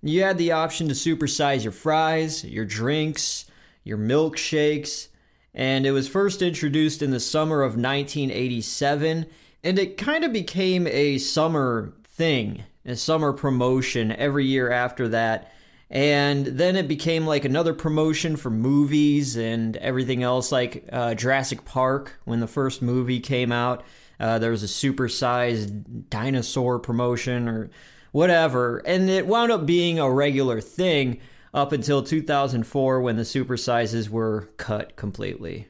You 0.00 0.22
had 0.22 0.38
the 0.38 0.52
option 0.52 0.86
to 0.88 0.94
supersize 0.94 1.64
your 1.64 1.72
fries, 1.72 2.44
your 2.44 2.64
drinks, 2.64 3.46
your 3.82 3.98
milkshakes, 3.98 5.08
and 5.52 5.86
it 5.86 5.90
was 5.90 6.06
first 6.06 6.40
introduced 6.40 7.02
in 7.02 7.10
the 7.10 7.18
summer 7.18 7.62
of 7.62 7.72
1987, 7.72 9.26
and 9.64 9.78
it 9.78 9.98
kind 9.98 10.22
of 10.22 10.32
became 10.32 10.86
a 10.86 11.18
summer 11.18 11.94
thing, 12.04 12.62
a 12.86 12.94
summer 12.94 13.32
promotion 13.32 14.12
every 14.12 14.46
year 14.46 14.70
after 14.70 15.08
that. 15.08 15.52
And 15.90 16.44
then 16.46 16.76
it 16.76 16.86
became 16.86 17.26
like 17.26 17.44
another 17.44 17.72
promotion 17.72 18.36
for 18.36 18.50
movies 18.50 19.36
and 19.36 19.76
everything 19.78 20.22
else, 20.22 20.52
like 20.52 20.84
uh, 20.92 21.14
Jurassic 21.14 21.64
Park 21.64 22.18
when 22.24 22.40
the 22.40 22.46
first 22.46 22.82
movie 22.82 23.20
came 23.20 23.50
out. 23.50 23.84
Uh, 24.20 24.38
there 24.38 24.50
was 24.50 24.62
a 24.62 24.66
supersized 24.66 26.08
dinosaur 26.10 26.78
promotion 26.78 27.48
or 27.48 27.70
whatever. 28.12 28.78
And 28.78 29.08
it 29.08 29.26
wound 29.26 29.50
up 29.50 29.64
being 29.64 29.98
a 29.98 30.10
regular 30.10 30.60
thing 30.60 31.20
up 31.54 31.72
until 31.72 32.02
2004 32.02 33.00
when 33.00 33.16
the 33.16 33.22
supersizes 33.22 34.08
were 34.08 34.50
cut 34.56 34.96
completely. 34.96 35.68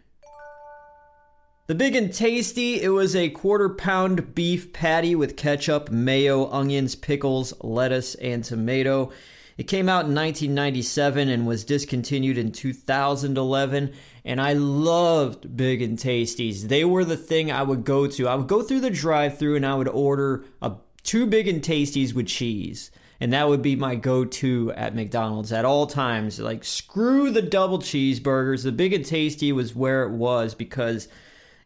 The 1.68 1.74
Big 1.74 1.94
n 1.94 2.10
Tasty, 2.10 2.80
it 2.80 2.88
was 2.88 3.14
a 3.14 3.28
quarter 3.28 3.68
pound 3.68 4.34
beef 4.34 4.72
patty 4.72 5.14
with 5.14 5.36
ketchup, 5.36 5.90
mayo, 5.90 6.50
onions, 6.50 6.94
pickles, 6.94 7.52
lettuce, 7.62 8.14
and 8.16 8.42
tomato. 8.42 9.12
It 9.58 9.64
came 9.64 9.88
out 9.88 10.06
in 10.06 10.14
1997 10.14 11.28
and 11.28 11.44
was 11.44 11.64
discontinued 11.64 12.38
in 12.38 12.52
2011. 12.52 13.92
And 14.24 14.40
I 14.40 14.52
loved 14.52 15.56
Big 15.56 15.82
n 15.82 15.96
Tasties. 15.96 16.68
They 16.68 16.84
were 16.84 17.04
the 17.04 17.16
thing 17.16 17.50
I 17.50 17.64
would 17.64 17.84
go 17.84 18.06
to. 18.06 18.28
I 18.28 18.36
would 18.36 18.46
go 18.46 18.62
through 18.62 18.80
the 18.80 18.90
drive 18.90 19.36
through 19.36 19.56
and 19.56 19.66
I 19.66 19.74
would 19.74 19.88
order 19.88 20.44
a, 20.62 20.74
two 21.02 21.26
Big 21.26 21.48
n 21.48 21.60
Tasties 21.60 22.14
with 22.14 22.28
cheese. 22.28 22.92
And 23.20 23.32
that 23.32 23.48
would 23.48 23.60
be 23.60 23.74
my 23.74 23.96
go 23.96 24.24
to 24.24 24.72
at 24.76 24.94
McDonald's 24.94 25.52
at 25.52 25.64
all 25.64 25.88
times. 25.88 26.38
Like, 26.38 26.62
screw 26.62 27.32
the 27.32 27.42
double 27.42 27.80
cheeseburgers. 27.80 28.62
The 28.62 28.70
Big 28.70 28.92
n 28.92 29.02
Tasty 29.02 29.50
was 29.50 29.74
where 29.74 30.04
it 30.04 30.12
was 30.12 30.54
because 30.54 31.08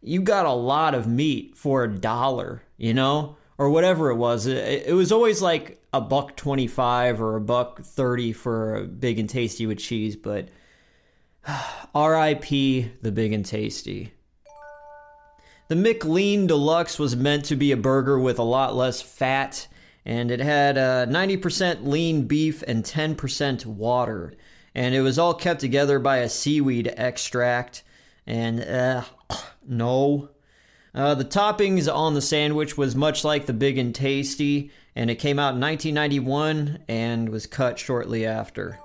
you 0.01 0.22
got 0.22 0.47
a 0.47 0.53
lot 0.53 0.95
of 0.95 1.07
meat 1.07 1.59
for 1.59 1.84
a 1.84 1.95
dollar, 1.95 2.62
you 2.78 2.95
know? 2.95 3.36
Or 3.59 3.71
whatever 3.71 4.11
it 4.11 4.17
was. 4.17 4.47
It, 4.47 4.87
it 4.87 4.95
was 4.95 5.13
always 5.13 5.43
like 5.43 5.83
a 5.93 6.01
buck 6.01 6.37
25 6.37 7.21
or 7.21 7.37
a 7.37 7.41
buck 7.41 7.83
30 7.83 8.33
for 8.33 8.77
a 8.77 8.85
big 8.85 9.19
n 9.19 9.27
tasty 9.27 9.67
with 9.67 9.79
cheese, 9.79 10.17
but 10.17 10.49
RIP 11.95 12.49
the 12.49 13.13
big 13.13 13.33
n 13.33 13.43
tasty. 13.43 14.13
The 15.69 15.77
McLean 15.77 16.47
Deluxe 16.47 16.99
was 16.99 17.17
meant 17.17 17.47
to 17.47 17.57
be 17.57 17.73
a 17.73 17.77
burger 17.77 18.19
with 18.19 18.39
a 18.39 18.43
lot 18.43 18.75
less 18.75 19.01
fat, 19.01 19.69
and 20.05 20.31
it 20.31 20.41
had 20.41 20.77
uh, 20.77 21.07
90% 21.07 21.87
lean 21.87 22.27
beef 22.27 22.63
and 22.67 22.85
10% 22.85 23.65
water. 23.65 24.35
And 24.75 24.95
it 24.95 25.01
was 25.01 25.19
all 25.19 25.35
kept 25.35 25.61
together 25.61 25.99
by 25.99 26.19
a 26.19 26.29
seaweed 26.29 26.93
extract. 26.97 27.85
And 28.27 28.61
uh, 28.61 29.05
no. 29.67 30.31
Uh, 30.95 31.14
the 31.14 31.24
toppings 31.24 31.93
on 31.93 32.14
the 32.14 32.20
sandwich 32.20 32.76
was 32.76 32.95
much 32.95 33.24
like 33.24 33.47
the 33.47 33.53
big 33.53 33.78
n 33.78 33.93
tasty 33.93 34.70
and 34.95 35.11
it 35.11 35.16
came 35.16 35.38
out 35.38 35.55
in 35.55 35.61
1991 35.61 36.80
and 36.86 37.30
was 37.30 37.47
cut 37.47 37.78
shortly 37.78 38.26
after. 38.26 38.78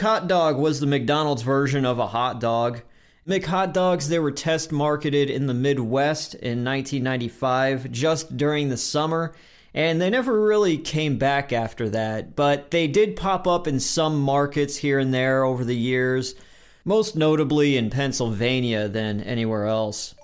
Hot 0.00 0.28
Dog 0.28 0.56
was 0.56 0.78
the 0.78 0.86
McDonald's 0.86 1.42
version 1.42 1.84
of 1.84 1.98
a 1.98 2.06
hot 2.06 2.40
dog. 2.40 2.82
Hot 3.28 3.74
Dogs 3.74 4.08
they 4.08 4.18
were 4.18 4.30
test 4.30 4.70
marketed 4.70 5.30
in 5.30 5.46
the 5.46 5.54
Midwest 5.54 6.34
in 6.34 6.64
1995 6.64 7.90
just 7.90 8.36
during 8.36 8.68
the 8.68 8.76
summer 8.76 9.34
and 9.74 10.00
they 10.00 10.10
never 10.10 10.40
really 10.40 10.78
came 10.78 11.16
back 11.16 11.52
after 11.52 11.88
that, 11.90 12.34
but 12.34 12.70
they 12.70 12.88
did 12.88 13.16
pop 13.16 13.46
up 13.46 13.68
in 13.68 13.78
some 13.78 14.20
markets 14.20 14.76
here 14.76 14.98
and 14.98 15.14
there 15.14 15.44
over 15.44 15.64
the 15.64 15.76
years, 15.76 16.34
most 16.84 17.14
notably 17.14 17.76
in 17.76 17.88
Pennsylvania 17.88 18.88
than 18.88 19.20
anywhere 19.20 19.66
else. 19.66 20.14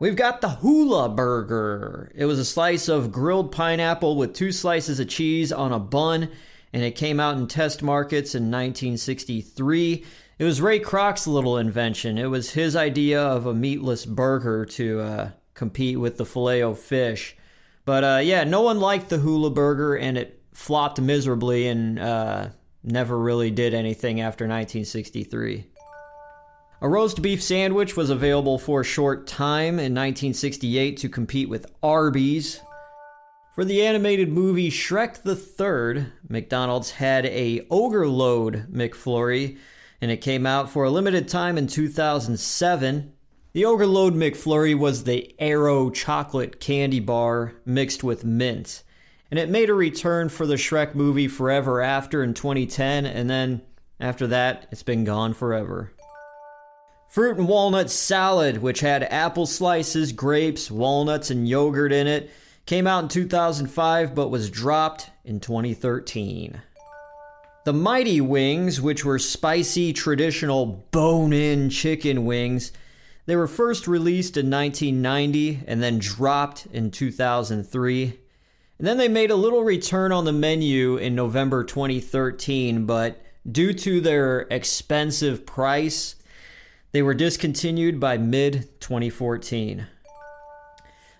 We've 0.00 0.14
got 0.14 0.40
the 0.40 0.50
Hula 0.50 1.08
Burger. 1.08 2.12
It 2.14 2.26
was 2.26 2.38
a 2.38 2.44
slice 2.44 2.86
of 2.86 3.10
grilled 3.10 3.50
pineapple 3.50 4.16
with 4.16 4.32
two 4.32 4.52
slices 4.52 5.00
of 5.00 5.08
cheese 5.08 5.50
on 5.50 5.72
a 5.72 5.80
bun, 5.80 6.30
and 6.72 6.84
it 6.84 6.92
came 6.92 7.18
out 7.18 7.36
in 7.36 7.48
test 7.48 7.82
markets 7.82 8.36
in 8.36 8.44
1963. 8.44 10.04
It 10.38 10.44
was 10.44 10.60
Ray 10.60 10.78
Kroc's 10.78 11.26
little 11.26 11.58
invention. 11.58 12.16
It 12.16 12.26
was 12.26 12.52
his 12.52 12.76
idea 12.76 13.20
of 13.20 13.46
a 13.46 13.54
meatless 13.54 14.06
burger 14.06 14.64
to 14.66 15.00
uh, 15.00 15.30
compete 15.54 15.98
with 15.98 16.16
the 16.16 16.24
filet 16.24 16.62
o 16.62 16.74
fish. 16.74 17.36
But 17.84 18.04
uh, 18.04 18.20
yeah, 18.22 18.44
no 18.44 18.62
one 18.62 18.78
liked 18.78 19.08
the 19.08 19.18
Hula 19.18 19.50
Burger, 19.50 19.96
and 19.96 20.16
it 20.16 20.40
flopped 20.54 21.00
miserably 21.00 21.66
and 21.66 21.98
uh, 21.98 22.48
never 22.84 23.18
really 23.18 23.50
did 23.50 23.74
anything 23.74 24.20
after 24.20 24.44
1963. 24.44 25.66
A 26.80 26.88
roast 26.88 27.22
beef 27.22 27.42
sandwich 27.42 27.96
was 27.96 28.08
available 28.08 28.56
for 28.56 28.82
a 28.82 28.84
short 28.84 29.26
time 29.26 29.80
in 29.80 29.94
1968 29.94 30.96
to 30.98 31.08
compete 31.08 31.48
with 31.48 31.66
Arby's. 31.82 32.60
For 33.56 33.64
the 33.64 33.84
animated 33.84 34.30
movie 34.30 34.70
Shrek 34.70 35.24
the 35.24 35.34
Third, 35.34 36.12
McDonald's 36.28 36.92
had 36.92 37.26
a 37.26 37.66
Ogre 37.68 38.06
Load 38.06 38.72
McFlurry, 38.72 39.58
and 40.00 40.12
it 40.12 40.18
came 40.18 40.46
out 40.46 40.70
for 40.70 40.84
a 40.84 40.90
limited 40.90 41.26
time 41.26 41.58
in 41.58 41.66
2007. 41.66 43.12
The 43.54 43.64
Ogre 43.64 43.88
Load 43.88 44.14
McFlurry 44.14 44.78
was 44.78 45.02
the 45.02 45.34
Aero 45.40 45.90
chocolate 45.90 46.60
candy 46.60 47.00
bar 47.00 47.54
mixed 47.66 48.04
with 48.04 48.24
mint, 48.24 48.84
and 49.32 49.40
it 49.40 49.50
made 49.50 49.68
a 49.68 49.74
return 49.74 50.28
for 50.28 50.46
the 50.46 50.54
Shrek 50.54 50.94
movie 50.94 51.26
Forever 51.26 51.80
After 51.80 52.22
in 52.22 52.34
2010, 52.34 53.04
and 53.04 53.28
then 53.28 53.62
after 53.98 54.28
that, 54.28 54.68
it's 54.70 54.84
been 54.84 55.02
gone 55.02 55.34
forever. 55.34 55.90
Fruit 57.08 57.38
and 57.38 57.48
walnut 57.48 57.90
salad, 57.90 58.58
which 58.58 58.80
had 58.80 59.02
apple 59.02 59.46
slices, 59.46 60.12
grapes, 60.12 60.70
walnuts, 60.70 61.30
and 61.30 61.48
yogurt 61.48 61.90
in 61.90 62.06
it, 62.06 62.30
came 62.66 62.86
out 62.86 63.02
in 63.02 63.08
2005 63.08 64.14
but 64.14 64.28
was 64.28 64.50
dropped 64.50 65.08
in 65.24 65.40
2013. 65.40 66.60
The 67.64 67.72
Mighty 67.72 68.20
Wings, 68.20 68.80
which 68.80 69.06
were 69.06 69.18
spicy, 69.18 69.94
traditional 69.94 70.66
bone 70.90 71.32
in 71.32 71.70
chicken 71.70 72.26
wings, 72.26 72.72
they 73.24 73.36
were 73.36 73.48
first 73.48 73.88
released 73.88 74.36
in 74.36 74.50
1990 74.50 75.64
and 75.66 75.82
then 75.82 75.98
dropped 75.98 76.66
in 76.72 76.90
2003. 76.90 78.18
And 78.78 78.86
then 78.86 78.98
they 78.98 79.08
made 79.08 79.30
a 79.30 79.36
little 79.36 79.64
return 79.64 80.12
on 80.12 80.26
the 80.26 80.32
menu 80.32 80.98
in 80.98 81.14
November 81.14 81.64
2013, 81.64 82.84
but 82.84 83.22
due 83.50 83.72
to 83.72 84.02
their 84.02 84.42
expensive 84.50 85.46
price, 85.46 86.16
they 86.92 87.02
were 87.02 87.14
discontinued 87.14 88.00
by 88.00 88.16
mid 88.16 88.68
2014. 88.80 89.86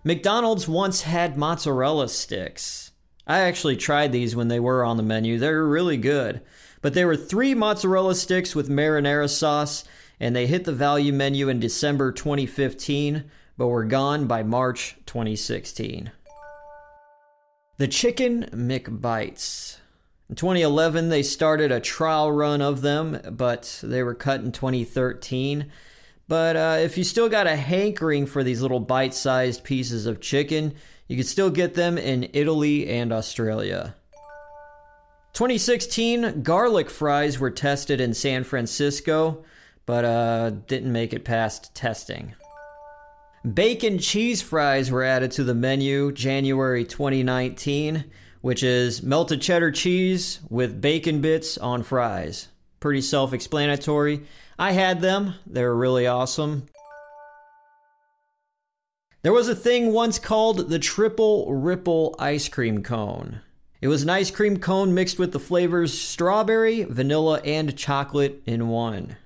McDonald's 0.04 0.66
once 0.66 1.02
had 1.02 1.36
mozzarella 1.36 2.08
sticks. 2.08 2.92
I 3.26 3.40
actually 3.40 3.76
tried 3.76 4.12
these 4.12 4.34
when 4.34 4.48
they 4.48 4.60
were 4.60 4.82
on 4.84 4.96
the 4.96 5.02
menu. 5.02 5.38
They 5.38 5.50
were 5.50 5.68
really 5.68 5.98
good. 5.98 6.40
But 6.80 6.94
they 6.94 7.04
were 7.04 7.16
three 7.16 7.54
mozzarella 7.54 8.14
sticks 8.14 8.54
with 8.54 8.70
marinara 8.70 9.28
sauce, 9.28 9.84
and 10.18 10.34
they 10.34 10.46
hit 10.46 10.64
the 10.64 10.72
value 10.72 11.12
menu 11.12 11.48
in 11.48 11.60
December 11.60 12.12
2015, 12.12 13.24
but 13.58 13.66
were 13.66 13.84
gone 13.84 14.26
by 14.26 14.42
March 14.42 14.96
2016. 15.04 16.10
The 17.76 17.88
Chicken 17.88 18.44
McBites. 18.52 19.78
In 20.28 20.34
2011, 20.34 21.08
they 21.08 21.22
started 21.22 21.72
a 21.72 21.80
trial 21.80 22.30
run 22.30 22.60
of 22.60 22.82
them, 22.82 23.18
but 23.30 23.80
they 23.82 24.02
were 24.02 24.14
cut 24.14 24.40
in 24.40 24.52
2013. 24.52 25.70
But 26.28 26.56
uh, 26.56 26.76
if 26.80 26.98
you 26.98 27.04
still 27.04 27.30
got 27.30 27.46
a 27.46 27.56
hankering 27.56 28.26
for 28.26 28.44
these 28.44 28.60
little 28.60 28.80
bite 28.80 29.14
sized 29.14 29.64
pieces 29.64 30.04
of 30.04 30.20
chicken, 30.20 30.74
you 31.06 31.16
can 31.16 31.24
still 31.24 31.48
get 31.48 31.72
them 31.72 31.96
in 31.96 32.28
Italy 32.34 32.86
and 32.88 33.10
Australia. 33.10 33.94
2016, 35.32 36.42
garlic 36.42 36.90
fries 36.90 37.38
were 37.38 37.50
tested 37.50 37.98
in 37.98 38.12
San 38.12 38.44
Francisco, 38.44 39.44
but 39.86 40.04
uh, 40.04 40.50
didn't 40.50 40.92
make 40.92 41.14
it 41.14 41.24
past 41.24 41.74
testing. 41.74 42.34
Bacon 43.54 43.98
cheese 43.98 44.42
fries 44.42 44.90
were 44.90 45.04
added 45.04 45.30
to 45.30 45.44
the 45.44 45.54
menu 45.54 46.12
January 46.12 46.84
2019, 46.84 48.04
which 48.40 48.62
is 48.62 49.02
melted 49.02 49.40
cheddar 49.40 49.70
cheese 49.70 50.40
with 50.48 50.80
bacon 50.80 51.20
bits 51.20 51.58
on 51.58 51.82
fries. 51.82 52.48
Pretty 52.80 53.00
self 53.00 53.32
explanatory. 53.32 54.22
I 54.58 54.72
had 54.72 55.00
them, 55.00 55.34
they 55.46 55.62
were 55.62 55.76
really 55.76 56.06
awesome. 56.06 56.66
There 59.22 59.32
was 59.32 59.48
a 59.48 59.54
thing 59.54 59.92
once 59.92 60.18
called 60.18 60.70
the 60.70 60.78
Triple 60.78 61.52
Ripple 61.52 62.14
Ice 62.18 62.48
Cream 62.48 62.82
Cone. 62.82 63.40
It 63.80 63.88
was 63.88 64.02
an 64.02 64.10
ice 64.10 64.30
cream 64.30 64.58
cone 64.58 64.92
mixed 64.92 65.18
with 65.18 65.32
the 65.32 65.38
flavors 65.38 65.96
strawberry, 65.96 66.82
vanilla, 66.82 67.40
and 67.44 67.76
chocolate 67.76 68.42
in 68.44 68.68
one. 68.68 69.16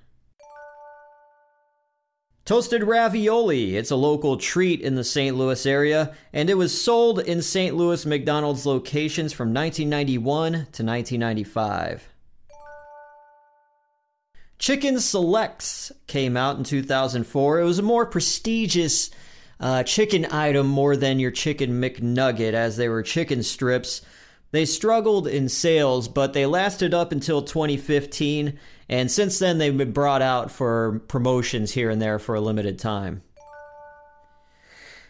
Toasted 2.45 2.83
ravioli. 2.83 3.77
It's 3.77 3.91
a 3.91 3.95
local 3.95 4.35
treat 4.35 4.81
in 4.81 4.95
the 4.95 5.03
St. 5.05 5.37
Louis 5.37 5.65
area, 5.65 6.13
and 6.33 6.49
it 6.49 6.55
was 6.55 6.79
sold 6.79 7.19
in 7.19 7.41
St. 7.41 7.73
Louis 7.73 8.05
McDonald's 8.05 8.65
locations 8.65 9.31
from 9.31 9.53
1991 9.53 10.51
to 10.51 10.83
1995. 10.83 12.09
Chicken 14.59 14.99
Selects 14.99 15.93
came 16.07 16.35
out 16.35 16.57
in 16.57 16.65
2004. 16.65 17.61
It 17.61 17.63
was 17.63 17.79
a 17.79 17.81
more 17.81 18.05
prestigious 18.05 19.09
uh, 19.61 19.83
chicken 19.83 20.25
item 20.25 20.67
more 20.67 20.97
than 20.97 21.19
your 21.19 21.31
chicken 21.31 21.81
McNugget, 21.81 22.51
as 22.51 22.75
they 22.75 22.89
were 22.89 23.03
chicken 23.03 23.41
strips. 23.41 24.01
They 24.53 24.65
struggled 24.65 25.27
in 25.27 25.49
sales, 25.49 26.07
but 26.07 26.33
they 26.33 26.45
lasted 26.45 26.93
up 26.93 27.11
until 27.11 27.41
2015, 27.41 28.59
and 28.87 29.09
since 29.09 29.39
then 29.39 29.57
they've 29.57 29.75
been 29.75 29.91
brought 29.91 30.21
out 30.21 30.51
for 30.51 31.01
promotions 31.07 31.71
here 31.71 31.89
and 31.89 31.99
there 31.99 32.19
for 32.19 32.35
a 32.35 32.41
limited 32.41 32.77
time. 32.77 33.23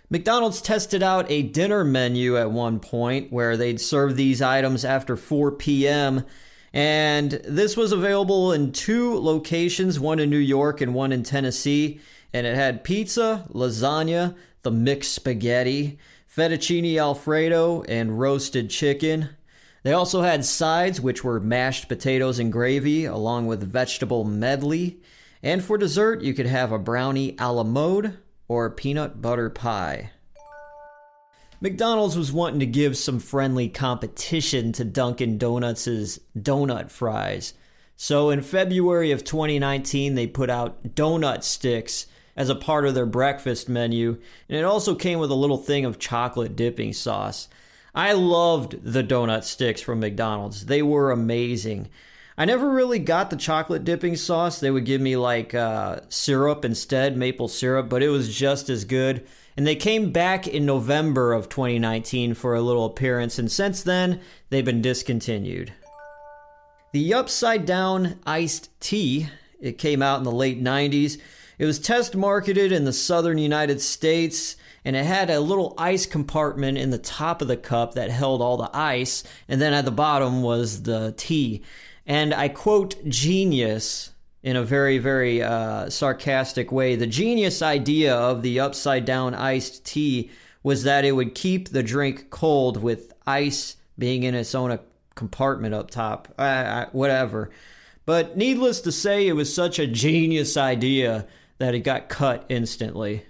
McDonald's 0.09 0.61
tested 0.61 1.03
out 1.03 1.29
a 1.29 1.41
dinner 1.41 1.83
menu 1.83 2.37
at 2.37 2.51
one 2.51 2.79
point 2.79 3.33
where 3.33 3.57
they'd 3.57 3.81
serve 3.81 4.15
these 4.15 4.41
items 4.41 4.85
after 4.85 5.17
4 5.17 5.51
p.m. 5.51 6.25
And 6.71 7.31
this 7.43 7.75
was 7.75 7.91
available 7.91 8.53
in 8.53 8.71
two 8.71 9.19
locations, 9.19 9.99
one 9.99 10.19
in 10.19 10.29
New 10.29 10.37
York 10.37 10.79
and 10.79 10.93
one 10.93 11.11
in 11.11 11.23
Tennessee 11.23 11.99
and 12.33 12.47
it 12.47 12.55
had 12.55 12.83
pizza, 12.83 13.45
lasagna, 13.53 14.35
the 14.63 14.71
mixed 14.71 15.13
spaghetti, 15.13 15.99
fettuccine 16.35 16.97
alfredo, 16.97 17.83
and 17.83 18.19
roasted 18.19 18.69
chicken. 18.69 19.29
They 19.83 19.93
also 19.93 20.21
had 20.21 20.45
sides, 20.45 20.99
which 20.99 21.23
were 21.23 21.39
mashed 21.39 21.87
potatoes 21.87 22.39
and 22.39 22.51
gravy, 22.51 23.05
along 23.05 23.47
with 23.47 23.61
vegetable 23.63 24.23
medley. 24.23 24.99
And 25.43 25.63
for 25.63 25.77
dessert, 25.77 26.21
you 26.21 26.33
could 26.33 26.45
have 26.45 26.71
a 26.71 26.79
brownie 26.79 27.35
a 27.37 27.51
la 27.51 27.63
mode 27.63 28.17
or 28.47 28.69
peanut 28.69 29.21
butter 29.21 29.49
pie. 29.49 30.11
McDonald's 31.59 32.17
was 32.17 32.33
wanting 32.33 32.59
to 32.59 32.65
give 32.65 32.97
some 32.97 33.19
friendly 33.19 33.69
competition 33.69 34.71
to 34.73 34.83
Dunkin' 34.83 35.37
Donuts' 35.37 36.19
donut 36.37 36.91
fries. 36.91 37.53
So 37.95 38.31
in 38.31 38.41
February 38.41 39.11
of 39.11 39.23
2019, 39.23 40.15
they 40.15 40.27
put 40.27 40.49
out 40.49 40.95
donut 40.95 41.43
sticks 41.43 42.07
as 42.35 42.49
a 42.49 42.55
part 42.55 42.85
of 42.85 42.95
their 42.95 43.05
breakfast 43.05 43.69
menu, 43.69 44.17
and 44.49 44.57
it 44.57 44.63
also 44.63 44.95
came 44.95 45.19
with 45.19 45.31
a 45.31 45.35
little 45.35 45.57
thing 45.57 45.85
of 45.85 45.99
chocolate 45.99 46.55
dipping 46.55 46.93
sauce. 46.93 47.47
I 47.95 48.13
loved 48.13 48.83
the 48.83 49.03
donut 49.03 49.43
sticks 49.43 49.81
from 49.81 49.99
McDonald's. 49.99 50.65
They 50.65 50.81
were 50.81 51.11
amazing. 51.11 51.89
I 52.37 52.45
never 52.45 52.69
really 52.69 52.97
got 52.97 53.29
the 53.29 53.35
chocolate 53.35 53.83
dipping 53.83 54.15
sauce. 54.15 54.59
They 54.59 54.71
would 54.71 54.85
give 54.85 54.99
me 54.99 55.15
like 55.15 55.53
uh, 55.53 55.99
syrup 56.09 56.65
instead, 56.65 57.15
maple 57.15 57.47
syrup, 57.47 57.89
but 57.89 58.01
it 58.01 58.09
was 58.09 58.35
just 58.35 58.69
as 58.69 58.85
good. 58.85 59.27
And 59.55 59.67
they 59.67 59.75
came 59.75 60.11
back 60.11 60.47
in 60.47 60.65
November 60.65 61.33
of 61.33 61.49
2019 61.49 62.33
for 62.33 62.55
a 62.55 62.61
little 62.61 62.85
appearance, 62.85 63.37
and 63.37 63.51
since 63.51 63.83
then, 63.83 64.19
they've 64.49 64.65
been 64.65 64.81
discontinued. 64.81 65.71
The 66.91 67.13
Upside 67.13 67.67
Down 67.67 68.19
Iced 68.25 68.69
Tea, 68.79 69.27
it 69.59 69.77
came 69.77 70.01
out 70.01 70.17
in 70.17 70.23
the 70.23 70.31
late 70.31 70.61
90s. 70.63 71.19
It 71.63 71.65
was 71.65 71.79
test 71.79 72.13
marketed 72.13 72.73
in 72.73 72.83
the 72.83 72.91
southern 72.91 73.37
United 73.37 73.79
States 73.79 74.57
and 74.83 74.97
it 74.97 75.05
had 75.05 75.29
a 75.29 75.39
little 75.39 75.73
ice 75.77 76.05
compartment 76.05 76.77
in 76.77 76.89
the 76.89 76.97
top 76.97 77.41
of 77.41 77.47
the 77.47 77.55
cup 77.55 77.93
that 77.93 78.11
held 78.11 78.41
all 78.41 78.57
the 78.57 78.69
ice, 78.73 79.23
and 79.47 79.61
then 79.61 79.71
at 79.71 79.85
the 79.85 79.89
bottom 79.89 80.41
was 80.41 80.83
the 80.83 81.13
tea. 81.15 81.63
And 82.05 82.33
I 82.33 82.49
quote 82.49 83.01
genius 83.07 84.11
in 84.41 84.57
a 84.57 84.63
very, 84.65 84.97
very 84.97 85.41
uh, 85.41 85.89
sarcastic 85.89 86.69
way. 86.69 86.97
The 86.97 87.07
genius 87.07 87.61
idea 87.61 88.13
of 88.13 88.41
the 88.41 88.59
upside 88.59 89.05
down 89.05 89.33
iced 89.33 89.85
tea 89.85 90.31
was 90.63 90.83
that 90.83 91.05
it 91.05 91.13
would 91.13 91.33
keep 91.33 91.69
the 91.69 91.81
drink 91.81 92.29
cold 92.29 92.83
with 92.83 93.13
ice 93.25 93.77
being 93.97 94.23
in 94.23 94.35
its 94.35 94.53
own 94.53 94.77
compartment 95.15 95.73
up 95.73 95.91
top. 95.91 96.27
Uh, 96.37 96.87
whatever. 96.91 97.51
But 98.05 98.35
needless 98.35 98.81
to 98.81 98.91
say, 98.91 99.29
it 99.29 99.33
was 99.33 99.55
such 99.55 99.79
a 99.79 99.87
genius 99.87 100.57
idea 100.57 101.25
that 101.57 101.75
it 101.75 101.81
got 101.81 102.09
cut 102.09 102.45
instantly. 102.49 103.25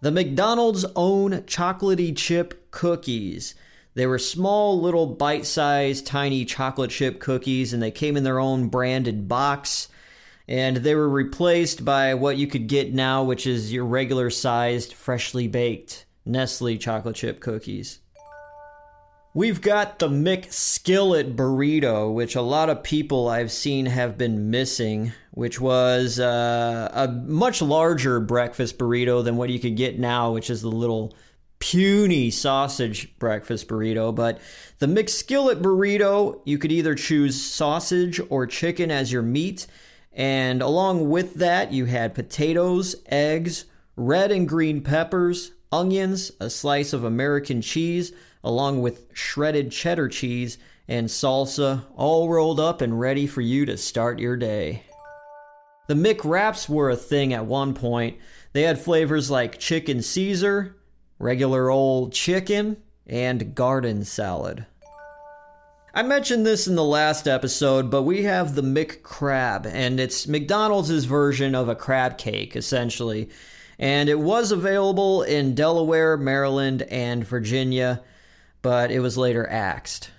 The 0.00 0.10
McDonald's 0.12 0.84
own 0.94 1.32
chocolatey 1.42 2.16
chip 2.16 2.70
cookies. 2.70 3.54
They 3.94 4.06
were 4.06 4.20
small, 4.20 4.80
little 4.80 5.06
bite 5.06 5.44
sized, 5.44 6.06
tiny 6.06 6.44
chocolate 6.44 6.90
chip 6.90 7.18
cookies, 7.18 7.72
and 7.72 7.82
they 7.82 7.90
came 7.90 8.16
in 8.16 8.22
their 8.22 8.38
own 8.38 8.68
branded 8.68 9.26
box. 9.26 9.88
And 10.46 10.78
they 10.78 10.94
were 10.94 11.08
replaced 11.08 11.84
by 11.84 12.14
what 12.14 12.36
you 12.36 12.46
could 12.46 12.68
get 12.68 12.94
now, 12.94 13.24
which 13.24 13.46
is 13.46 13.72
your 13.72 13.84
regular 13.84 14.30
sized, 14.30 14.92
freshly 14.92 15.48
baked 15.48 16.06
Nestle 16.24 16.78
chocolate 16.78 17.16
chip 17.16 17.40
cookies. 17.40 17.98
We've 19.38 19.60
got 19.60 20.00
the 20.00 20.08
McSkillet 20.08 21.36
burrito, 21.36 22.12
which 22.12 22.34
a 22.34 22.42
lot 22.42 22.70
of 22.70 22.82
people 22.82 23.28
I've 23.28 23.52
seen 23.52 23.86
have 23.86 24.18
been 24.18 24.50
missing, 24.50 25.12
which 25.30 25.60
was 25.60 26.18
uh, 26.18 26.90
a 26.92 27.06
much 27.06 27.62
larger 27.62 28.18
breakfast 28.18 28.78
burrito 28.78 29.22
than 29.22 29.36
what 29.36 29.50
you 29.50 29.60
could 29.60 29.76
get 29.76 29.96
now, 29.96 30.32
which 30.32 30.50
is 30.50 30.62
the 30.62 30.72
little 30.72 31.14
puny 31.60 32.32
sausage 32.32 33.16
breakfast 33.20 33.68
burrito. 33.68 34.12
But 34.12 34.40
the 34.80 34.86
McSkillet 34.86 35.62
burrito, 35.62 36.40
you 36.44 36.58
could 36.58 36.72
either 36.72 36.96
choose 36.96 37.40
sausage 37.40 38.20
or 38.30 38.44
chicken 38.44 38.90
as 38.90 39.12
your 39.12 39.22
meat. 39.22 39.68
And 40.12 40.62
along 40.62 41.10
with 41.10 41.34
that, 41.34 41.72
you 41.72 41.84
had 41.84 42.12
potatoes, 42.12 42.96
eggs, 43.06 43.66
red 43.94 44.32
and 44.32 44.48
green 44.48 44.80
peppers, 44.80 45.52
onions, 45.70 46.32
a 46.40 46.50
slice 46.50 46.92
of 46.92 47.04
American 47.04 47.62
cheese 47.62 48.12
along 48.48 48.80
with 48.80 49.04
shredded 49.12 49.70
cheddar 49.70 50.08
cheese 50.08 50.56
and 50.88 51.06
salsa, 51.08 51.84
all 51.94 52.30
rolled 52.30 52.58
up 52.58 52.80
and 52.80 52.98
ready 52.98 53.26
for 53.26 53.42
you 53.42 53.66
to 53.66 53.76
start 53.76 54.18
your 54.18 54.38
day. 54.38 54.82
The 55.86 55.94
McWraps 55.94 56.66
were 56.66 56.88
a 56.88 56.96
thing 56.96 57.34
at 57.34 57.44
one 57.44 57.74
point. 57.74 58.16
They 58.54 58.62
had 58.62 58.80
flavors 58.80 59.30
like 59.30 59.58
chicken 59.58 60.00
Caesar, 60.00 60.76
regular 61.18 61.68
old 61.68 62.14
chicken, 62.14 62.78
and 63.06 63.54
garden 63.54 64.02
salad. 64.04 64.64
I 65.92 66.02
mentioned 66.02 66.46
this 66.46 66.66
in 66.66 66.74
the 66.74 66.84
last 66.84 67.28
episode, 67.28 67.90
but 67.90 68.04
we 68.04 68.22
have 68.22 68.54
the 68.54 68.62
McCrab, 68.62 69.66
and 69.66 70.00
it's 70.00 70.26
McDonald's 70.26 71.04
version 71.04 71.54
of 71.54 71.68
a 71.68 71.74
crab 71.74 72.16
cake, 72.16 72.56
essentially. 72.56 73.28
And 73.78 74.08
it 74.08 74.18
was 74.18 74.52
available 74.52 75.22
in 75.22 75.54
Delaware, 75.54 76.16
Maryland, 76.16 76.82
and 76.82 77.26
Virginia 77.26 78.02
but 78.62 78.90
it 78.90 79.00
was 79.00 79.16
later 79.16 79.48
axed. 79.48 80.10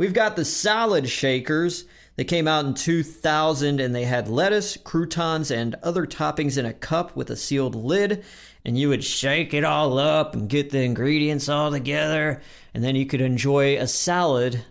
We've 0.00 0.14
got 0.14 0.34
the 0.34 0.46
salad 0.46 1.08
shakers. 1.08 1.84
They 2.16 2.24
came 2.24 2.48
out 2.48 2.64
in 2.64 2.72
2000 2.72 3.80
and 3.80 3.94
they 3.94 4.04
had 4.04 4.28
lettuce, 4.28 4.78
croutons, 4.78 5.50
and 5.50 5.74
other 5.82 6.06
toppings 6.06 6.56
in 6.56 6.64
a 6.64 6.72
cup 6.72 7.14
with 7.14 7.28
a 7.28 7.36
sealed 7.36 7.74
lid. 7.74 8.24
And 8.64 8.78
you 8.78 8.88
would 8.88 9.04
shake 9.04 9.52
it 9.52 9.62
all 9.62 9.98
up 9.98 10.34
and 10.34 10.48
get 10.48 10.70
the 10.70 10.82
ingredients 10.82 11.48
all 11.50 11.70
together. 11.70 12.40
And 12.72 12.82
then 12.82 12.96
you 12.96 13.04
could 13.04 13.20
enjoy 13.20 13.76
a 13.76 13.86
salad 13.86 14.64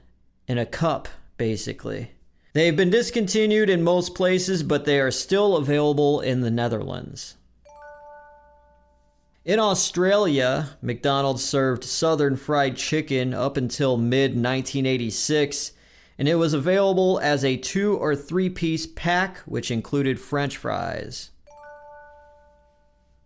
in 0.48 0.58
a 0.58 0.66
cup, 0.66 1.08
basically. 1.38 2.12
They've 2.54 2.76
been 2.76 2.90
discontinued 2.90 3.70
in 3.70 3.84
most 3.84 4.16
places, 4.16 4.64
but 4.64 4.86
they 4.86 5.00
are 5.00 5.12
still 5.12 5.58
available 5.58 6.22
in 6.22 6.42
the 6.42 6.50
Netherlands. 6.50 7.36
In 9.50 9.58
Australia, 9.58 10.78
McDonald's 10.80 11.44
served 11.44 11.84
Southern 11.84 12.36
Fried 12.36 12.78
Chicken 12.78 13.34
up 13.34 13.58
until 13.58 13.98
mid 13.98 14.34
1986, 14.34 15.72
and 16.20 16.28
it 16.28 16.36
was 16.36 16.54
available 16.54 17.20
as 17.24 17.44
a 17.44 17.58
two 17.58 17.98
or 17.98 18.16
three 18.16 18.52
piece 18.52 18.86
pack, 18.86 19.40
which 19.48 19.72
included 19.72 20.20
French 20.20 20.56
fries. 20.56 21.32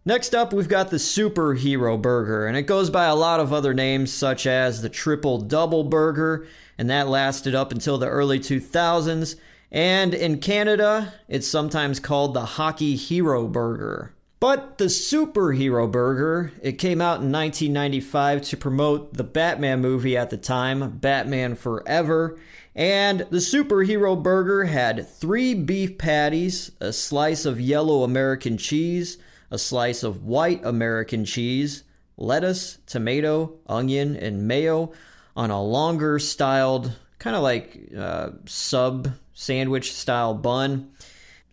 Next 0.06 0.34
up, 0.34 0.54
we've 0.54 0.70
got 0.70 0.92
the 0.92 0.96
Superhero 0.96 2.02
Burger, 2.02 2.48
and 2.48 2.56
it 2.56 2.68
goes 2.68 2.90
by 2.90 3.08
a 3.08 3.16
lot 3.16 3.42
of 3.42 3.52
other 3.52 3.74
names 3.74 4.10
such 4.10 4.48
as 4.48 4.82
the 4.82 4.88
Triple 4.88 5.42
Double 5.42 5.84
Burger, 5.84 6.48
and 6.78 6.90
that 6.90 7.10
lasted 7.10 7.54
up 7.54 7.74
until 7.74 7.98
the 7.98 8.08
early 8.08 8.40
2000s. 8.40 9.36
And 9.74 10.14
in 10.14 10.40
Canada, 10.40 11.16
it's 11.28 11.50
sometimes 11.50 12.00
called 12.00 12.34
the 12.34 12.46
Hockey 12.46 12.96
Hero 12.96 13.46
Burger. 13.46 14.14
But 14.44 14.78
the 14.78 14.88
Superhero 14.88 15.90
Burger, 15.90 16.52
it 16.62 16.74
came 16.74 17.00
out 17.00 17.22
in 17.22 17.32
1995 17.32 18.42
to 18.42 18.58
promote 18.58 19.14
the 19.14 19.24
Batman 19.24 19.80
movie 19.80 20.18
at 20.18 20.32
the 20.32 20.36
time, 20.38 20.98
Batman 20.98 21.56
Forever. 21.56 22.38
And 22.76 23.22
the 23.30 23.38
Superhero 23.38 24.22
Burger 24.22 24.66
had 24.66 25.08
three 25.08 25.54
beef 25.54 25.98
patties, 25.98 26.74
a 26.82 26.92
slice 26.92 27.46
of 27.46 27.62
yellow 27.62 28.04
American 28.04 28.58
cheese, 28.58 29.18
a 29.50 29.58
slice 29.58 30.04
of 30.04 30.26
white 30.26 30.60
American 30.66 31.24
cheese, 31.24 31.86
lettuce, 32.18 32.80
tomato, 32.86 33.60
onion, 33.66 34.18
and 34.18 34.46
mayo 34.46 34.92
on 35.38 35.52
a 35.52 35.64
longer 35.64 36.20
styled, 36.20 36.92
kind 37.18 37.38
of 37.38 37.44
like 37.44 37.80
uh, 37.98 38.32
sub 38.44 39.08
sandwich 39.34 39.94
style 39.94 40.34
bun. 40.34 40.92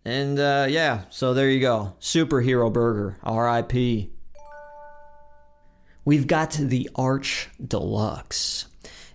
And 0.04 0.38
uh, 0.38 0.66
yeah, 0.68 1.02
so 1.10 1.34
there 1.34 1.50
you 1.50 1.60
go. 1.60 1.94
Superhero 2.00 2.72
Burger, 2.72 3.18
RIP. 3.24 4.10
We've 6.04 6.26
got 6.26 6.52
the 6.52 6.88
Arch 6.94 7.48
Deluxe. 7.64 8.66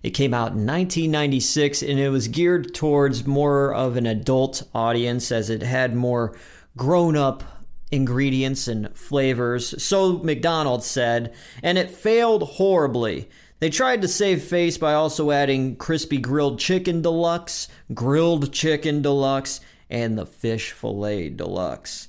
It 0.03 0.11
came 0.11 0.35
out 0.35 0.51
in 0.51 0.67
1996 0.67 1.81
and 1.81 1.99
it 1.99 2.09
was 2.09 2.27
geared 2.27 2.75
towards 2.75 3.25
more 3.25 3.73
of 3.73 3.97
an 3.97 4.05
adult 4.05 4.61
audience 4.75 5.31
as 5.31 5.49
it 5.49 5.63
had 5.63 5.95
more 5.95 6.37
grown 6.77 7.17
up 7.17 7.43
ingredients 7.91 8.67
and 8.67 8.95
flavors, 8.95 9.81
so 9.81 10.19
McDonald's 10.19 10.85
said, 10.85 11.33
and 11.63 11.77
it 11.77 11.91
failed 11.91 12.43
horribly. 12.43 13.29
They 13.59 13.69
tried 13.69 14.01
to 14.01 14.07
save 14.07 14.43
face 14.43 14.77
by 14.77 14.93
also 14.93 15.31
adding 15.31 15.75
crispy 15.77 16.17
grilled 16.17 16.59
chicken 16.59 17.01
deluxe, 17.01 17.67
grilled 17.93 18.51
chicken 18.51 19.01
deluxe, 19.01 19.61
and 19.89 20.17
the 20.17 20.25
fish 20.25 20.71
fillet 20.71 21.29
deluxe. 21.29 22.07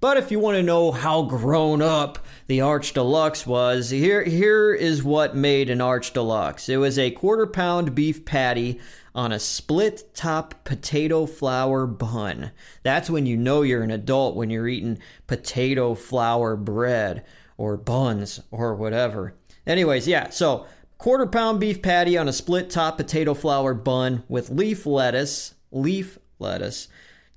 But 0.00 0.16
if 0.16 0.30
you 0.30 0.38
want 0.38 0.56
to 0.56 0.62
know 0.62 0.92
how 0.92 1.22
grown 1.22 1.82
up 1.82 2.24
the 2.46 2.62
Arch 2.62 2.94
Deluxe 2.94 3.46
was, 3.46 3.90
here 3.90 4.24
here 4.24 4.72
is 4.72 5.04
what 5.04 5.36
made 5.36 5.68
an 5.68 5.82
Arch 5.82 6.14
Deluxe. 6.14 6.70
It 6.70 6.78
was 6.78 6.98
a 6.98 7.10
quarter 7.10 7.46
pound 7.46 7.94
beef 7.94 8.24
patty 8.24 8.80
on 9.14 9.30
a 9.30 9.38
split 9.38 10.14
top 10.14 10.64
potato 10.64 11.26
flour 11.26 11.86
bun. 11.86 12.52
That's 12.82 13.10
when 13.10 13.26
you 13.26 13.36
know 13.36 13.60
you're 13.60 13.82
an 13.82 13.90
adult 13.90 14.36
when 14.36 14.48
you're 14.48 14.68
eating 14.68 14.98
potato 15.26 15.94
flour 15.94 16.56
bread 16.56 17.22
or 17.58 17.76
buns 17.76 18.40
or 18.50 18.74
whatever. 18.74 19.34
Anyways, 19.66 20.08
yeah, 20.08 20.30
so 20.30 20.66
quarter 20.96 21.26
pound 21.26 21.60
beef 21.60 21.82
patty 21.82 22.16
on 22.16 22.26
a 22.26 22.32
split 22.32 22.70
top 22.70 22.96
potato 22.96 23.34
flour 23.34 23.74
bun 23.74 24.22
with 24.28 24.48
leaf 24.48 24.86
lettuce, 24.86 25.54
leaf 25.70 26.18
lettuce, 26.38 26.88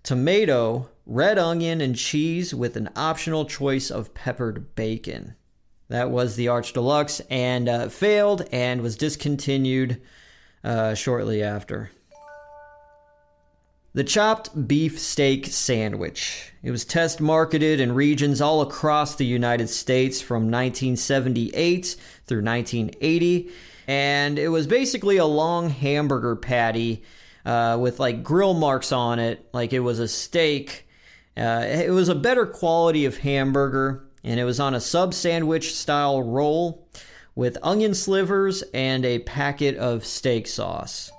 tomato, 0.03 0.89
red 1.05 1.39
onion, 1.39 1.81
and 1.81 1.95
cheese 1.95 2.53
with 2.53 2.77
an 2.77 2.89
optional 2.95 3.45
choice 3.45 3.89
of 3.89 4.13
peppered 4.13 4.75
bacon. 4.75 5.35
That 5.89 6.11
was 6.11 6.35
the 6.35 6.47
Arch 6.47 6.73
Deluxe 6.73 7.21
and 7.29 7.67
uh, 7.67 7.89
failed 7.89 8.47
and 8.51 8.81
was 8.81 8.97
discontinued 8.97 10.01
uh, 10.63 10.93
shortly 10.93 11.43
after. 11.43 11.91
The 13.95 14.03
chopped 14.03 14.67
beef 14.67 14.99
steak 14.99 15.45
sandwich. 15.45 16.51
It 16.63 16.71
was 16.71 16.83
test 16.83 17.21
marketed 17.21 17.79
in 17.79 17.93
regions 17.93 18.41
all 18.41 18.61
across 18.61 19.15
the 19.15 19.25
United 19.25 19.69
States 19.69 20.19
from 20.19 20.49
1978 20.49 21.95
through 22.25 22.41
1980. 22.41 23.51
And 23.87 24.39
it 24.39 24.47
was 24.47 24.65
basically 24.65 25.17
a 25.17 25.25
long 25.25 25.69
hamburger 25.69 26.35
patty 26.35 27.03
uh, 27.45 27.77
with 27.79 27.99
like 27.99 28.23
grill 28.23 28.53
marks 28.53 28.91
on 28.91 29.19
it, 29.19 29.47
like 29.53 29.73
it 29.73 29.79
was 29.79 29.99
a 29.99 30.07
steak. 30.07 30.87
Uh, 31.35 31.65
it 31.65 31.91
was 31.91 32.09
a 32.09 32.15
better 32.15 32.45
quality 32.45 33.05
of 33.05 33.17
hamburger, 33.17 34.03
and 34.23 34.39
it 34.39 34.43
was 34.43 34.59
on 34.59 34.73
a 34.73 34.79
sub 34.79 35.13
sandwich 35.13 35.73
style 35.73 36.21
roll 36.21 36.87
with 37.35 37.57
onion 37.63 37.93
slivers 37.93 38.63
and 38.73 39.03
a 39.05 39.19
packet 39.19 39.75
of 39.77 40.05
steak 40.05 40.47
sauce. 40.47 41.11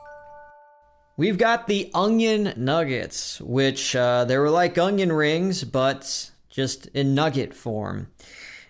We've 1.16 1.38
got 1.38 1.66
the 1.66 1.90
onion 1.94 2.52
nuggets, 2.56 3.40
which 3.40 3.94
uh, 3.94 4.24
they 4.24 4.36
were 4.36 4.50
like 4.50 4.78
onion 4.78 5.12
rings, 5.12 5.62
but 5.62 6.30
just 6.50 6.86
in 6.88 7.14
nugget 7.14 7.54
form. 7.54 8.08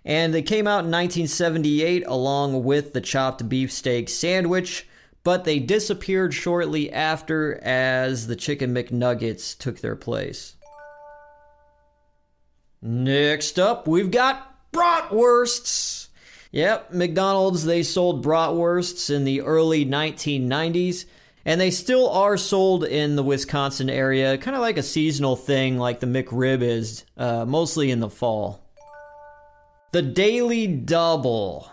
And 0.05 0.35
they 0.35 0.43
came 0.43 0.67
out 0.67 0.85
in 0.85 0.91
1978 0.91 2.05
along 2.07 2.65
with 2.65 2.93
the 2.93 3.01
chopped 3.01 3.49
beefsteak 3.49 4.11
sandwich, 4.11 4.87
but 5.25 5.45
they 5.45 5.59
disappeared 5.59 6.35
shortly 6.35 6.93
after 6.93 7.59
as 7.65 8.27
the 8.27 8.37
Chicken 8.37 8.75
McNuggets 8.75 9.59
took 9.59 9.81
their 9.81 9.97
place. 9.97 10.55
Next 12.83 13.59
up, 13.59 13.89
we've 13.89 14.11
got 14.11 14.71
bratwursts. 14.71 16.09
Yep, 16.53 16.93
McDonald's, 16.93 17.65
they 17.65 17.83
sold 17.83 18.25
bratwursts 18.25 19.13
in 19.13 19.25
the 19.25 19.41
early 19.41 19.87
1990s, 19.87 21.07
and 21.47 21.61
they 21.61 21.71
still 21.71 22.11
are 22.11 22.37
sold 22.37 22.85
in 22.85 23.17
the 23.17 23.23
Wisconsin 23.23 23.89
area, 23.89 24.37
kind 24.37 24.55
of 24.55 24.61
like 24.61 24.77
a 24.77 24.83
seasonal 24.83 25.35
thing 25.35 25.79
like 25.79 26.01
the 26.01 26.07
McRib 26.07 26.63
is, 26.63 27.05
uh, 27.17 27.47
mostly 27.47 27.91
in 27.91 28.01
the 28.01 28.11
fall. 28.11 28.63
The 29.93 30.03
Daily 30.03 30.67
Double. 30.67 31.71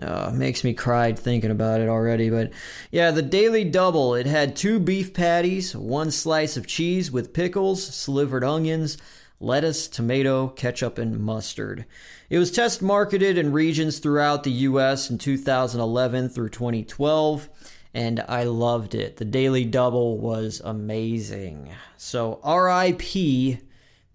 Uh, 0.00 0.30
makes 0.34 0.62
me 0.62 0.74
cry 0.74 1.12
thinking 1.12 1.50
about 1.50 1.80
it 1.80 1.88
already, 1.88 2.28
but 2.28 2.52
yeah, 2.90 3.10
the 3.10 3.22
Daily 3.22 3.64
Double. 3.64 4.14
It 4.14 4.26
had 4.26 4.54
two 4.54 4.78
beef 4.78 5.14
patties, 5.14 5.74
one 5.74 6.10
slice 6.10 6.56
of 6.56 6.66
cheese 6.66 7.10
with 7.10 7.32
pickles, 7.32 7.82
slivered 7.82 8.44
onions, 8.44 8.98
lettuce, 9.40 9.88
tomato, 9.88 10.48
ketchup, 10.48 10.98
and 10.98 11.18
mustard. 11.18 11.86
It 12.28 12.38
was 12.38 12.50
test 12.50 12.82
marketed 12.82 13.38
in 13.38 13.52
regions 13.52 13.98
throughout 13.98 14.44
the 14.44 14.50
U.S. 14.50 15.10
in 15.10 15.18
2011 15.18 16.28
through 16.28 16.50
2012, 16.50 17.48
and 17.94 18.24
I 18.28 18.44
loved 18.44 18.94
it. 18.94 19.16
The 19.16 19.24
Daily 19.24 19.64
Double 19.64 20.18
was 20.18 20.60
amazing. 20.64 21.70
So, 21.96 22.40
RIP, 22.44 23.60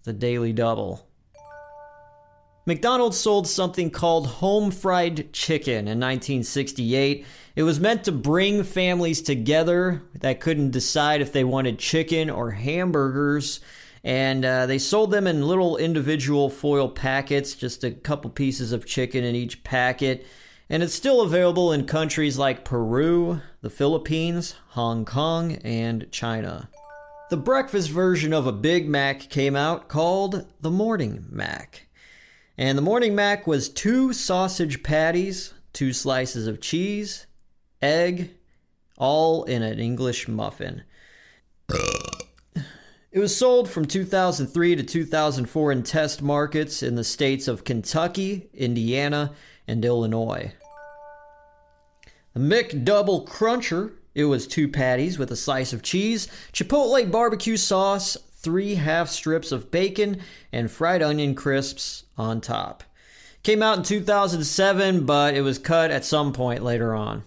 the 0.04 0.12
Daily 0.12 0.52
Double. 0.52 1.06
McDonald's 2.64 3.18
sold 3.18 3.48
something 3.48 3.90
called 3.90 4.26
home 4.26 4.70
fried 4.70 5.32
chicken 5.32 5.88
in 5.88 5.98
1968. 5.98 7.26
It 7.56 7.62
was 7.64 7.80
meant 7.80 8.04
to 8.04 8.12
bring 8.12 8.62
families 8.62 9.20
together 9.20 10.02
that 10.20 10.40
couldn't 10.40 10.70
decide 10.70 11.20
if 11.20 11.32
they 11.32 11.44
wanted 11.44 11.78
chicken 11.78 12.30
or 12.30 12.52
hamburgers 12.52 13.60
and 14.04 14.44
uh, 14.44 14.66
they 14.66 14.78
sold 14.78 15.10
them 15.10 15.26
in 15.26 15.46
little 15.46 15.76
individual 15.76 16.50
foil 16.50 16.88
packets, 16.88 17.54
just 17.54 17.84
a 17.84 17.90
couple 17.92 18.30
pieces 18.30 18.72
of 18.72 18.86
chicken 18.86 19.22
in 19.22 19.34
each 19.34 19.62
packet. 19.62 20.26
And 20.68 20.82
it's 20.82 20.94
still 20.94 21.20
available 21.20 21.72
in 21.72 21.86
countries 21.86 22.38
like 22.38 22.64
Peru, 22.64 23.40
the 23.60 23.70
Philippines, 23.70 24.54
Hong 24.70 25.04
Kong, 25.04 25.56
and 25.56 26.10
China. 26.10 26.68
The 27.30 27.36
breakfast 27.36 27.90
version 27.90 28.32
of 28.32 28.46
a 28.46 28.52
Big 28.52 28.88
Mac 28.88 29.28
came 29.28 29.54
out 29.54 29.88
called 29.88 30.46
the 30.60 30.70
Morning 30.70 31.26
Mac. 31.30 31.86
And 32.58 32.76
the 32.76 32.82
Morning 32.82 33.14
Mac 33.14 33.46
was 33.46 33.70
two 33.70 34.12
sausage 34.12 34.82
patties, 34.82 35.54
two 35.72 35.92
slices 35.92 36.46
of 36.46 36.60
cheese, 36.60 37.26
egg, 37.80 38.30
all 38.98 39.44
in 39.44 39.62
an 39.62 39.78
English 39.78 40.28
muffin. 40.28 40.82
It 43.10 43.18
was 43.18 43.34
sold 43.36 43.70
from 43.70 43.86
2003 43.86 44.76
to 44.76 44.82
2004 44.82 45.72
in 45.72 45.82
test 45.82 46.22
markets 46.22 46.82
in 46.82 46.94
the 46.94 47.04
states 47.04 47.48
of 47.48 47.64
Kentucky, 47.64 48.48
Indiana, 48.52 49.32
and 49.66 49.84
Illinois. 49.84 50.52
The 52.34 52.40
McDouble 52.40 53.26
Cruncher, 53.26 53.92
it 54.14 54.24
was 54.24 54.46
two 54.46 54.68
patties 54.68 55.18
with 55.18 55.30
a 55.30 55.36
slice 55.36 55.72
of 55.72 55.82
cheese, 55.82 56.28
chipotle 56.52 57.10
barbecue 57.10 57.56
sauce, 57.56 58.16
three 58.42 58.74
half 58.74 59.08
strips 59.08 59.52
of 59.52 59.70
bacon, 59.70 60.20
and 60.52 60.70
fried 60.70 61.02
onion 61.02 61.34
crisps 61.34 62.04
on 62.16 62.40
top. 62.40 62.82
Came 63.42 63.62
out 63.62 63.78
in 63.78 63.84
2007, 63.84 65.04
but 65.04 65.34
it 65.34 65.42
was 65.42 65.58
cut 65.58 65.90
at 65.90 66.04
some 66.04 66.32
point 66.32 66.62
later 66.62 66.94
on. 66.94 67.24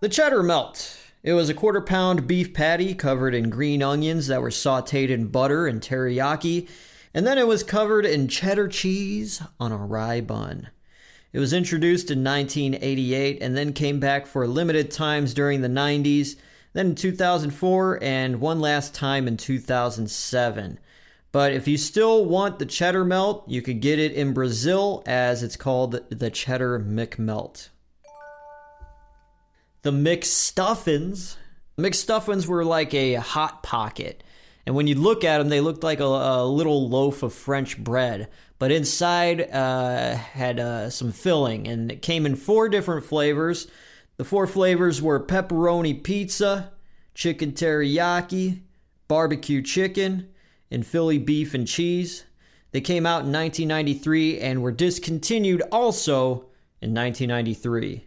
The 0.00 0.08
Cheddar 0.08 0.42
Melt. 0.42 0.98
It 1.22 1.32
was 1.32 1.48
a 1.48 1.54
quarter 1.54 1.80
pound 1.80 2.26
beef 2.26 2.52
patty 2.52 2.94
covered 2.94 3.34
in 3.34 3.48
green 3.48 3.82
onions 3.82 4.26
that 4.26 4.42
were 4.42 4.50
sauteed 4.50 5.08
in 5.08 5.28
butter 5.28 5.66
and 5.66 5.80
teriyaki, 5.80 6.68
and 7.14 7.26
then 7.26 7.38
it 7.38 7.46
was 7.46 7.62
covered 7.62 8.04
in 8.04 8.28
cheddar 8.28 8.68
cheese 8.68 9.40
on 9.58 9.72
a 9.72 9.76
rye 9.76 10.20
bun. 10.20 10.68
It 11.32 11.38
was 11.38 11.52
introduced 11.52 12.10
in 12.10 12.22
1988 12.22 13.38
and 13.40 13.56
then 13.56 13.72
came 13.72 13.98
back 13.98 14.26
for 14.26 14.46
limited 14.46 14.90
times 14.90 15.32
during 15.32 15.62
the 15.62 15.68
90s, 15.68 16.36
then 16.74 16.88
in 16.88 16.94
2004, 16.94 17.98
and 18.02 18.40
one 18.40 18.60
last 18.60 18.94
time 18.94 19.26
in 19.26 19.36
2007. 19.36 20.78
But 21.32 21.52
if 21.52 21.66
you 21.66 21.76
still 21.76 22.24
want 22.26 22.58
the 22.58 22.66
cheddar 22.66 23.04
melt, 23.04 23.48
you 23.48 23.62
could 23.62 23.80
get 23.80 23.98
it 23.98 24.12
in 24.12 24.34
Brazil 24.34 25.02
as 25.06 25.42
it's 25.42 25.56
called 25.56 25.98
the 26.10 26.30
cheddar 26.30 26.78
McMelt. 26.78 27.70
The 29.82 29.90
McStuffins. 29.90 31.36
McStuffins 31.78 32.46
were 32.46 32.64
like 32.64 32.94
a 32.94 33.14
hot 33.14 33.62
pocket. 33.62 34.22
And 34.66 34.74
when 34.74 34.86
you 34.86 34.94
look 34.94 35.24
at 35.24 35.38
them, 35.38 35.48
they 35.48 35.60
looked 35.60 35.82
like 35.82 36.00
a, 36.00 36.04
a 36.04 36.46
little 36.46 36.88
loaf 36.88 37.22
of 37.22 37.34
French 37.34 37.78
bread. 37.78 38.28
But 38.58 38.72
inside 38.72 39.50
uh, 39.50 40.14
had 40.14 40.58
uh, 40.58 40.90
some 40.90 41.12
filling, 41.12 41.66
and 41.68 41.90
it 41.90 42.02
came 42.02 42.24
in 42.26 42.36
four 42.36 42.68
different 42.68 43.04
flavors. 43.04 43.66
The 44.16 44.24
four 44.24 44.46
flavors 44.46 45.02
were 45.02 45.18
pepperoni 45.18 46.02
pizza, 46.02 46.72
chicken 47.14 47.52
teriyaki, 47.52 48.60
barbecue 49.08 49.60
chicken, 49.60 50.28
and 50.70 50.86
Philly 50.86 51.18
beef 51.18 51.54
and 51.54 51.66
cheese. 51.66 52.24
They 52.70 52.80
came 52.80 53.06
out 53.06 53.24
in 53.24 53.32
1993 53.32 54.40
and 54.40 54.62
were 54.62 54.72
discontinued 54.72 55.62
also 55.72 56.46
in 56.80 56.94
1993. 56.94 58.06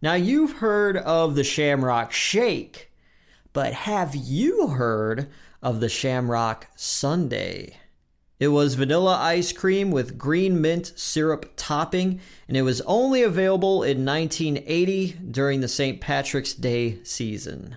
Now, 0.00 0.14
you've 0.14 0.58
heard 0.58 0.96
of 0.96 1.34
the 1.34 1.42
Shamrock 1.42 2.12
Shake, 2.12 2.92
but 3.52 3.72
have 3.72 4.14
you 4.14 4.68
heard 4.68 5.28
of 5.60 5.80
the 5.80 5.88
Shamrock 5.88 6.68
Sundae? 6.76 7.76
It 8.40 8.48
was 8.48 8.74
vanilla 8.74 9.16
ice 9.16 9.50
cream 9.50 9.90
with 9.90 10.16
green 10.16 10.60
mint 10.60 10.92
syrup 10.94 11.52
topping, 11.56 12.20
and 12.46 12.56
it 12.56 12.62
was 12.62 12.80
only 12.82 13.24
available 13.24 13.82
in 13.82 14.04
1980 14.04 15.16
during 15.28 15.60
the 15.60 15.66
St. 15.66 16.00
Patrick's 16.00 16.54
Day 16.54 17.02
season. 17.02 17.76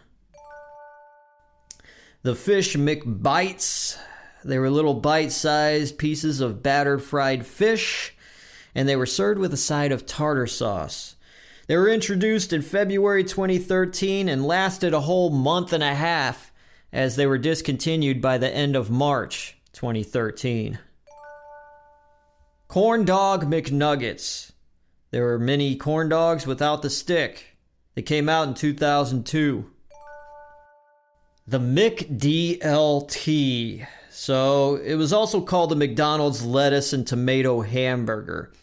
The 2.21 2.35
Fish 2.35 2.75
McBites. 2.75 3.97
They 4.45 4.59
were 4.59 4.69
little 4.69 4.93
bite 4.93 5.31
sized 5.31 5.97
pieces 5.97 6.41
of 6.41 6.61
battered 6.61 7.01
fried 7.01 7.43
fish, 7.43 8.15
and 8.75 8.87
they 8.87 8.95
were 8.95 9.07
served 9.07 9.39
with 9.39 9.53
a 9.53 9.57
side 9.57 9.91
of 9.91 10.05
tartar 10.05 10.45
sauce. 10.45 11.15
They 11.65 11.75
were 11.75 11.89
introduced 11.89 12.53
in 12.53 12.61
February 12.61 13.23
2013 13.23 14.29
and 14.29 14.45
lasted 14.45 14.93
a 14.93 15.01
whole 15.01 15.31
month 15.31 15.73
and 15.73 15.83
a 15.83 15.95
half 15.95 16.51
as 16.93 17.15
they 17.15 17.25
were 17.25 17.39
discontinued 17.39 18.21
by 18.21 18.37
the 18.37 18.49
end 18.49 18.75
of 18.75 18.91
March 18.91 19.57
2013. 19.81 20.77
Corn 22.67 23.03
Dog 23.03 23.45
McNuggets. 23.45 24.51
There 25.09 25.23
were 25.23 25.39
many 25.39 25.75
corn 25.75 26.07
dogs 26.07 26.45
without 26.45 26.83
the 26.83 26.89
stick. 26.91 27.57
They 27.95 28.03
came 28.03 28.29
out 28.29 28.47
in 28.47 28.53
2002. 28.53 29.71
The 31.47 31.59
McDLT. 31.59 33.07
So 34.11 34.75
it 34.75 34.93
was 34.93 35.11
also 35.11 35.41
called 35.41 35.71
the 35.71 35.75
McDonald's 35.75 36.45
lettuce 36.45 36.93
and 36.93 37.07
tomato 37.07 37.61
hamburger. 37.61 38.53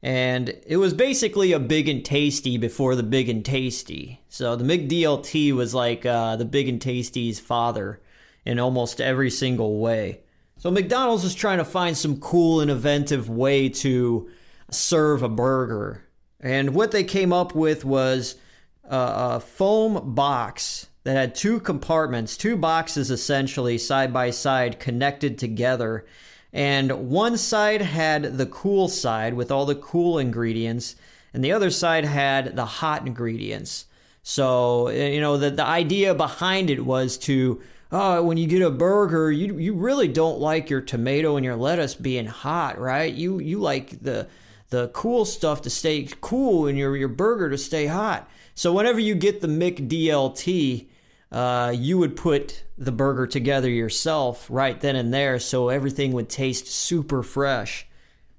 And 0.00 0.56
it 0.64 0.76
was 0.76 0.94
basically 0.94 1.50
a 1.50 1.58
big 1.58 1.88
n 1.88 2.04
tasty 2.04 2.56
before 2.56 2.94
the 2.94 3.02
big 3.02 3.28
n 3.28 3.42
tasty. 3.42 4.22
So 4.28 4.54
the 4.54 4.62
McDLT 4.62 5.52
was 5.56 5.74
like 5.74 6.06
uh, 6.06 6.36
the 6.36 6.44
big 6.44 6.68
n 6.68 6.78
tasty's 6.78 7.40
father 7.40 8.00
in 8.44 8.60
almost 8.60 9.00
every 9.00 9.30
single 9.30 9.80
way. 9.80 10.20
So 10.58 10.70
McDonald's 10.70 11.24
was 11.24 11.34
trying 11.34 11.58
to 11.58 11.64
find 11.64 11.96
some 11.96 12.20
cool 12.20 12.60
and 12.60 12.70
inventive 12.70 13.28
way 13.28 13.68
to 13.68 14.28
serve 14.70 15.22
a 15.22 15.28
burger. 15.28 16.04
And 16.40 16.74
what 16.74 16.90
they 16.90 17.04
came 17.04 17.32
up 17.32 17.54
with 17.54 17.84
was 17.84 18.36
a, 18.84 18.96
a 18.96 19.40
foam 19.40 20.14
box 20.14 20.88
that 21.04 21.16
had 21.16 21.34
two 21.34 21.60
compartments, 21.60 22.36
two 22.36 22.56
boxes 22.56 23.10
essentially 23.10 23.78
side 23.78 24.12
by 24.12 24.30
side 24.30 24.78
connected 24.78 25.38
together 25.38 26.04
and 26.52 27.10
one 27.10 27.36
side 27.36 27.82
had 27.82 28.38
the 28.38 28.46
cool 28.46 28.88
side 28.88 29.34
with 29.34 29.50
all 29.50 29.66
the 29.66 29.74
cool 29.74 30.18
ingredients, 30.18 30.96
and 31.34 31.44
the 31.44 31.52
other 31.52 31.70
side 31.70 32.04
had 32.04 32.56
the 32.56 32.64
hot 32.64 33.06
ingredients. 33.06 33.84
So, 34.22 34.88
you 34.88 35.20
know, 35.20 35.36
the, 35.36 35.50
the 35.50 35.64
idea 35.64 36.14
behind 36.14 36.70
it 36.70 36.84
was 36.84 37.18
to, 37.18 37.62
oh, 37.90 38.22
when 38.22 38.36
you 38.36 38.46
get 38.46 38.62
a 38.62 38.70
burger, 38.70 39.30
you, 39.30 39.58
you 39.58 39.74
really 39.74 40.08
don't 40.08 40.38
like 40.38 40.70
your 40.70 40.80
tomato 40.80 41.36
and 41.36 41.44
your 41.44 41.56
lettuce 41.56 41.94
being 41.94 42.26
hot, 42.26 42.78
right? 42.78 43.12
You, 43.12 43.40
you 43.40 43.58
like 43.58 44.02
the, 44.02 44.28
the 44.70 44.88
cool 44.88 45.24
stuff 45.24 45.62
to 45.62 45.70
stay 45.70 46.08
cool 46.20 46.66
and 46.66 46.76
your, 46.76 46.96
your 46.96 47.08
burger 47.08 47.50
to 47.50 47.58
stay 47.58 47.86
hot. 47.86 48.28
So, 48.54 48.72
whenever 48.72 49.00
you 49.00 49.14
get 49.14 49.40
the 49.40 49.48
McDLT, 49.48 50.88
uh, 51.30 51.74
you 51.76 51.98
would 51.98 52.16
put 52.16 52.64
the 52.76 52.92
burger 52.92 53.26
together 53.26 53.68
yourself 53.68 54.46
right 54.50 54.80
then 54.80 54.96
and 54.96 55.12
there 55.12 55.38
so 55.38 55.68
everything 55.68 56.12
would 56.12 56.28
taste 56.28 56.66
super 56.66 57.22
fresh. 57.22 57.86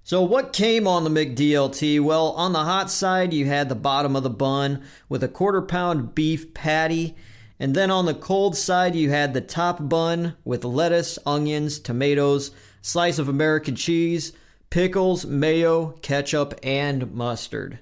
So, 0.04 0.24
what 0.24 0.54
came 0.54 0.88
on 0.88 1.04
the 1.04 1.10
McDLT? 1.10 2.02
Well, 2.02 2.32
on 2.32 2.52
the 2.52 2.64
hot 2.64 2.90
side, 2.90 3.32
you 3.32 3.46
had 3.46 3.70
the 3.70 3.76
bottom 3.76 4.16
of 4.16 4.24
the 4.24 4.30
bun 4.30 4.84
with 5.08 5.24
a 5.24 5.28
quarter 5.28 5.62
pound 5.62 6.16
beef 6.16 6.54
patty. 6.54 7.16
And 7.60 7.76
then 7.76 7.92
on 7.92 8.06
the 8.06 8.14
cold 8.14 8.56
side, 8.56 8.96
you 8.96 9.10
had 9.10 9.34
the 9.34 9.42
top 9.42 9.90
bun 9.90 10.36
with 10.46 10.64
lettuce, 10.64 11.20
onions, 11.26 11.80
tomatoes, 11.80 12.52
slice 12.82 13.20
of 13.20 13.28
American 13.28 13.76
cheese, 13.76 14.32
pickles, 14.70 15.26
mayo, 15.26 15.92
ketchup, 16.02 16.58
and 16.64 17.12
mustard. 17.14 17.80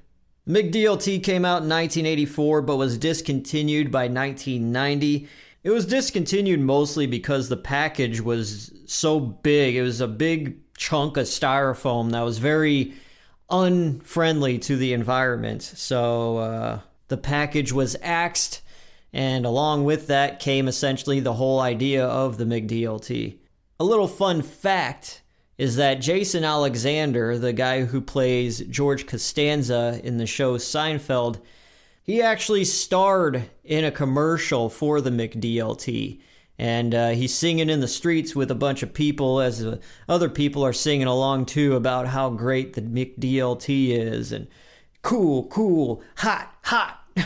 McDLT 0.48 1.24
came 1.24 1.44
out 1.44 1.64
in 1.64 1.70
1984 1.70 2.62
but 2.62 2.78
was 2.78 2.98
discontinued 2.98 3.92
by 3.92 4.08
1990. 4.08 5.28
It 5.64 5.70
was 5.70 5.86
discontinued 5.86 6.62
mostly 6.62 7.06
because 7.06 7.50
the 7.50 7.58
package 7.58 8.22
was 8.22 8.72
so 8.86 9.20
big. 9.20 9.76
It 9.76 9.82
was 9.82 10.00
a 10.00 10.08
big 10.08 10.58
chunk 10.78 11.18
of 11.18 11.26
styrofoam 11.26 12.12
that 12.12 12.22
was 12.22 12.38
very 12.38 12.94
unfriendly 13.50 14.60
to 14.60 14.78
the 14.78 14.94
environment. 14.94 15.62
So 15.64 16.38
uh, 16.38 16.80
the 17.10 17.18
package 17.18 17.74
was 17.74 17.98
axed, 18.02 18.62
and 19.14 19.46
along 19.46 19.84
with 19.84 20.08
that 20.08 20.40
came 20.40 20.68
essentially 20.68 21.20
the 21.20 21.34
whole 21.34 21.60
idea 21.60 22.06
of 22.06 22.38
the 22.38 22.46
McDLT. 22.46 23.38
A 23.80 23.84
little 23.84 24.08
fun 24.08 24.42
fact 24.42 25.22
is 25.58 25.76
that 25.78 26.02
Jason 26.02 26.44
Alexander, 26.44 27.38
the 27.38 27.54
guy 27.54 27.86
who 27.86 28.00
plays 28.00 28.60
George 28.60 29.08
Costanza 29.08 30.00
in 30.04 30.18
the 30.18 30.28
show 30.28 30.58
Seinfeld, 30.58 31.40
he 32.04 32.22
actually 32.22 32.64
starred 32.64 33.50
in 33.64 33.84
a 33.84 33.92
commercial 33.92 34.70
for 34.70 35.02
the 35.02 35.10
McDLT. 35.10 36.22
And 36.60 36.96
uh, 36.96 37.10
he's 37.10 37.36
singing 37.36 37.70
in 37.70 37.82
the 37.82 37.88
streets 37.88 38.36
with 38.36 38.50
a 38.50 38.56
bunch 38.56 38.82
of 38.82 38.94
people 38.94 39.42
as 39.42 39.64
uh, 39.64 39.78
other 40.10 40.30
people 40.30 40.66
are 40.66 40.74
singing 40.74 41.06
along 41.06 41.46
too 41.46 41.76
about 41.76 42.08
how 42.08 42.32
great 42.32 42.74
the 42.74 42.82
McDLT 42.82 43.90
is 43.90 44.32
and 44.32 44.48
cool, 45.02 45.46
cool, 45.48 46.02
hot, 46.18 46.56
hot. 46.64 47.04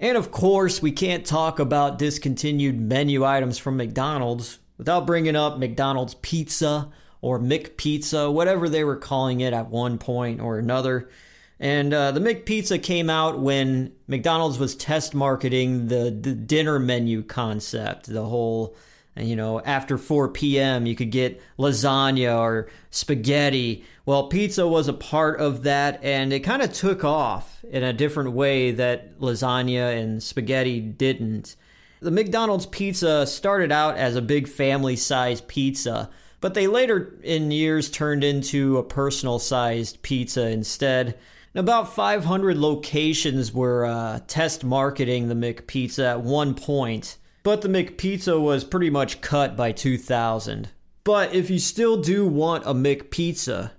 and 0.00 0.16
of 0.16 0.32
course, 0.32 0.80
we 0.80 0.90
can't 0.90 1.26
talk 1.26 1.58
about 1.58 1.98
discontinued 1.98 2.80
menu 2.80 3.24
items 3.24 3.58
from 3.58 3.76
McDonald's 3.76 4.58
without 4.78 5.06
bringing 5.06 5.36
up 5.36 5.58
McDonald's 5.58 6.14
pizza 6.14 6.90
or 7.20 7.38
McPizza, 7.38 8.32
whatever 8.32 8.68
they 8.68 8.82
were 8.82 8.96
calling 8.96 9.40
it 9.40 9.52
at 9.52 9.68
one 9.68 9.98
point 9.98 10.40
or 10.40 10.58
another. 10.58 11.10
And 11.58 11.92
uh, 11.92 12.12
the 12.12 12.20
McPizza 12.20 12.82
came 12.82 13.10
out 13.10 13.38
when 13.38 13.92
McDonald's 14.08 14.58
was 14.58 14.74
test 14.74 15.14
marketing 15.14 15.88
the, 15.88 16.10
the 16.18 16.34
dinner 16.34 16.78
menu 16.78 17.22
concept, 17.22 18.06
the 18.06 18.24
whole, 18.24 18.74
you 19.16 19.36
know, 19.36 19.60
after 19.60 19.98
4 19.98 20.28
p.m., 20.28 20.86
you 20.86 20.94
could 20.94 21.10
get 21.10 21.40
lasagna 21.58 22.38
or 22.38 22.68
spaghetti. 22.90 23.84
Well, 24.06 24.28
pizza 24.28 24.66
was 24.66 24.88
a 24.88 24.92
part 24.92 25.40
of 25.40 25.64
that, 25.64 26.02
and 26.02 26.32
it 26.32 26.40
kind 26.40 26.62
of 26.62 26.72
took 26.72 27.04
off 27.04 27.64
in 27.70 27.82
a 27.82 27.92
different 27.92 28.32
way 28.32 28.70
that 28.72 29.18
lasagna 29.20 30.00
and 30.00 30.22
spaghetti 30.22 30.80
didn't. 30.80 31.56
The 32.00 32.10
McDonald's 32.10 32.66
pizza 32.66 33.26
started 33.26 33.70
out 33.70 33.96
as 33.96 34.16
a 34.16 34.22
big 34.22 34.48
family 34.48 34.96
sized 34.96 35.48
pizza, 35.48 36.08
but 36.40 36.54
they 36.54 36.66
later 36.66 37.14
in 37.22 37.50
years 37.50 37.90
turned 37.90 38.24
into 38.24 38.78
a 38.78 38.82
personal 38.82 39.38
sized 39.38 40.00
pizza 40.02 40.48
instead. 40.48 41.18
And 41.52 41.60
about 41.60 41.94
500 41.94 42.56
locations 42.56 43.52
were 43.52 43.84
uh, 43.84 44.20
test 44.28 44.64
marketing 44.64 45.28
the 45.28 45.34
McPizza 45.34 46.12
at 46.12 46.22
one 46.22 46.54
point, 46.54 47.18
but 47.42 47.62
the 47.62 47.68
McPizza 47.68 48.40
was 48.40 48.64
pretty 48.64 48.90
much 48.90 49.20
cut 49.20 49.56
by 49.56 49.72
2000. 49.72 50.70
But 51.04 51.34
if 51.34 51.50
you 51.50 51.58
still 51.58 51.96
do 51.96 52.26
want 52.26 52.66
a 52.66 52.74
McPizza, 52.74 53.72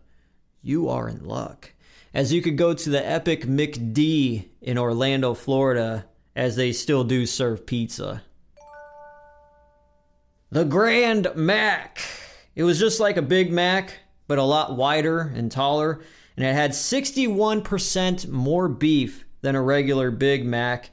you 0.62 0.90
are 0.90 1.08
in 1.08 1.26
luck. 1.26 1.74
As 2.14 2.34
you 2.34 2.42
could 2.42 2.58
go 2.58 2.74
to 2.74 2.90
the 2.90 3.08
Epic 3.08 3.46
McD 3.46 4.48
in 4.62 4.78
Orlando, 4.78 5.34
Florida, 5.34 6.06
as 6.36 6.56
they 6.56 6.72
still 6.72 7.04
do 7.04 7.26
serve 7.26 7.66
pizza. 7.66 8.24
The 10.50 10.66
Grand 10.66 11.30
Mac. 11.36 12.02
It 12.56 12.64
was 12.64 12.80
just 12.80 13.00
like 13.00 13.16
a 13.16 13.22
Big 13.22 13.52
Mac, 13.52 14.00
but 14.28 14.38
a 14.38 14.44
lot 14.44 14.76
wider 14.76 15.22
and 15.22 15.52
taller, 15.52 16.02
and 16.36 16.46
it 16.46 16.54
had 16.54 16.72
61% 16.72 18.28
more 18.28 18.68
beef 18.68 19.24
than 19.42 19.56
a 19.56 19.62
regular 19.62 20.12
Big 20.12 20.46
Mac. 20.46 20.90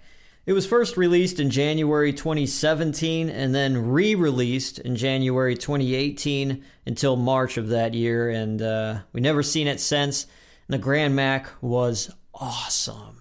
It 0.48 0.54
was 0.54 0.66
first 0.66 0.96
released 0.96 1.40
in 1.40 1.50
January 1.50 2.10
2017 2.10 3.28
and 3.28 3.54
then 3.54 3.90
re 3.90 4.14
released 4.14 4.78
in 4.78 4.96
January 4.96 5.54
2018 5.54 6.64
until 6.86 7.16
March 7.16 7.58
of 7.58 7.68
that 7.68 7.92
year, 7.92 8.30
and 8.30 8.62
uh, 8.62 9.00
we 9.12 9.20
never 9.20 9.42
seen 9.42 9.66
it 9.66 9.78
since. 9.78 10.24
And 10.66 10.72
the 10.72 10.78
Grand 10.78 11.14
Mac 11.14 11.50
was 11.60 12.10
awesome. 12.32 13.20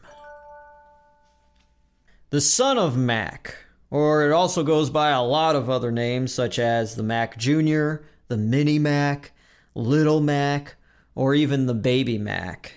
The 2.30 2.40
Son 2.40 2.78
of 2.78 2.96
Mac, 2.96 3.58
or 3.92 4.26
it 4.26 4.32
also 4.32 4.64
goes 4.64 4.90
by 4.90 5.10
a 5.10 5.22
lot 5.22 5.58
of 5.58 5.70
other 5.70 5.92
names 5.92 6.34
such 6.34 6.58
as 6.58 6.96
the 6.96 7.04
Mac 7.04 7.38
Jr., 7.38 7.96
the 8.30 8.38
Mini 8.38 8.80
Mac, 8.80 9.34
Little 9.76 10.22
Mac, 10.22 10.76
or 11.14 11.36
even 11.36 11.66
the 11.66 11.74
Baby 11.74 12.18
Mac. 12.18 12.77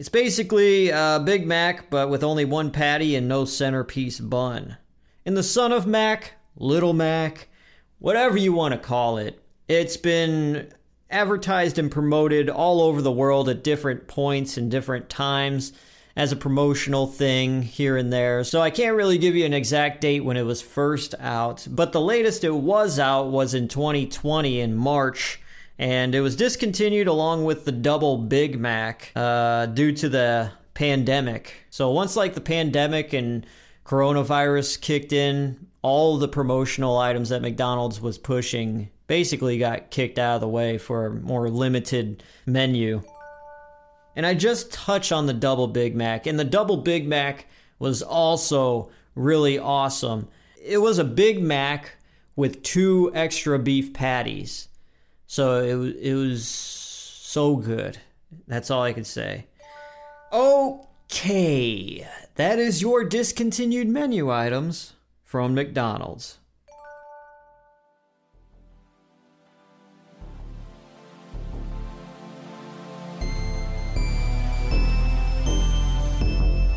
It's 0.00 0.08
basically 0.08 0.88
a 0.88 1.20
Big 1.22 1.46
Mac, 1.46 1.90
but 1.90 2.08
with 2.08 2.24
only 2.24 2.46
one 2.46 2.70
patty 2.70 3.16
and 3.16 3.28
no 3.28 3.44
centerpiece 3.44 4.18
bun. 4.18 4.78
In 5.26 5.34
the 5.34 5.42
Son 5.42 5.72
of 5.72 5.86
Mac, 5.86 6.36
Little 6.56 6.94
Mac, 6.94 7.48
whatever 7.98 8.38
you 8.38 8.54
want 8.54 8.72
to 8.72 8.80
call 8.80 9.18
it, 9.18 9.44
it's 9.68 9.98
been 9.98 10.72
advertised 11.10 11.78
and 11.78 11.90
promoted 11.90 12.48
all 12.48 12.80
over 12.80 13.02
the 13.02 13.12
world 13.12 13.50
at 13.50 13.62
different 13.62 14.08
points 14.08 14.56
and 14.56 14.70
different 14.70 15.10
times 15.10 15.74
as 16.16 16.32
a 16.32 16.36
promotional 16.36 17.06
thing 17.06 17.60
here 17.60 17.98
and 17.98 18.10
there. 18.10 18.42
So 18.42 18.62
I 18.62 18.70
can't 18.70 18.96
really 18.96 19.18
give 19.18 19.36
you 19.36 19.44
an 19.44 19.52
exact 19.52 20.00
date 20.00 20.24
when 20.24 20.38
it 20.38 20.46
was 20.46 20.62
first 20.62 21.14
out, 21.18 21.66
but 21.70 21.92
the 21.92 22.00
latest 22.00 22.42
it 22.42 22.54
was 22.54 22.98
out 22.98 23.26
was 23.26 23.52
in 23.52 23.68
2020 23.68 24.60
in 24.60 24.74
March 24.74 25.42
and 25.80 26.14
it 26.14 26.20
was 26.20 26.36
discontinued 26.36 27.08
along 27.08 27.46
with 27.46 27.64
the 27.64 27.72
double 27.72 28.18
Big 28.18 28.60
Mac 28.60 29.10
uh, 29.16 29.64
due 29.64 29.92
to 29.92 30.10
the 30.10 30.52
pandemic. 30.74 31.54
So 31.70 31.90
once 31.90 32.16
like 32.16 32.34
the 32.34 32.40
pandemic 32.42 33.14
and 33.14 33.46
coronavirus 33.86 34.82
kicked 34.82 35.14
in, 35.14 35.68
all 35.80 36.18
the 36.18 36.28
promotional 36.28 36.98
items 36.98 37.30
that 37.30 37.40
McDonald's 37.40 37.98
was 37.98 38.18
pushing 38.18 38.90
basically 39.06 39.56
got 39.56 39.90
kicked 39.90 40.18
out 40.18 40.34
of 40.34 40.42
the 40.42 40.48
way 40.48 40.76
for 40.76 41.06
a 41.06 41.14
more 41.14 41.48
limited 41.48 42.22
menu. 42.44 43.02
And 44.14 44.26
I 44.26 44.34
just 44.34 44.70
touch 44.70 45.12
on 45.12 45.24
the 45.24 45.32
double 45.32 45.66
Big 45.66 45.96
Mac, 45.96 46.26
and 46.26 46.38
the 46.38 46.44
double 46.44 46.76
Big 46.76 47.08
Mac 47.08 47.46
was 47.78 48.02
also 48.02 48.90
really 49.14 49.58
awesome. 49.58 50.28
It 50.62 50.78
was 50.78 50.98
a 50.98 51.04
Big 51.04 51.42
Mac 51.42 51.96
with 52.36 52.62
two 52.62 53.10
extra 53.14 53.58
beef 53.58 53.94
patties. 53.94 54.68
So 55.32 55.62
it 55.62 55.96
it 56.02 56.14
was 56.14 56.44
so 56.44 57.54
good. 57.54 57.98
That's 58.48 58.68
all 58.68 58.82
I 58.82 58.92
could 58.92 59.06
say. 59.06 59.46
Okay, 60.32 62.04
that 62.34 62.58
is 62.58 62.82
your 62.82 63.04
discontinued 63.04 63.86
menu 63.86 64.28
items 64.28 64.94
from 65.22 65.54
McDonald's. 65.54 66.38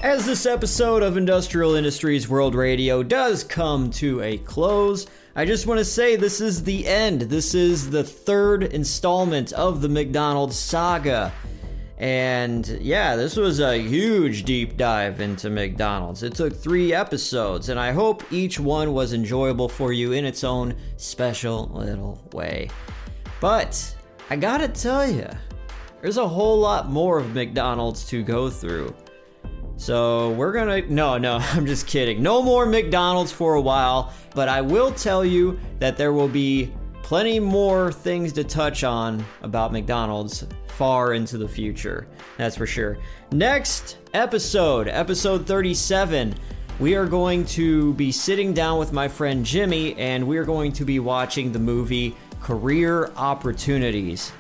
As 0.04 0.28
this 0.28 0.46
episode 0.46 1.02
of 1.02 1.18
Industrial 1.18 1.74
Industries 1.74 2.30
World 2.30 2.54
Radio 2.54 3.02
does 3.02 3.44
come 3.44 3.90
to 3.92 4.22
a 4.22 4.38
close, 4.38 5.08
I 5.36 5.46
just 5.46 5.66
want 5.66 5.80
to 5.80 5.86
say 5.86 6.16
this 6.16 6.40
is 6.40 6.64
the 6.64 6.88
end. 6.88 7.22
This 7.22 7.56
is 7.56 7.90
the 7.90 8.04
third 8.04 8.66
installment 8.66 9.52
of 9.54 9.82
the 9.82 9.90
McDonald's 9.90 10.56
saga. 10.56 11.34
And 11.98 12.68
yeah, 12.80 13.16
this 13.16 13.36
was 13.36 13.60
a 13.60 13.76
huge 13.76 14.44
deep 14.44 14.78
dive 14.78 15.22
into 15.22 15.50
McDonald's. 15.50 16.22
It 16.22 16.36
took 16.36 16.54
three 16.56 16.94
episodes, 16.94 17.70
and 17.70 17.80
I 17.80 17.94
hope 17.94 18.32
each 18.32 18.60
one 18.60 18.94
was 18.94 19.14
enjoyable 19.14 19.70
for 19.70 19.92
you 19.92 20.12
in 20.12 20.24
its 20.24 20.44
own 20.44 20.76
special 20.98 21.68
little 21.74 22.22
way. 22.32 22.70
But 23.42 23.96
I 24.30 24.36
gotta 24.36 24.68
tell 24.68 25.10
you, 25.10 25.28
there's 26.02 26.18
a 26.18 26.28
whole 26.28 26.60
lot 26.60 26.92
more 26.92 27.18
of 27.18 27.34
McDonald's 27.34 28.06
to 28.10 28.22
go 28.22 28.52
through. 28.52 28.94
So 29.84 30.32
we're 30.32 30.54
gonna. 30.54 30.84
No, 30.84 31.18
no, 31.18 31.40
I'm 31.42 31.66
just 31.66 31.88
kidding. 31.88 32.24
No 32.24 32.42
more 32.42 32.66
McDonald's 32.66 33.34
for 33.34 33.56
a 33.56 33.62
while, 33.62 34.14
but 34.34 34.48
I 34.48 34.62
will 34.62 34.94
tell 34.94 35.26
you 35.26 35.60
that 35.80 35.98
there 35.98 36.14
will 36.14 36.30
be 36.30 36.72
plenty 37.02 37.38
more 37.38 37.92
things 37.92 38.32
to 38.34 38.46
touch 38.46 38.86
on 38.86 39.26
about 39.42 39.74
McDonald's 39.74 40.46
far 40.68 41.14
into 41.14 41.38
the 41.38 41.50
future. 41.50 42.08
That's 42.38 42.56
for 42.56 42.66
sure. 42.66 42.98
Next 43.34 43.98
episode, 44.14 44.88
episode 44.88 45.46
37. 45.46 46.34
We 46.80 46.96
are 46.96 47.06
going 47.06 47.46
to 47.48 47.94
be 47.96 48.10
sitting 48.10 48.54
down 48.54 48.80
with 48.80 48.94
my 48.94 49.10
friend 49.10 49.46
Jimmy 49.46 49.96
and 49.98 50.26
we're 50.26 50.46
going 50.46 50.72
to 50.72 50.86
be 50.86 51.00
watching 51.00 51.52
the 51.52 51.60
movie 51.60 52.16
Career 52.40 53.12
Opportunities. 53.18 54.32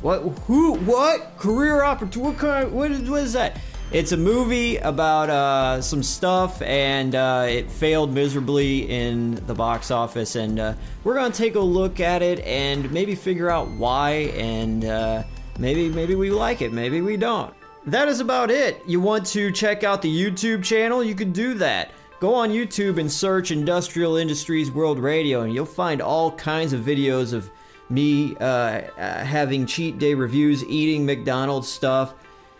What? 0.00 0.20
Who? 0.46 0.74
What? 0.74 1.36
Career 1.36 1.82
opportunity? 1.84 2.30
What 2.30 2.38
kind? 2.38 2.72
What 2.72 2.90
is, 2.90 3.10
what 3.10 3.22
is 3.22 3.32
that? 3.34 3.58
It's 3.90 4.12
a 4.12 4.18
movie 4.18 4.76
about 4.76 5.30
uh, 5.30 5.80
some 5.80 6.02
stuff, 6.02 6.60
and 6.60 7.14
uh, 7.14 7.46
it 7.48 7.70
failed 7.70 8.12
miserably 8.12 8.80
in 8.90 9.36
the 9.46 9.54
box 9.54 9.90
office. 9.90 10.36
And 10.36 10.60
uh, 10.60 10.74
we're 11.04 11.14
gonna 11.14 11.32
take 11.32 11.54
a 11.54 11.60
look 11.60 11.98
at 11.98 12.20
it 12.20 12.40
and 12.40 12.92
maybe 12.92 13.14
figure 13.14 13.48
out 13.48 13.66
why, 13.70 14.30
and 14.36 14.84
uh, 14.84 15.22
maybe 15.58 15.88
maybe 15.88 16.14
we 16.16 16.30
like 16.30 16.60
it, 16.60 16.70
maybe 16.70 17.00
we 17.00 17.16
don't. 17.16 17.54
That 17.86 18.08
is 18.08 18.20
about 18.20 18.50
it. 18.50 18.82
You 18.86 19.00
want 19.00 19.24
to 19.28 19.50
check 19.50 19.84
out 19.84 20.02
the 20.02 20.14
YouTube 20.14 20.62
channel? 20.62 21.02
You 21.02 21.14
can 21.14 21.32
do 21.32 21.54
that. 21.54 21.90
Go 22.20 22.34
on 22.34 22.50
YouTube 22.50 23.00
and 23.00 23.10
search 23.10 23.52
Industrial 23.52 24.16
Industries 24.16 24.70
World 24.70 24.98
Radio, 24.98 25.42
and 25.42 25.54
you'll 25.54 25.64
find 25.64 26.02
all 26.02 26.32
kinds 26.32 26.74
of 26.74 26.82
videos 26.82 27.32
of 27.32 27.50
me 27.88 28.36
uh, 28.36 28.44
uh, 28.44 29.24
having 29.24 29.64
cheat 29.64 29.98
day 29.98 30.12
reviews, 30.12 30.62
eating 30.66 31.06
McDonald's 31.06 31.68
stuff 31.68 32.12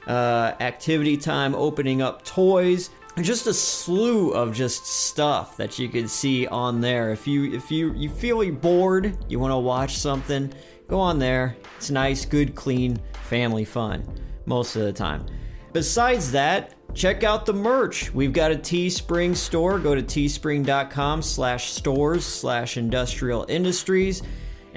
uh, 0.09 0.54
activity 0.61 1.16
time, 1.16 1.54
opening 1.54 2.02
up 2.02 2.24
toys, 2.24 2.90
just 3.20 3.46
a 3.46 3.54
slew 3.54 4.30
of 4.32 4.54
just 4.54 4.86
stuff 4.86 5.56
that 5.56 5.78
you 5.78 5.88
can 5.88 6.09
see 6.09 6.46
on 6.46 6.80
there. 6.80 7.12
If 7.12 7.26
you 7.26 7.52
if 7.52 7.70
you 7.70 7.92
you 7.94 8.09
feel 8.09 8.42
you're 8.42 8.54
bored, 8.54 9.16
you 9.28 9.38
want 9.38 9.52
to 9.52 9.59
watch 9.59 9.98
something, 9.98 10.52
go 10.88 10.98
on 10.98 11.18
there. 11.18 11.56
It's 11.76 11.90
nice, 11.90 12.24
good, 12.24 12.54
clean, 12.54 12.98
family 13.24 13.64
fun 13.64 14.04
most 14.46 14.76
of 14.76 14.82
the 14.82 14.92
time. 14.92 15.26
Besides 15.72 16.32
that, 16.32 16.74
check 16.94 17.22
out 17.22 17.44
the 17.44 17.52
merch. 17.52 18.12
We've 18.14 18.32
got 18.32 18.50
a 18.50 18.56
Teespring 18.56 19.36
store. 19.36 19.78
Go 19.78 19.94
to 19.94 20.02
teespring.com 20.02 21.22
slash 21.22 21.72
stores 21.72 22.24
slash 22.24 22.78
industrial 22.78 23.44
industries 23.48 24.22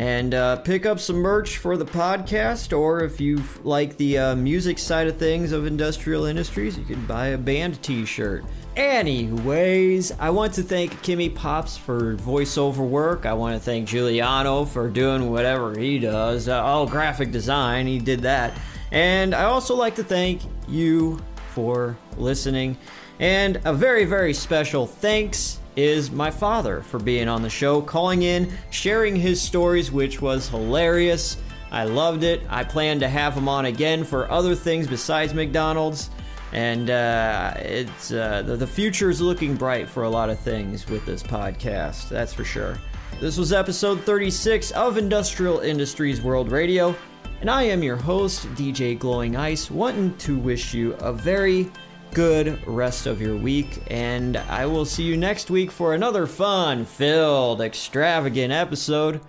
and 0.02 0.34
uh, 0.34 0.56
pick 0.56 0.88
up 0.88 1.00
some 1.00 1.18
merch 1.18 1.58
for 1.58 1.78
the 1.78 1.86
podcast. 1.86 2.76
Or 2.76 3.04
if 3.04 3.22
you 3.22 3.44
like 3.64 3.98
the 3.98 4.18
uh, 4.18 4.36
music 4.36 4.80
side 4.80 5.06
of 5.06 5.18
things 5.18 5.52
of 5.52 5.68
industrial 5.68 6.26
industries, 6.26 6.76
you 6.76 6.84
can 6.84 7.06
buy 7.06 7.28
a 7.28 7.38
band 7.38 7.84
t 7.84 8.04
shirt. 8.04 8.44
Anyways, 8.76 10.12
I 10.14 10.32
want 10.32 10.56
to 10.56 10.64
thank 10.64 10.92
Kimmy 11.04 11.36
Pops 11.36 11.78
for 11.78 12.16
voiceover 12.16 12.78
work. 12.78 13.28
I 13.28 13.34
want 13.34 13.56
to 13.56 13.60
thank 13.62 13.88
Giuliano 13.88 14.66
for 14.66 14.90
doing 14.90 15.30
whatever 15.30 15.78
he 15.78 16.00
does. 16.00 16.48
Uh, 16.48 16.64
oh, 16.66 16.88
graphic 16.88 17.32
design, 17.32 17.86
he 17.86 18.00
did 18.00 18.22
that. 18.22 18.58
And 18.92 19.36
I 19.36 19.44
also 19.44 19.76
like 19.76 19.94
to 19.98 20.04
thank 20.04 20.42
you 20.68 21.20
for 21.54 21.96
listening. 22.18 22.76
And 23.20 23.62
a 23.66 23.74
very, 23.74 24.06
very 24.06 24.34
special 24.34 24.88
thanks 24.88 25.60
is 25.76 26.12
my 26.12 26.30
father 26.30 26.82
for 26.82 27.00
being 27.00 27.28
on 27.28 27.42
the 27.42 27.50
show, 27.50 27.82
calling 27.82 28.24
in, 28.24 28.52
sharing 28.70 29.16
his 29.16 29.42
stories, 29.42 29.92
which 29.92 30.22
was 30.22 30.50
hilarious. 30.50 31.38
I 31.72 31.86
loved 31.86 32.24
it. 32.24 32.42
I 32.50 32.64
plan 32.64 33.00
to 33.00 33.08
have 33.08 33.34
him 33.34 33.48
on 33.48 33.66
again 33.66 34.04
for 34.04 34.30
other 34.30 34.56
things 34.56 34.88
besides 34.88 35.34
McDonald's. 35.34 36.10
And 36.54 36.90
uh, 36.90 37.54
it's 37.58 38.12
uh, 38.12 38.42
the, 38.42 38.58
the 38.58 38.68
future 38.68 39.10
is 39.10 39.22
looking 39.22 39.56
bright 39.56 39.88
for 39.88 40.04
a 40.04 40.10
lot 40.10 40.30
of 40.30 40.38
things 40.40 40.88
with 40.90 41.06
this 41.06 41.24
podcast, 41.24 42.10
that's 42.10 42.34
for 42.34 42.44
sure. 42.44 42.78
This 43.22 43.38
was 43.38 43.54
episode 43.54 44.02
36 44.02 44.72
of 44.72 44.98
Industrial 44.98 45.60
Industries 45.60 46.22
World 46.22 46.52
Radio, 46.52 46.94
and 47.40 47.50
I 47.50 47.64
am 47.64 47.84
your 47.84 47.96
host, 47.96 48.48
DJ 48.56 48.98
Glowing 48.98 49.36
Ice, 49.36 49.72
wanting 49.72 50.18
to 50.18 50.38
wish 50.38 50.74
you 50.74 50.94
a 50.96 51.14
very 51.14 51.72
good 52.14 52.66
rest 52.68 53.06
of 53.06 53.22
your 53.22 53.36
week, 53.36 53.82
and 53.88 54.38
I 54.38 54.66
will 54.66 54.86
see 54.86 55.04
you 55.04 55.18
next 55.18 55.50
week 55.50 55.72
for 55.72 55.94
another 55.94 56.28
fun 56.28 56.86
filled, 56.86 57.62
extravagant 57.62 58.52
episode 58.52 59.22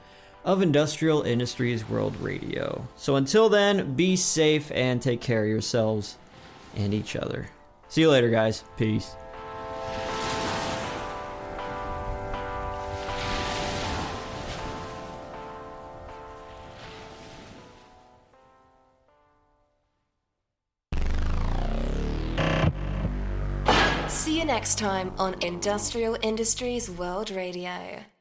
of 0.44 0.62
Industrial 0.62 1.22
Industries 1.22 1.88
World 1.88 2.16
Radio. 2.20 2.86
So 2.96 3.16
until 3.16 3.48
then, 3.48 3.94
be 3.94 4.16
safe 4.16 4.70
and 4.72 5.00
take 5.00 5.20
care 5.20 5.44
of 5.44 5.48
yourselves 5.48 6.16
and 6.74 6.92
each 6.92 7.14
other. 7.14 7.48
See 7.88 8.00
you 8.00 8.10
later, 8.10 8.30
guys. 8.30 8.64
Peace. 8.76 9.14
Next 24.72 24.80
time 24.80 25.12
on 25.18 25.34
Industrial 25.42 26.16
Industries 26.22 26.88
World 26.88 27.30
Radio. 27.30 28.11